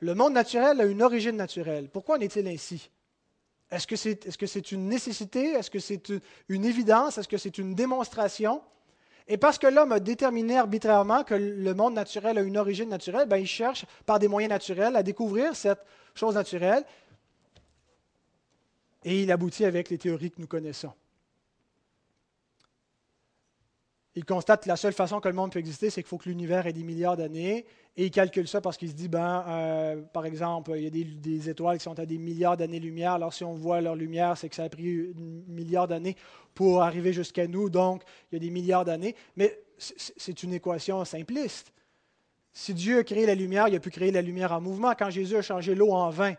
le 0.00 0.14
monde 0.14 0.32
naturel 0.32 0.80
a 0.80 0.84
une 0.84 1.02
origine 1.02 1.36
naturelle. 1.36 1.88
Pourquoi 1.88 2.16
en 2.16 2.20
est-il 2.20 2.46
ainsi? 2.48 2.90
Est-ce 3.70 3.86
que 3.86 4.46
c'est 4.46 4.72
une 4.72 4.88
nécessité? 4.88 5.52
Est-ce 5.52 5.70
que 5.70 5.78
c'est 5.78 6.12
une 6.48 6.64
évidence? 6.64 7.18
Est-ce 7.18 7.28
que 7.28 7.36
c'est 7.36 7.58
une 7.58 7.74
démonstration? 7.74 8.62
Et 9.28 9.36
parce 9.36 9.58
que 9.58 9.68
l'homme 9.68 9.92
a 9.92 10.00
déterminé 10.00 10.58
arbitrairement 10.58 11.22
que 11.22 11.34
le 11.34 11.74
monde 11.74 11.94
naturel 11.94 12.36
a 12.38 12.40
une 12.40 12.58
origine 12.58 12.88
naturelle, 12.88 13.28
ben, 13.28 13.36
il 13.36 13.46
cherche 13.46 13.84
par 14.04 14.18
des 14.18 14.26
moyens 14.26 14.50
naturels 14.50 14.96
à 14.96 15.04
découvrir 15.04 15.54
cette 15.54 15.84
chose 16.14 16.34
naturelle 16.34 16.84
et 19.04 19.22
il 19.22 19.30
aboutit 19.30 19.64
avec 19.64 19.88
les 19.88 19.98
théories 19.98 20.32
que 20.32 20.40
nous 20.40 20.48
connaissons. 20.48 20.92
Il 24.16 24.24
constate 24.24 24.64
que 24.64 24.68
la 24.68 24.76
seule 24.76 24.92
façon 24.92 25.20
que 25.20 25.28
le 25.28 25.34
monde 25.34 25.52
peut 25.52 25.60
exister, 25.60 25.88
c'est 25.88 26.02
qu'il 26.02 26.08
faut 26.08 26.18
que 26.18 26.28
l'univers 26.28 26.66
ait 26.66 26.72
des 26.72 26.82
milliards 26.82 27.16
d'années. 27.16 27.64
Et 27.96 28.06
il 28.06 28.10
calcule 28.10 28.48
ça 28.48 28.60
parce 28.60 28.76
qu'il 28.76 28.88
se 28.88 28.94
dit, 28.94 29.08
ben, 29.08 29.44
euh, 29.46 30.02
par 30.12 30.26
exemple, 30.26 30.72
il 30.76 30.82
y 30.82 30.86
a 30.86 30.90
des, 30.90 31.48
étoiles 31.48 31.78
qui 31.78 31.84
sont 31.84 31.98
à 31.98 32.06
des 32.06 32.18
milliards 32.18 32.56
d'années-lumière. 32.56 33.12
Alors, 33.12 33.32
si 33.32 33.44
on 33.44 33.54
voit 33.54 33.80
leur 33.80 33.94
lumière, 33.94 34.36
c'est 34.36 34.48
que 34.48 34.56
ça 34.56 34.64
a 34.64 34.68
pris 34.68 35.12
un 35.16 35.52
milliard 35.52 35.86
d'années 35.86 36.16
pour 36.54 36.82
arriver 36.82 37.12
jusqu'à 37.12 37.46
nous. 37.46 37.70
Donc, 37.70 38.02
il 38.30 38.34
y 38.34 38.36
a 38.36 38.40
des 38.40 38.50
milliards 38.50 38.84
d'années. 38.84 39.14
Mais 39.36 39.60
c'est 39.78 40.42
une 40.42 40.54
équation 40.54 41.04
simpliste. 41.04 41.72
Si 42.52 42.74
Dieu 42.74 42.98
a 42.98 43.04
créé 43.04 43.26
la 43.26 43.36
lumière, 43.36 43.68
il 43.68 43.76
a 43.76 43.80
pu 43.80 43.90
créer 43.90 44.10
la 44.10 44.22
lumière 44.22 44.50
en 44.50 44.60
mouvement. 44.60 44.92
Quand 44.98 45.10
Jésus 45.10 45.36
a 45.36 45.42
changé 45.42 45.76
l'eau 45.76 45.92
en 45.92 46.10
vin, 46.10 46.34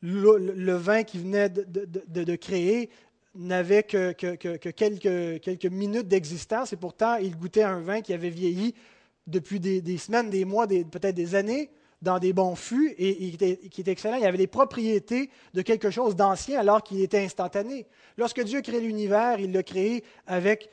le, 0.00 0.74
vin 0.74 1.02
qu'il 1.02 1.22
venait 1.22 1.48
de 1.48 2.36
créer 2.36 2.90
n'avait 3.34 3.82
que, 3.82 4.12
quelques, 4.12 5.66
minutes 5.66 6.08
d'existence 6.08 6.72
et 6.72 6.76
pourtant 6.76 7.16
il 7.16 7.36
goûtait 7.36 7.62
un 7.62 7.80
vin 7.80 8.00
qui 8.00 8.12
avait 8.12 8.30
vieilli 8.30 8.74
depuis 9.26 9.60
des, 9.60 9.98
semaines, 9.98 10.30
des 10.30 10.44
mois, 10.44 10.66
peut-être 10.66 11.14
des 11.14 11.34
années 11.34 11.70
dans 12.02 12.18
des 12.18 12.32
bons 12.32 12.54
fûts 12.54 12.94
et, 12.98 13.32
qui 13.70 13.80
était 13.80 13.90
excellent. 13.90 14.16
Il 14.16 14.26
avait 14.26 14.38
les 14.38 14.46
propriétés 14.46 15.30
de 15.54 15.62
quelque 15.62 15.90
chose 15.90 16.14
d'ancien 16.14 16.60
alors 16.60 16.82
qu'il 16.82 17.00
était 17.00 17.24
instantané. 17.24 17.86
Lorsque 18.18 18.42
Dieu 18.42 18.60
crée 18.60 18.80
l'univers, 18.80 19.40
il 19.40 19.52
l'a 19.52 19.62
créé 19.62 20.04
avec 20.26 20.68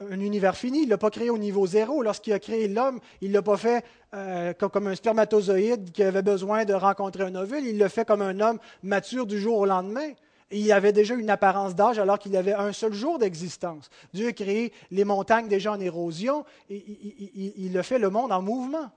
un 0.00 0.20
univers 0.20 0.56
fini. 0.56 0.80
Il 0.82 0.84
ne 0.84 0.90
l'a 0.90 0.98
pas 0.98 1.10
créé 1.10 1.30
au 1.30 1.38
niveau 1.38 1.66
zéro. 1.66 2.02
Lorsqu'il 2.02 2.34
a 2.34 2.38
créé 2.38 2.68
l'homme, 2.68 3.00
il 3.22 3.30
ne 3.30 3.34
l'a 3.34 3.42
pas 3.42 3.56
fait 3.56 3.84
euh, 4.14 4.52
comme 4.52 4.86
un 4.86 4.94
spermatozoïde 4.94 5.90
qui 5.92 6.02
avait 6.02 6.22
besoin 6.22 6.66
de 6.66 6.74
rencontrer 6.74 7.24
un 7.24 7.34
ovule. 7.34 7.64
Il 7.64 7.78
l'a 7.78 7.88
fait 7.88 8.04
comme 8.04 8.20
un 8.20 8.38
homme 8.40 8.58
mature 8.82 9.26
du 9.26 9.40
jour 9.40 9.58
au 9.58 9.66
lendemain 9.66 10.10
il 10.50 10.70
avait 10.72 10.92
déjà 10.92 11.14
une 11.14 11.30
apparence 11.30 11.74
d'âge 11.74 11.98
alors 11.98 12.18
qu'il 12.18 12.36
avait 12.36 12.52
un 12.52 12.72
seul 12.72 12.92
jour 12.92 13.18
d'existence. 13.18 13.90
Dieu 14.14 14.28
a 14.28 14.32
créé 14.32 14.72
les 14.90 15.04
montagnes 15.04 15.48
déjà 15.48 15.72
en 15.72 15.80
érosion 15.80 16.44
il, 16.68 17.76
a 17.76 17.82
fait 17.82 17.98
le 17.98 18.10
monde 18.10 18.32
en 18.32 18.42
mouvement. 18.42 18.90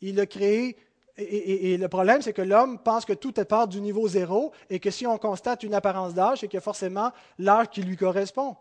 Il 0.00 0.20
a 0.20 0.26
créé 0.26 0.76
et, 1.20 1.76
le 1.76 1.88
problème, 1.88 2.22
c'est 2.22 2.32
que 2.32 2.42
l'homme 2.42 2.78
pense 2.78 3.04
que 3.04 3.12
tout 3.12 3.40
est 3.40 3.44
part 3.44 3.66
du 3.66 3.80
niveau 3.80 4.06
zéro 4.06 4.52
et 4.70 4.78
que 4.78 4.90
si 4.90 5.04
on 5.04 5.18
constate 5.18 5.64
une 5.64 5.74
apparence 5.74 6.14
d'âge, 6.14 6.38
c'est 6.40 6.54
a 6.54 6.60
forcément 6.60 7.10
l'âge 7.40 7.70
qui 7.70 7.82
lui 7.82 7.96
correspond, 7.96 8.56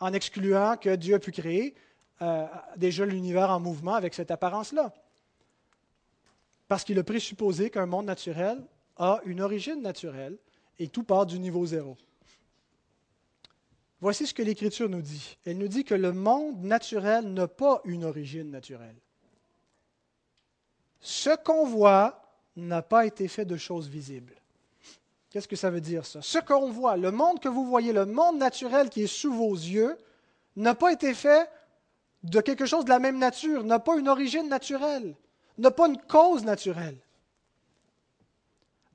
en 0.00 0.14
excluant 0.14 0.78
que 0.78 0.96
Dieu 0.96 1.16
a 1.16 1.18
pu 1.18 1.32
créer 1.32 1.74
euh, 2.22 2.46
déjà 2.78 3.04
l'univers 3.04 3.50
en 3.50 3.60
mouvement 3.60 3.92
avec 3.92 4.14
cette 4.14 4.30
apparence-là. 4.30 4.90
Parce 6.66 6.82
qu'il 6.82 6.98
a 6.98 7.04
présupposé 7.04 7.68
qu'un 7.68 7.84
monde 7.84 8.06
naturel 8.06 8.58
a 8.96 9.20
une 9.26 9.42
origine 9.42 9.82
naturelle 9.82 10.38
et 10.78 10.88
tout 10.88 11.02
part 11.02 11.26
du 11.26 11.38
niveau 11.38 11.64
zéro. 11.66 11.96
Voici 14.00 14.26
ce 14.26 14.34
que 14.34 14.42
l'Écriture 14.42 14.88
nous 14.88 15.02
dit. 15.02 15.38
Elle 15.44 15.58
nous 15.58 15.68
dit 15.68 15.84
que 15.84 15.94
le 15.94 16.12
monde 16.12 16.62
naturel 16.62 17.32
n'a 17.32 17.48
pas 17.48 17.80
une 17.84 18.04
origine 18.04 18.50
naturelle. 18.50 18.96
Ce 21.00 21.30
qu'on 21.42 21.66
voit 21.66 22.22
n'a 22.56 22.82
pas 22.82 23.06
été 23.06 23.28
fait 23.28 23.44
de 23.44 23.56
choses 23.56 23.88
visibles. 23.88 24.34
Qu'est-ce 25.30 25.48
que 25.48 25.56
ça 25.56 25.70
veut 25.70 25.80
dire 25.80 26.06
ça? 26.06 26.22
Ce 26.22 26.38
qu'on 26.38 26.70
voit, 26.70 26.96
le 26.96 27.10
monde 27.10 27.40
que 27.40 27.48
vous 27.48 27.66
voyez, 27.66 27.92
le 27.92 28.06
monde 28.06 28.38
naturel 28.38 28.88
qui 28.88 29.02
est 29.02 29.06
sous 29.06 29.32
vos 29.32 29.52
yeux, 29.52 29.96
n'a 30.56 30.74
pas 30.74 30.92
été 30.92 31.12
fait 31.12 31.48
de 32.22 32.40
quelque 32.40 32.66
chose 32.66 32.84
de 32.84 32.90
la 32.90 32.98
même 32.98 33.18
nature, 33.18 33.62
n'a 33.62 33.78
pas 33.78 33.96
une 33.98 34.08
origine 34.08 34.48
naturelle, 34.48 35.14
n'a 35.58 35.70
pas 35.70 35.88
une 35.88 35.98
cause 35.98 36.44
naturelle. 36.44 36.98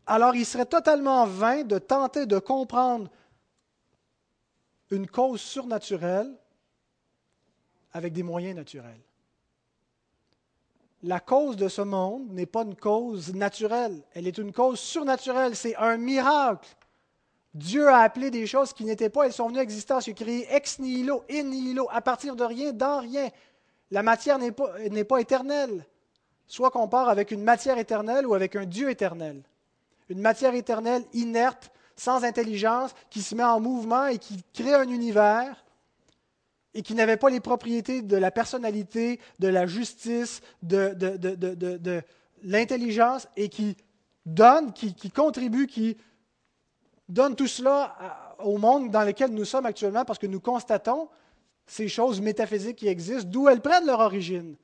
Alors 0.06 0.36
il 0.36 0.46
serait 0.46 0.66
totalement 0.66 1.26
vain 1.26 1.64
de 1.64 1.78
tenter 1.78 2.26
de 2.26 2.40
comprendre 2.40 3.10
une 4.92 5.08
cause 5.08 5.42
surnaturelle 5.42 6.34
avec 7.94 8.14
des 8.14 8.24
moyens 8.24 8.56
naturels. 8.56 9.02
La 11.04 11.20
cause 11.20 11.58
de 11.58 11.68
ce 11.68 11.82
monde 11.82 12.32
n'est 12.32 12.46
pas 12.46 12.64
une 12.64 12.76
cause 12.76 13.34
naturelle, 13.34 14.04
elle 14.14 14.28
est 14.28 14.38
une 14.38 14.54
cause 14.54 14.80
surnaturelle, 14.80 15.56
c'est 15.56 15.76
un 15.76 15.98
miracle. 15.98 16.70
Dieu 17.54 17.88
a 17.88 18.00
appelé 18.00 18.32
des 18.32 18.48
choses 18.48 18.74
qui 18.74 18.84
n'étaient 18.84 19.10
pas, 19.10 19.26
elles 19.26 19.34
sont 19.34 19.48
venues 19.48 19.60
à 19.60 19.64
existence. 19.64 20.08
Il 20.08 20.12
a 20.12 20.14
créé 20.14 20.48
ex 20.50 20.80
nihilo, 20.80 21.24
in 21.30 21.44
nihilo, 21.44 21.88
à 21.92 22.02
partir 22.02 22.36
de 22.36 22.44
rien, 22.44 22.74
dans 22.74 23.00
rien. 23.00 23.30
La 23.92 24.02
matière 24.02 24.40
n'est 24.40 24.52
pas, 24.52 24.74
pas 25.08 25.20
éternelle. 25.20 25.86
Soit 26.48 26.72
qu'on 26.72 26.88
part 26.88 27.10
avec 27.10 27.32
une 27.32 27.44
matière 27.44 27.78
éternelle 27.78 28.26
ou 28.26 28.34
avec 28.34 28.56
un 28.56 28.66
Dieu 28.66 28.90
éternel. 28.90 29.44
Une 30.10 30.20
matière 30.20 30.54
éternelle 30.54 31.04
inerte, 31.14 31.72
sans 31.96 32.24
intelligence, 32.24 32.92
qui 33.10 33.22
se 33.22 33.36
met 33.36 33.44
en 33.44 33.60
mouvement 33.60 34.08
et 34.08 34.18
qui 34.18 34.44
crée 34.54 34.74
un 34.74 34.90
univers 34.90 35.64
et 36.74 36.82
qui 36.82 36.96
n'avait 36.96 37.18
pas 37.18 37.30
les 37.30 37.40
propriétés 37.40 38.02
de 38.02 38.18
la 38.18 38.32
personnalité, 38.32 39.20
de 39.40 39.48
la 39.48 39.68
justice, 39.68 40.42
de, 40.64 42.02
l'intelligence 42.42 43.28
et 43.38 43.48
qui 43.48 43.78
donne, 44.26 44.74
qui 44.74 45.12
contribue, 45.12 45.68
qui 45.68 45.98
donne 47.10 47.36
tout 47.36 47.48
cela 47.48 48.36
au 48.40 48.58
monde 48.58 48.90
dans 48.90 49.04
lequel 49.04 49.32
nous 49.32 49.46
sommes 49.46 49.66
actuellement 49.66 50.06
parce 50.06 50.20
que 50.20 50.28
nous 50.28 50.40
constatons 50.40 51.10
ces 51.66 51.88
choses 51.88 52.22
métaphysiques 52.22 52.78
qui 52.78 52.88
existent, 52.88 53.30
d'où 53.30 53.48
elles 53.48 53.62
prennent 53.62 53.86
leur 53.86 54.00
origine. 54.00 54.56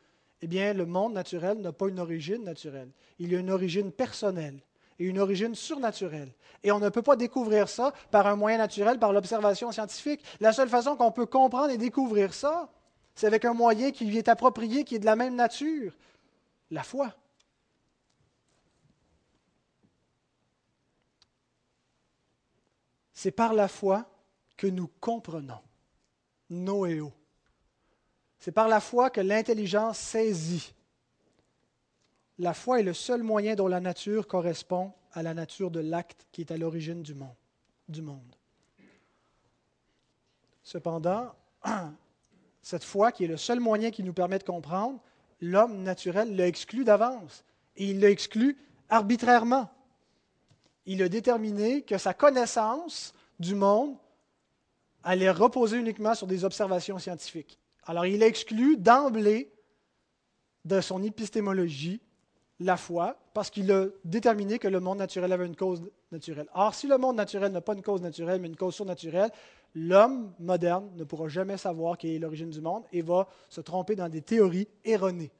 Eh 0.41 0.47
bien, 0.47 0.73
le 0.73 0.85
monde 0.85 1.13
naturel 1.13 1.59
n'a 1.59 1.71
pas 1.71 1.87
une 1.87 1.99
origine 1.99 2.43
naturelle. 2.43 2.89
Il 3.19 3.31
y 3.31 3.35
a 3.35 3.39
une 3.39 3.51
origine 3.51 3.91
personnelle 3.91 4.59
et 4.99 5.05
une 5.05 5.19
origine 5.19 5.55
surnaturelle. 5.55 6.31
Et 6.63 6.71
on 6.71 6.79
ne 6.79 6.89
peut 6.89 7.01
pas 7.01 7.15
découvrir 7.15 7.69
ça 7.69 7.93
par 8.11 8.27
un 8.27 8.35
moyen 8.35 8.57
naturel, 8.57 8.99
par 8.99 9.13
l'observation 9.13 9.71
scientifique. 9.71 10.23
La 10.41 10.51
seule 10.51 10.69
façon 10.69 10.97
qu'on 10.97 11.11
peut 11.11 11.25
comprendre 11.25 11.69
et 11.69 11.77
découvrir 11.77 12.33
ça, 12.33 12.69
c'est 13.15 13.27
avec 13.27 13.45
un 13.45 13.53
moyen 13.53 13.91
qui 13.91 14.05
lui 14.05 14.17
est 14.17 14.27
approprié, 14.27 14.83
qui 14.83 14.95
est 14.95 14.99
de 14.99 15.05
la 15.05 15.15
même 15.15 15.35
nature, 15.35 15.93
la 16.69 16.83
foi. 16.83 17.13
C'est 23.13 23.31
par 23.31 23.53
la 23.53 23.67
foi 23.67 24.05
que 24.55 24.67
nous 24.67 24.89
comprenons. 24.99 25.59
Noéo. 26.49 27.11
C'est 28.39 28.51
par 28.53 28.67
la 28.67 28.79
foi 28.79 29.09
que 29.09 29.21
l'intelligence 29.21 29.97
saisit. 29.97 30.73
La 32.39 32.53
foi 32.53 32.79
est 32.79 32.83
le 32.83 32.93
seul 32.93 33.21
moyen 33.21 33.55
dont 33.55 33.67
la 33.67 33.79
nature 33.79 34.27
correspond 34.27 34.93
à 35.11 35.21
la 35.23 35.33
nature 35.33 35.71
de 35.71 35.79
l'acte 35.79 36.25
qui 36.31 36.41
est 36.41 36.51
à 36.51 36.57
l'origine 36.57 37.03
du 37.03 37.13
monde. 37.13 38.35
Cependant, 40.63 41.33
cette 42.61 42.83
foi, 42.83 43.11
qui 43.11 43.25
est 43.25 43.27
le 43.27 43.37
seul 43.37 43.59
moyen 43.59 43.91
qui 43.91 44.03
nous 44.03 44.13
permet 44.13 44.39
de 44.39 44.43
comprendre, 44.43 44.99
l'homme 45.41 45.83
naturel 45.83 46.35
l'a 46.35 46.47
exclu 46.47 46.83
d'avance. 46.83 47.43
Et 47.75 47.89
il 47.91 47.99
l'a 47.99 48.09
exclu 48.09 48.57
arbitrairement 48.89 49.69
il 50.89 51.03
a 51.03 51.09
déterminé 51.09 51.83
que 51.83 51.99
sa 51.99 52.15
connaissance 52.15 53.13
du 53.39 53.53
monde 53.53 53.95
allait 55.03 55.29
reposer 55.29 55.77
uniquement 55.77 56.15
sur 56.15 56.25
des 56.25 56.43
observations 56.43 56.97
scientifiques. 56.97 57.59
Alors 57.83 58.07
il 58.07 58.23
a 58.23 58.25
exclu 58.25 58.75
d'emblée 58.75 59.51
de 60.65 60.81
son 60.81 61.03
épistémologie 61.03 62.01
la 62.59 62.77
foi 62.77 63.17
parce 63.33 63.49
qu'il 63.49 63.71
a 63.71 63.87
déterminé 64.03 64.59
que 64.59 64.67
le 64.67 64.79
monde 64.79 64.97
naturel 64.97 65.31
avait 65.31 65.45
une 65.45 65.55
cause 65.55 65.81
naturelle. 66.11 66.47
Or, 66.53 66.73
si 66.73 66.87
le 66.87 66.97
monde 66.97 67.15
naturel 67.15 67.51
n'a 67.51 67.61
pas 67.61 67.73
une 67.73 67.81
cause 67.81 68.01
naturelle, 68.01 68.41
mais 68.41 68.47
une 68.47 68.55
cause 68.55 68.75
surnaturelle, 68.75 69.31
l'homme 69.75 70.33
moderne 70.39 70.89
ne 70.95 71.03
pourra 71.03 71.29
jamais 71.29 71.57
savoir 71.57 71.97
quelle 71.97 72.11
est 72.11 72.19
l'origine 72.19 72.49
du 72.49 72.61
monde 72.61 72.83
et 72.91 73.01
va 73.01 73.27
se 73.49 73.61
tromper 73.61 73.95
dans 73.95 74.09
des 74.09 74.21
théories 74.21 74.67
erronées. 74.83 75.31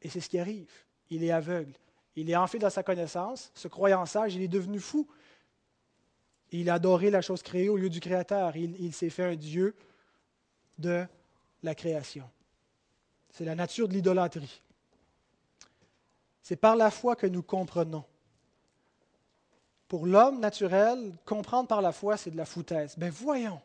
Et 0.00 0.08
c'est 0.08 0.20
ce 0.20 0.28
qui 0.28 0.38
arrive. 0.38 0.70
Il 1.10 1.22
est 1.24 1.30
aveugle. 1.30 1.72
Il 2.16 2.30
est 2.30 2.36
enflé 2.36 2.58
dans 2.58 2.70
sa 2.70 2.82
connaissance, 2.82 3.50
se 3.54 3.68
croyant 3.68 4.04
sage, 4.06 4.34
il 4.34 4.42
est 4.42 4.48
devenu 4.48 4.80
fou. 4.80 5.06
Il 6.50 6.68
a 6.68 6.74
adoré 6.74 7.10
la 7.10 7.22
chose 7.22 7.42
créée 7.42 7.70
au 7.70 7.76
lieu 7.76 7.88
du 7.88 8.00
Créateur. 8.00 8.56
Il, 8.56 8.78
il 8.78 8.92
s'est 8.92 9.08
fait 9.08 9.24
un 9.24 9.36
Dieu 9.36 9.74
de 10.78 11.06
la 11.62 11.74
création. 11.74 12.28
C'est 13.30 13.46
la 13.46 13.54
nature 13.54 13.88
de 13.88 13.94
l'idolâtrie. 13.94 14.62
C'est 16.42 16.56
par 16.56 16.76
la 16.76 16.90
foi 16.90 17.16
que 17.16 17.26
nous 17.26 17.42
comprenons. 17.42 18.04
Pour 19.88 20.06
l'homme 20.06 20.40
naturel, 20.40 21.14
comprendre 21.24 21.68
par 21.68 21.82
la 21.82 21.92
foi, 21.92 22.16
c'est 22.16 22.30
de 22.30 22.36
la 22.36 22.44
foutaise. 22.44 22.94
Ben 22.96 23.10
voyons. 23.10 23.60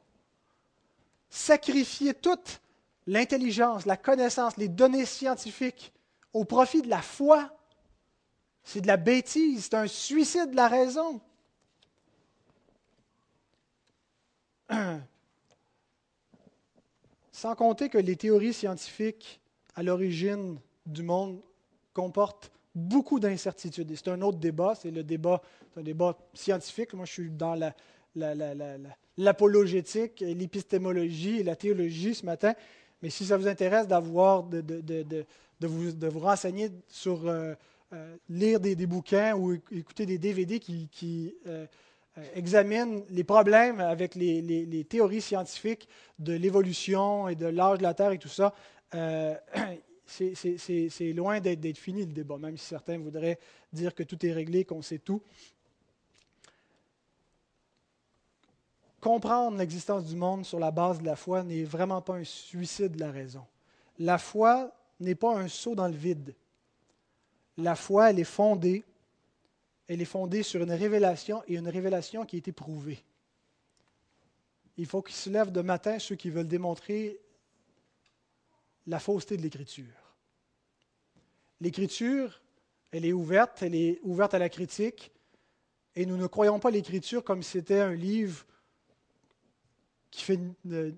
Sacrifier 1.30 2.14
toute 2.14 2.62
l'intelligence, 3.08 3.86
la 3.86 3.98
connaissance, 3.98 4.58
les 4.58 4.68
données 4.68 5.06
scientifiques 5.06 5.94
au 6.34 6.46
profit 6.46 6.82
de 6.82 6.90
la 6.90 7.02
foi, 7.02 7.50
c'est 8.64 8.82
de 8.82 8.88
la 8.88 8.98
bêtise, 8.98 9.66
c'est 9.66 9.76
un 9.76 9.88
suicide 9.88 10.52
de 10.52 10.56
la 10.56 10.68
raison. 10.68 11.22
Sans 17.32 17.56
compter 17.56 17.90
que 17.90 17.98
les 17.98 18.18
théories 18.18 18.54
scientifiques 18.54 19.40
à 19.76 19.84
l'origine 19.84 20.60
du 20.86 21.04
monde 21.04 21.42
comportent 21.94 22.52
beaucoup 22.78 23.20
d'incertitudes. 23.20 23.92
C'est 23.96 24.08
un 24.10 24.22
autre 24.22 24.38
débat, 24.38 24.76
c'est 24.76 24.92
le 24.92 25.04
débat, 25.04 25.42
un 25.76 25.82
débat 25.82 26.18
scientifique. 26.34 26.94
Moi, 26.94 27.06
je 27.06 27.12
suis 27.12 27.30
dans 27.30 27.60
l'apologétique, 29.18 30.22
la, 30.22 30.34
l'épistémologie 30.34 31.40
et 31.40 31.44
la 31.44 31.56
théologie 31.56 32.16
ce 32.16 32.26
matin. 32.26 32.54
Mais 33.02 33.10
si 33.10 33.26
ça 33.26 33.38
vous 33.38 33.48
intéresse 33.48 33.88
d'avoir, 33.88 34.44
de, 34.44 34.62
de, 34.62 34.82
de, 34.82 35.26
de 35.60 35.68
vous, 35.68 35.92
vous, 36.10 36.20
renseigner 36.20 36.70
sur 36.88 37.28
euh, 37.28 37.54
euh, 37.94 38.18
lire 38.28 38.60
des, 38.60 38.76
bouquins 38.86 39.34
ou 39.34 39.54
écouter 39.72 40.06
des 40.06 40.18
DVD 40.18 40.60
qui, 40.60 41.34
euh, 41.48 41.66
euh, 42.18 42.22
examinent 42.36 43.02
les 43.10 43.24
problèmes 43.24 43.80
avec 43.80 44.14
les, 44.16 44.86
théories 44.90 45.22
scientifiques 45.22 45.88
de 46.20 46.34
l'évolution 46.34 47.30
et 47.30 47.36
de 47.36 47.46
l'âge 47.46 47.78
de 47.78 47.84
la 47.84 47.94
Terre 47.94 48.12
et 48.12 48.18
tout 48.18 48.28
ça. 48.28 48.54
c'est 50.08 51.14
loin 51.14 51.40
d'être 51.40 51.78
fini 51.78 52.06
le 52.06 52.14
débat, 52.14 52.38
même 52.38 52.58
si 52.58 52.66
certains 52.66 52.98
voudraient 52.98 53.40
dire 53.72 53.94
que 53.94 54.04
tout 54.04 54.26
est 54.26 54.34
réglé, 54.34 54.66
qu'on 54.66 54.82
sait 54.82 55.00
tout. 55.00 55.22
Comprendre 59.00 59.58
l'existence 59.58 60.06
du 60.06 60.16
monde 60.16 60.46
sur 60.46 60.60
la 60.60 60.72
base 60.72 61.00
de 61.00 61.06
la 61.06 61.16
foi 61.16 61.44
n'est 61.44 61.64
vraiment 61.64 62.02
pas 62.02 62.16
un 62.16 62.24
suicide 62.24 62.94
de 62.94 63.00
la 63.00 63.12
raison. 63.12 63.46
La 64.00 64.18
foi 64.18 64.72
n'est 65.00 65.16
pas 65.16 65.38
un 65.38 65.48
saut 65.48 65.76
dans 65.76 65.88
le 65.88 65.96
vide 65.96 66.34
la 67.58 67.76
foi, 67.76 68.12
elle 68.12 68.20
est 68.20 68.24
fondée, 68.24 68.84
elle 69.88 70.02
est 70.02 70.06
fondée 70.06 70.44
sur 70.44 70.62
une 70.62 70.72
révélation 70.72 71.44
et 71.48 71.56
une 71.56 71.68
révélation 71.68 72.26
qui 72.26 72.38
est 72.38 72.48
éprouvée. 72.48 73.04
Il 74.78 74.86
faut 74.86 75.02
qu'ils 75.02 75.16
se 75.16 75.30
lèvent 75.30 75.52
de 75.52 75.62
matin 75.62 75.98
ceux 75.98 76.16
qui 76.16 76.30
veulent 76.30 76.48
démontrer 76.48 77.20
la 78.88 79.00
fausseté 79.00 79.38
de 79.38 79.42
l'Écriture. 79.42 80.16
L'Écriture, 81.62 82.42
elle 82.92 83.06
est 83.06 83.14
ouverte, 83.14 83.62
elle 83.62 83.76
est 83.76 84.00
ouverte 84.04 84.34
à 84.34 84.40
la 84.40 84.50
critique, 84.50 85.12
et 85.96 86.06
nous 86.06 86.18
ne 86.18 86.28
croyons 86.28 86.60
pas 86.60 86.72
l'Écriture 86.72 87.24
comme 87.24 87.44
si 87.44 87.52
c'était 87.52 87.80
un 87.80 87.94
livre 87.94 88.46
qui 90.12 90.24
fait 90.24 90.40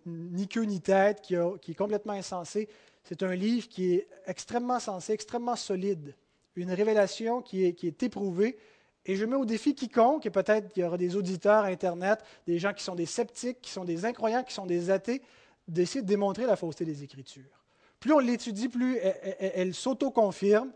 ni 0.05 0.47
queue 0.47 0.63
ni 0.63 0.81
tête, 0.81 1.21
qui, 1.21 1.35
est 1.35 1.75
complètement 1.75 2.13
insensé. 2.13 2.69
C'est 3.03 3.23
un 3.23 3.35
livre 3.35 3.67
qui 3.67 3.93
est 3.93 4.07
extrêmement 4.27 4.79
sensé, 4.79 5.13
extrêmement 5.13 5.55
solide 5.55 6.13
une 6.55 6.71
révélation 6.71 7.41
qui 7.41 7.65
est, 7.65 7.73
qui 7.73 7.87
est 7.87 8.03
éprouvée. 8.03 8.57
Et 9.05 9.15
je 9.15 9.25
mets 9.25 9.35
au 9.35 9.45
défi 9.45 9.73
quiconque, 9.73 10.25
et 10.25 10.29
peut-être 10.29 10.71
qu'il 10.71 10.83
y 10.83 10.85
aura 10.85 10.97
des 10.97 11.15
auditeurs 11.15 11.63
Internet, 11.63 12.19
des 12.45 12.59
gens 12.59 12.73
qui 12.73 12.83
sont 12.83 12.95
des 12.95 13.05
sceptiques, 13.05 13.61
qui 13.61 13.71
sont 13.71 13.85
des 13.85 14.05
incroyants, 14.05 14.43
qui 14.43 14.53
sont 14.53 14.65
des 14.65 14.89
athées, 14.89 15.21
d'essayer 15.67 16.01
de 16.01 16.07
démontrer 16.07 16.45
la 16.45 16.55
fausseté 16.55 16.85
des 16.85 17.03
Écritures. 17.03 17.58
Plus 17.99 18.13
on 18.13 18.19
l'étudie, 18.19 18.69
plus 18.69 18.97
elle, 18.97 19.51
elle, 19.55 19.73
s'auto-confirme 19.73 20.71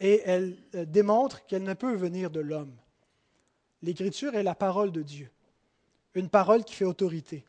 et 0.00 0.22
elle 0.24 0.56
euh, 0.74 0.84
démontre 0.84 1.44
qu'elle 1.46 1.64
ne 1.64 1.74
peut 1.74 1.94
venir 1.94 2.30
de 2.30 2.40
l'homme. 2.40 2.74
L'Écriture 3.82 4.34
est 4.34 4.42
la 4.42 4.54
parole 4.54 4.92
de 4.92 5.02
Dieu, 5.02 5.30
une 6.14 6.28
parole 6.28 6.64
qui 6.64 6.74
fait 6.74 6.84
autorité. 6.84 7.44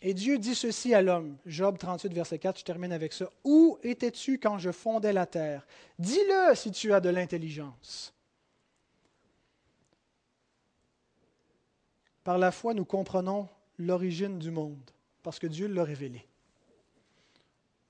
Et 0.00 0.14
Dieu 0.14 0.38
dit 0.38 0.54
ceci 0.54 0.94
à 0.94 1.02
l'homme, 1.02 1.36
Job 1.44 1.76
38, 1.76 2.12
verset 2.12 2.38
4, 2.38 2.60
je 2.60 2.64
termine 2.64 2.92
avec 2.92 3.12
ça. 3.12 3.30
Où 3.42 3.78
étais-tu 3.82 4.38
quand 4.38 4.58
je 4.58 4.70
fondais 4.70 5.12
la 5.12 5.26
terre? 5.26 5.66
Dis-le 5.98 6.54
si 6.54 6.70
tu 6.70 6.92
as 6.92 7.00
de 7.00 7.08
l'intelligence. 7.08 8.14
Par 12.22 12.38
la 12.38 12.52
foi, 12.52 12.74
nous 12.74 12.84
comprenons 12.84 13.48
l'origine 13.78 14.38
du 14.38 14.50
monde, 14.50 14.90
parce 15.22 15.38
que 15.38 15.46
Dieu 15.46 15.66
l'a 15.66 15.82
révélé. 15.82 16.24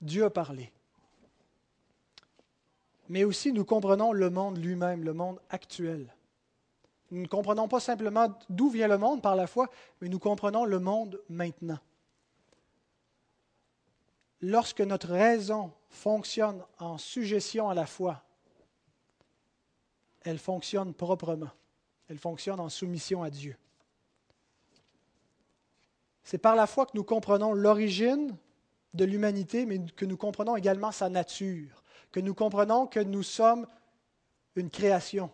Dieu 0.01 0.25
a 0.25 0.29
parlé. 0.29 0.71
Mais 3.09 3.23
aussi, 3.23 3.51
nous 3.51 3.65
comprenons 3.65 4.13
le 4.13 4.29
monde 4.29 4.57
lui-même, 4.57 5.03
le 5.03 5.13
monde 5.13 5.39
actuel. 5.49 6.13
Nous 7.11 7.21
ne 7.21 7.27
comprenons 7.27 7.67
pas 7.67 7.79
simplement 7.79 8.27
d'où 8.49 8.69
vient 8.69 8.87
le 8.87 8.99
monde 8.99 9.21
par 9.21 9.35
la 9.35 9.47
foi, 9.47 9.69
mais 9.99 10.09
nous 10.09 10.19
comprenons 10.19 10.63
le 10.65 10.79
monde 10.79 11.19
maintenant. 11.27 11.79
Lorsque 14.41 14.81
notre 14.81 15.09
raison 15.09 15.73
fonctionne 15.89 16.63
en 16.77 16.97
suggestion 16.97 17.69
à 17.69 17.73
la 17.73 17.87
foi, 17.87 18.23
elle 20.21 20.37
fonctionne 20.37 20.93
proprement. 20.93 21.49
Elle 22.07 22.19
fonctionne 22.19 22.59
en 22.59 22.69
soumission 22.69 23.23
à 23.23 23.29
Dieu. 23.29 23.57
C'est 26.23 26.37
par 26.37 26.55
la 26.55 26.67
foi 26.67 26.85
que 26.85 26.95
nous 26.95 27.03
comprenons 27.03 27.53
l'origine 27.53 28.35
de 28.93 29.05
l'humanité, 29.05 29.65
mais 29.65 29.79
que 29.95 30.05
nous 30.05 30.17
comprenons 30.17 30.55
également 30.55 30.91
sa 30.91 31.09
nature, 31.09 31.83
que 32.11 32.19
nous 32.19 32.33
comprenons 32.33 32.87
que 32.87 32.99
nous 32.99 33.23
sommes 33.23 33.67
une 34.55 34.69
création, 34.69 35.29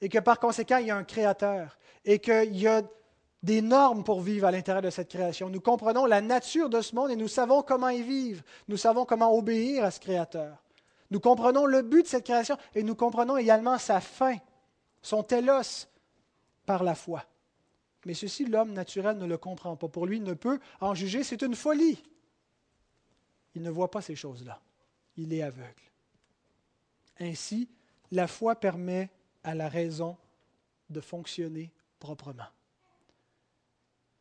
et 0.00 0.08
que 0.08 0.18
par 0.18 0.38
conséquent, 0.38 0.78
il 0.78 0.86
y 0.86 0.90
a 0.90 0.96
un 0.96 1.04
créateur, 1.04 1.78
et 2.04 2.18
qu'il 2.18 2.56
y 2.56 2.66
a 2.66 2.82
des 3.42 3.62
normes 3.62 4.04
pour 4.04 4.20
vivre 4.20 4.46
à 4.46 4.50
l'intérieur 4.50 4.82
de 4.82 4.90
cette 4.90 5.08
création. 5.08 5.48
Nous 5.48 5.60
comprenons 5.60 6.06
la 6.06 6.20
nature 6.20 6.68
de 6.68 6.80
ce 6.80 6.94
monde 6.94 7.10
et 7.10 7.16
nous 7.16 7.28
savons 7.28 7.62
comment 7.62 7.88
y 7.88 8.02
vivre. 8.02 8.42
Nous 8.68 8.76
savons 8.76 9.04
comment 9.04 9.34
obéir 9.34 9.84
à 9.84 9.90
ce 9.90 10.00
créateur. 10.00 10.62
Nous 11.10 11.20
comprenons 11.20 11.66
le 11.66 11.82
but 11.82 12.02
de 12.02 12.08
cette 12.08 12.24
création 12.24 12.56
et 12.74 12.82
nous 12.82 12.94
comprenons 12.94 13.36
également 13.36 13.78
sa 13.78 14.00
fin, 14.00 14.36
son 15.02 15.22
télos, 15.22 15.88
par 16.66 16.84
la 16.84 16.94
foi. 16.94 17.24
Mais 18.06 18.14
ceci, 18.14 18.44
l'homme 18.44 18.72
naturel 18.72 19.18
ne 19.18 19.26
le 19.26 19.38
comprend 19.38 19.76
pas. 19.76 19.88
Pour 19.88 20.06
lui, 20.06 20.18
il 20.18 20.22
ne 20.22 20.34
peut 20.34 20.60
en 20.80 20.94
juger. 20.94 21.24
C'est 21.24 21.42
une 21.42 21.54
folie. 21.54 22.02
Il 23.54 23.62
ne 23.62 23.70
voit 23.70 23.90
pas 23.90 24.02
ces 24.02 24.16
choses-là. 24.16 24.60
Il 25.16 25.32
est 25.32 25.42
aveugle. 25.42 25.82
Ainsi, 27.18 27.68
la 28.10 28.26
foi 28.26 28.54
permet 28.54 29.10
à 29.44 29.54
la 29.54 29.68
raison 29.68 30.16
de 30.88 31.00
fonctionner 31.00 31.70
proprement. 31.98 32.48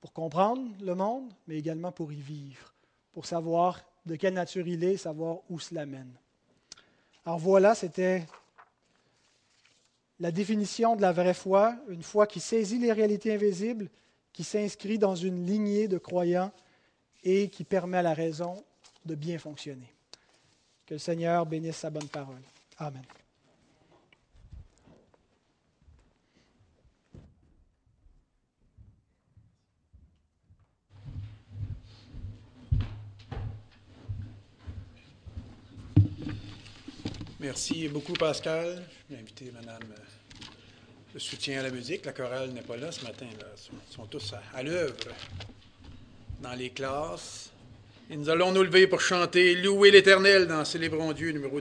Pour 0.02 0.14
comprendre 0.14 0.72
le 0.82 0.96
monde, 0.96 1.32
mais 1.48 1.58
également 1.58 1.92
pour 1.92 2.12
y 2.12 2.22
vivre, 2.22 2.74
pour 3.12 3.26
savoir 3.26 3.84
de 4.06 4.16
quelle 4.16 4.34
nature 4.34 4.68
il 4.68 4.84
est, 4.84 4.98
savoir 4.98 5.40
où 5.50 5.60
cela 5.60 5.86
mène. 5.86 6.14
Alors 7.26 7.40
voilà, 7.40 7.76
c'était 7.76 8.26
la 10.20 10.32
définition 10.32 10.96
de 10.96 11.02
la 11.02 11.12
vraie 11.12 11.34
foi, 11.34 11.76
une 11.90 12.04
foi 12.04 12.28
qui 12.28 12.40
saisit 12.40 12.80
les 12.80 12.92
réalités 12.92 13.34
invisibles, 13.34 13.90
qui 14.34 14.44
s'inscrit 14.44 14.98
dans 14.98 15.16
une 15.16 15.46
lignée 15.46 15.88
de 15.88 15.98
croyants 15.98 16.52
et 17.24 17.50
qui 17.50 17.64
permet 17.64 17.98
à 17.98 18.02
la 18.02 18.14
raison 18.14 18.64
de 19.06 19.16
bien 19.16 19.38
fonctionner. 19.38 19.94
Que 20.86 20.96
le 20.96 21.00
Seigneur 21.00 21.46
bénisse 21.46 21.78
sa 21.78 21.90
bonne 21.90 22.08
parole. 22.08 22.42
Amen. 22.78 23.04
Merci 37.42 37.88
beaucoup, 37.88 38.14
Pascal. 38.14 38.86
Je 39.10 39.16
vais 39.16 39.22
inviter 39.22 39.50
Madame 39.52 39.82
euh, 39.84 40.46
le 41.14 41.20
soutien 41.22 41.62
à 41.62 41.64
la 41.64 41.70
musique. 41.72 42.06
La 42.06 42.12
chorale 42.12 42.50
n'est 42.52 42.62
pas 42.62 42.76
là 42.76 42.92
ce 42.92 43.04
matin. 43.06 43.28
Ils, 43.32 43.94
sont, 43.94 44.06
tous 44.08 44.34
à 44.54 44.62
l'œuvre 44.62 44.98
dans 46.42 46.54
les 46.54 46.72
classes. 46.72 47.52
Et 48.12 48.18
nous 48.18 48.30
allons 48.32 48.52
nous 48.52 48.64
lever 48.64 48.88
pour 48.88 49.02
chanter 49.02 49.54
Louer 49.54 49.92
l'Éternel 49.92 50.48
dans 50.48 50.66
Célébrons 50.66 51.14
Dieu 51.14 51.32
numéro 51.32 51.58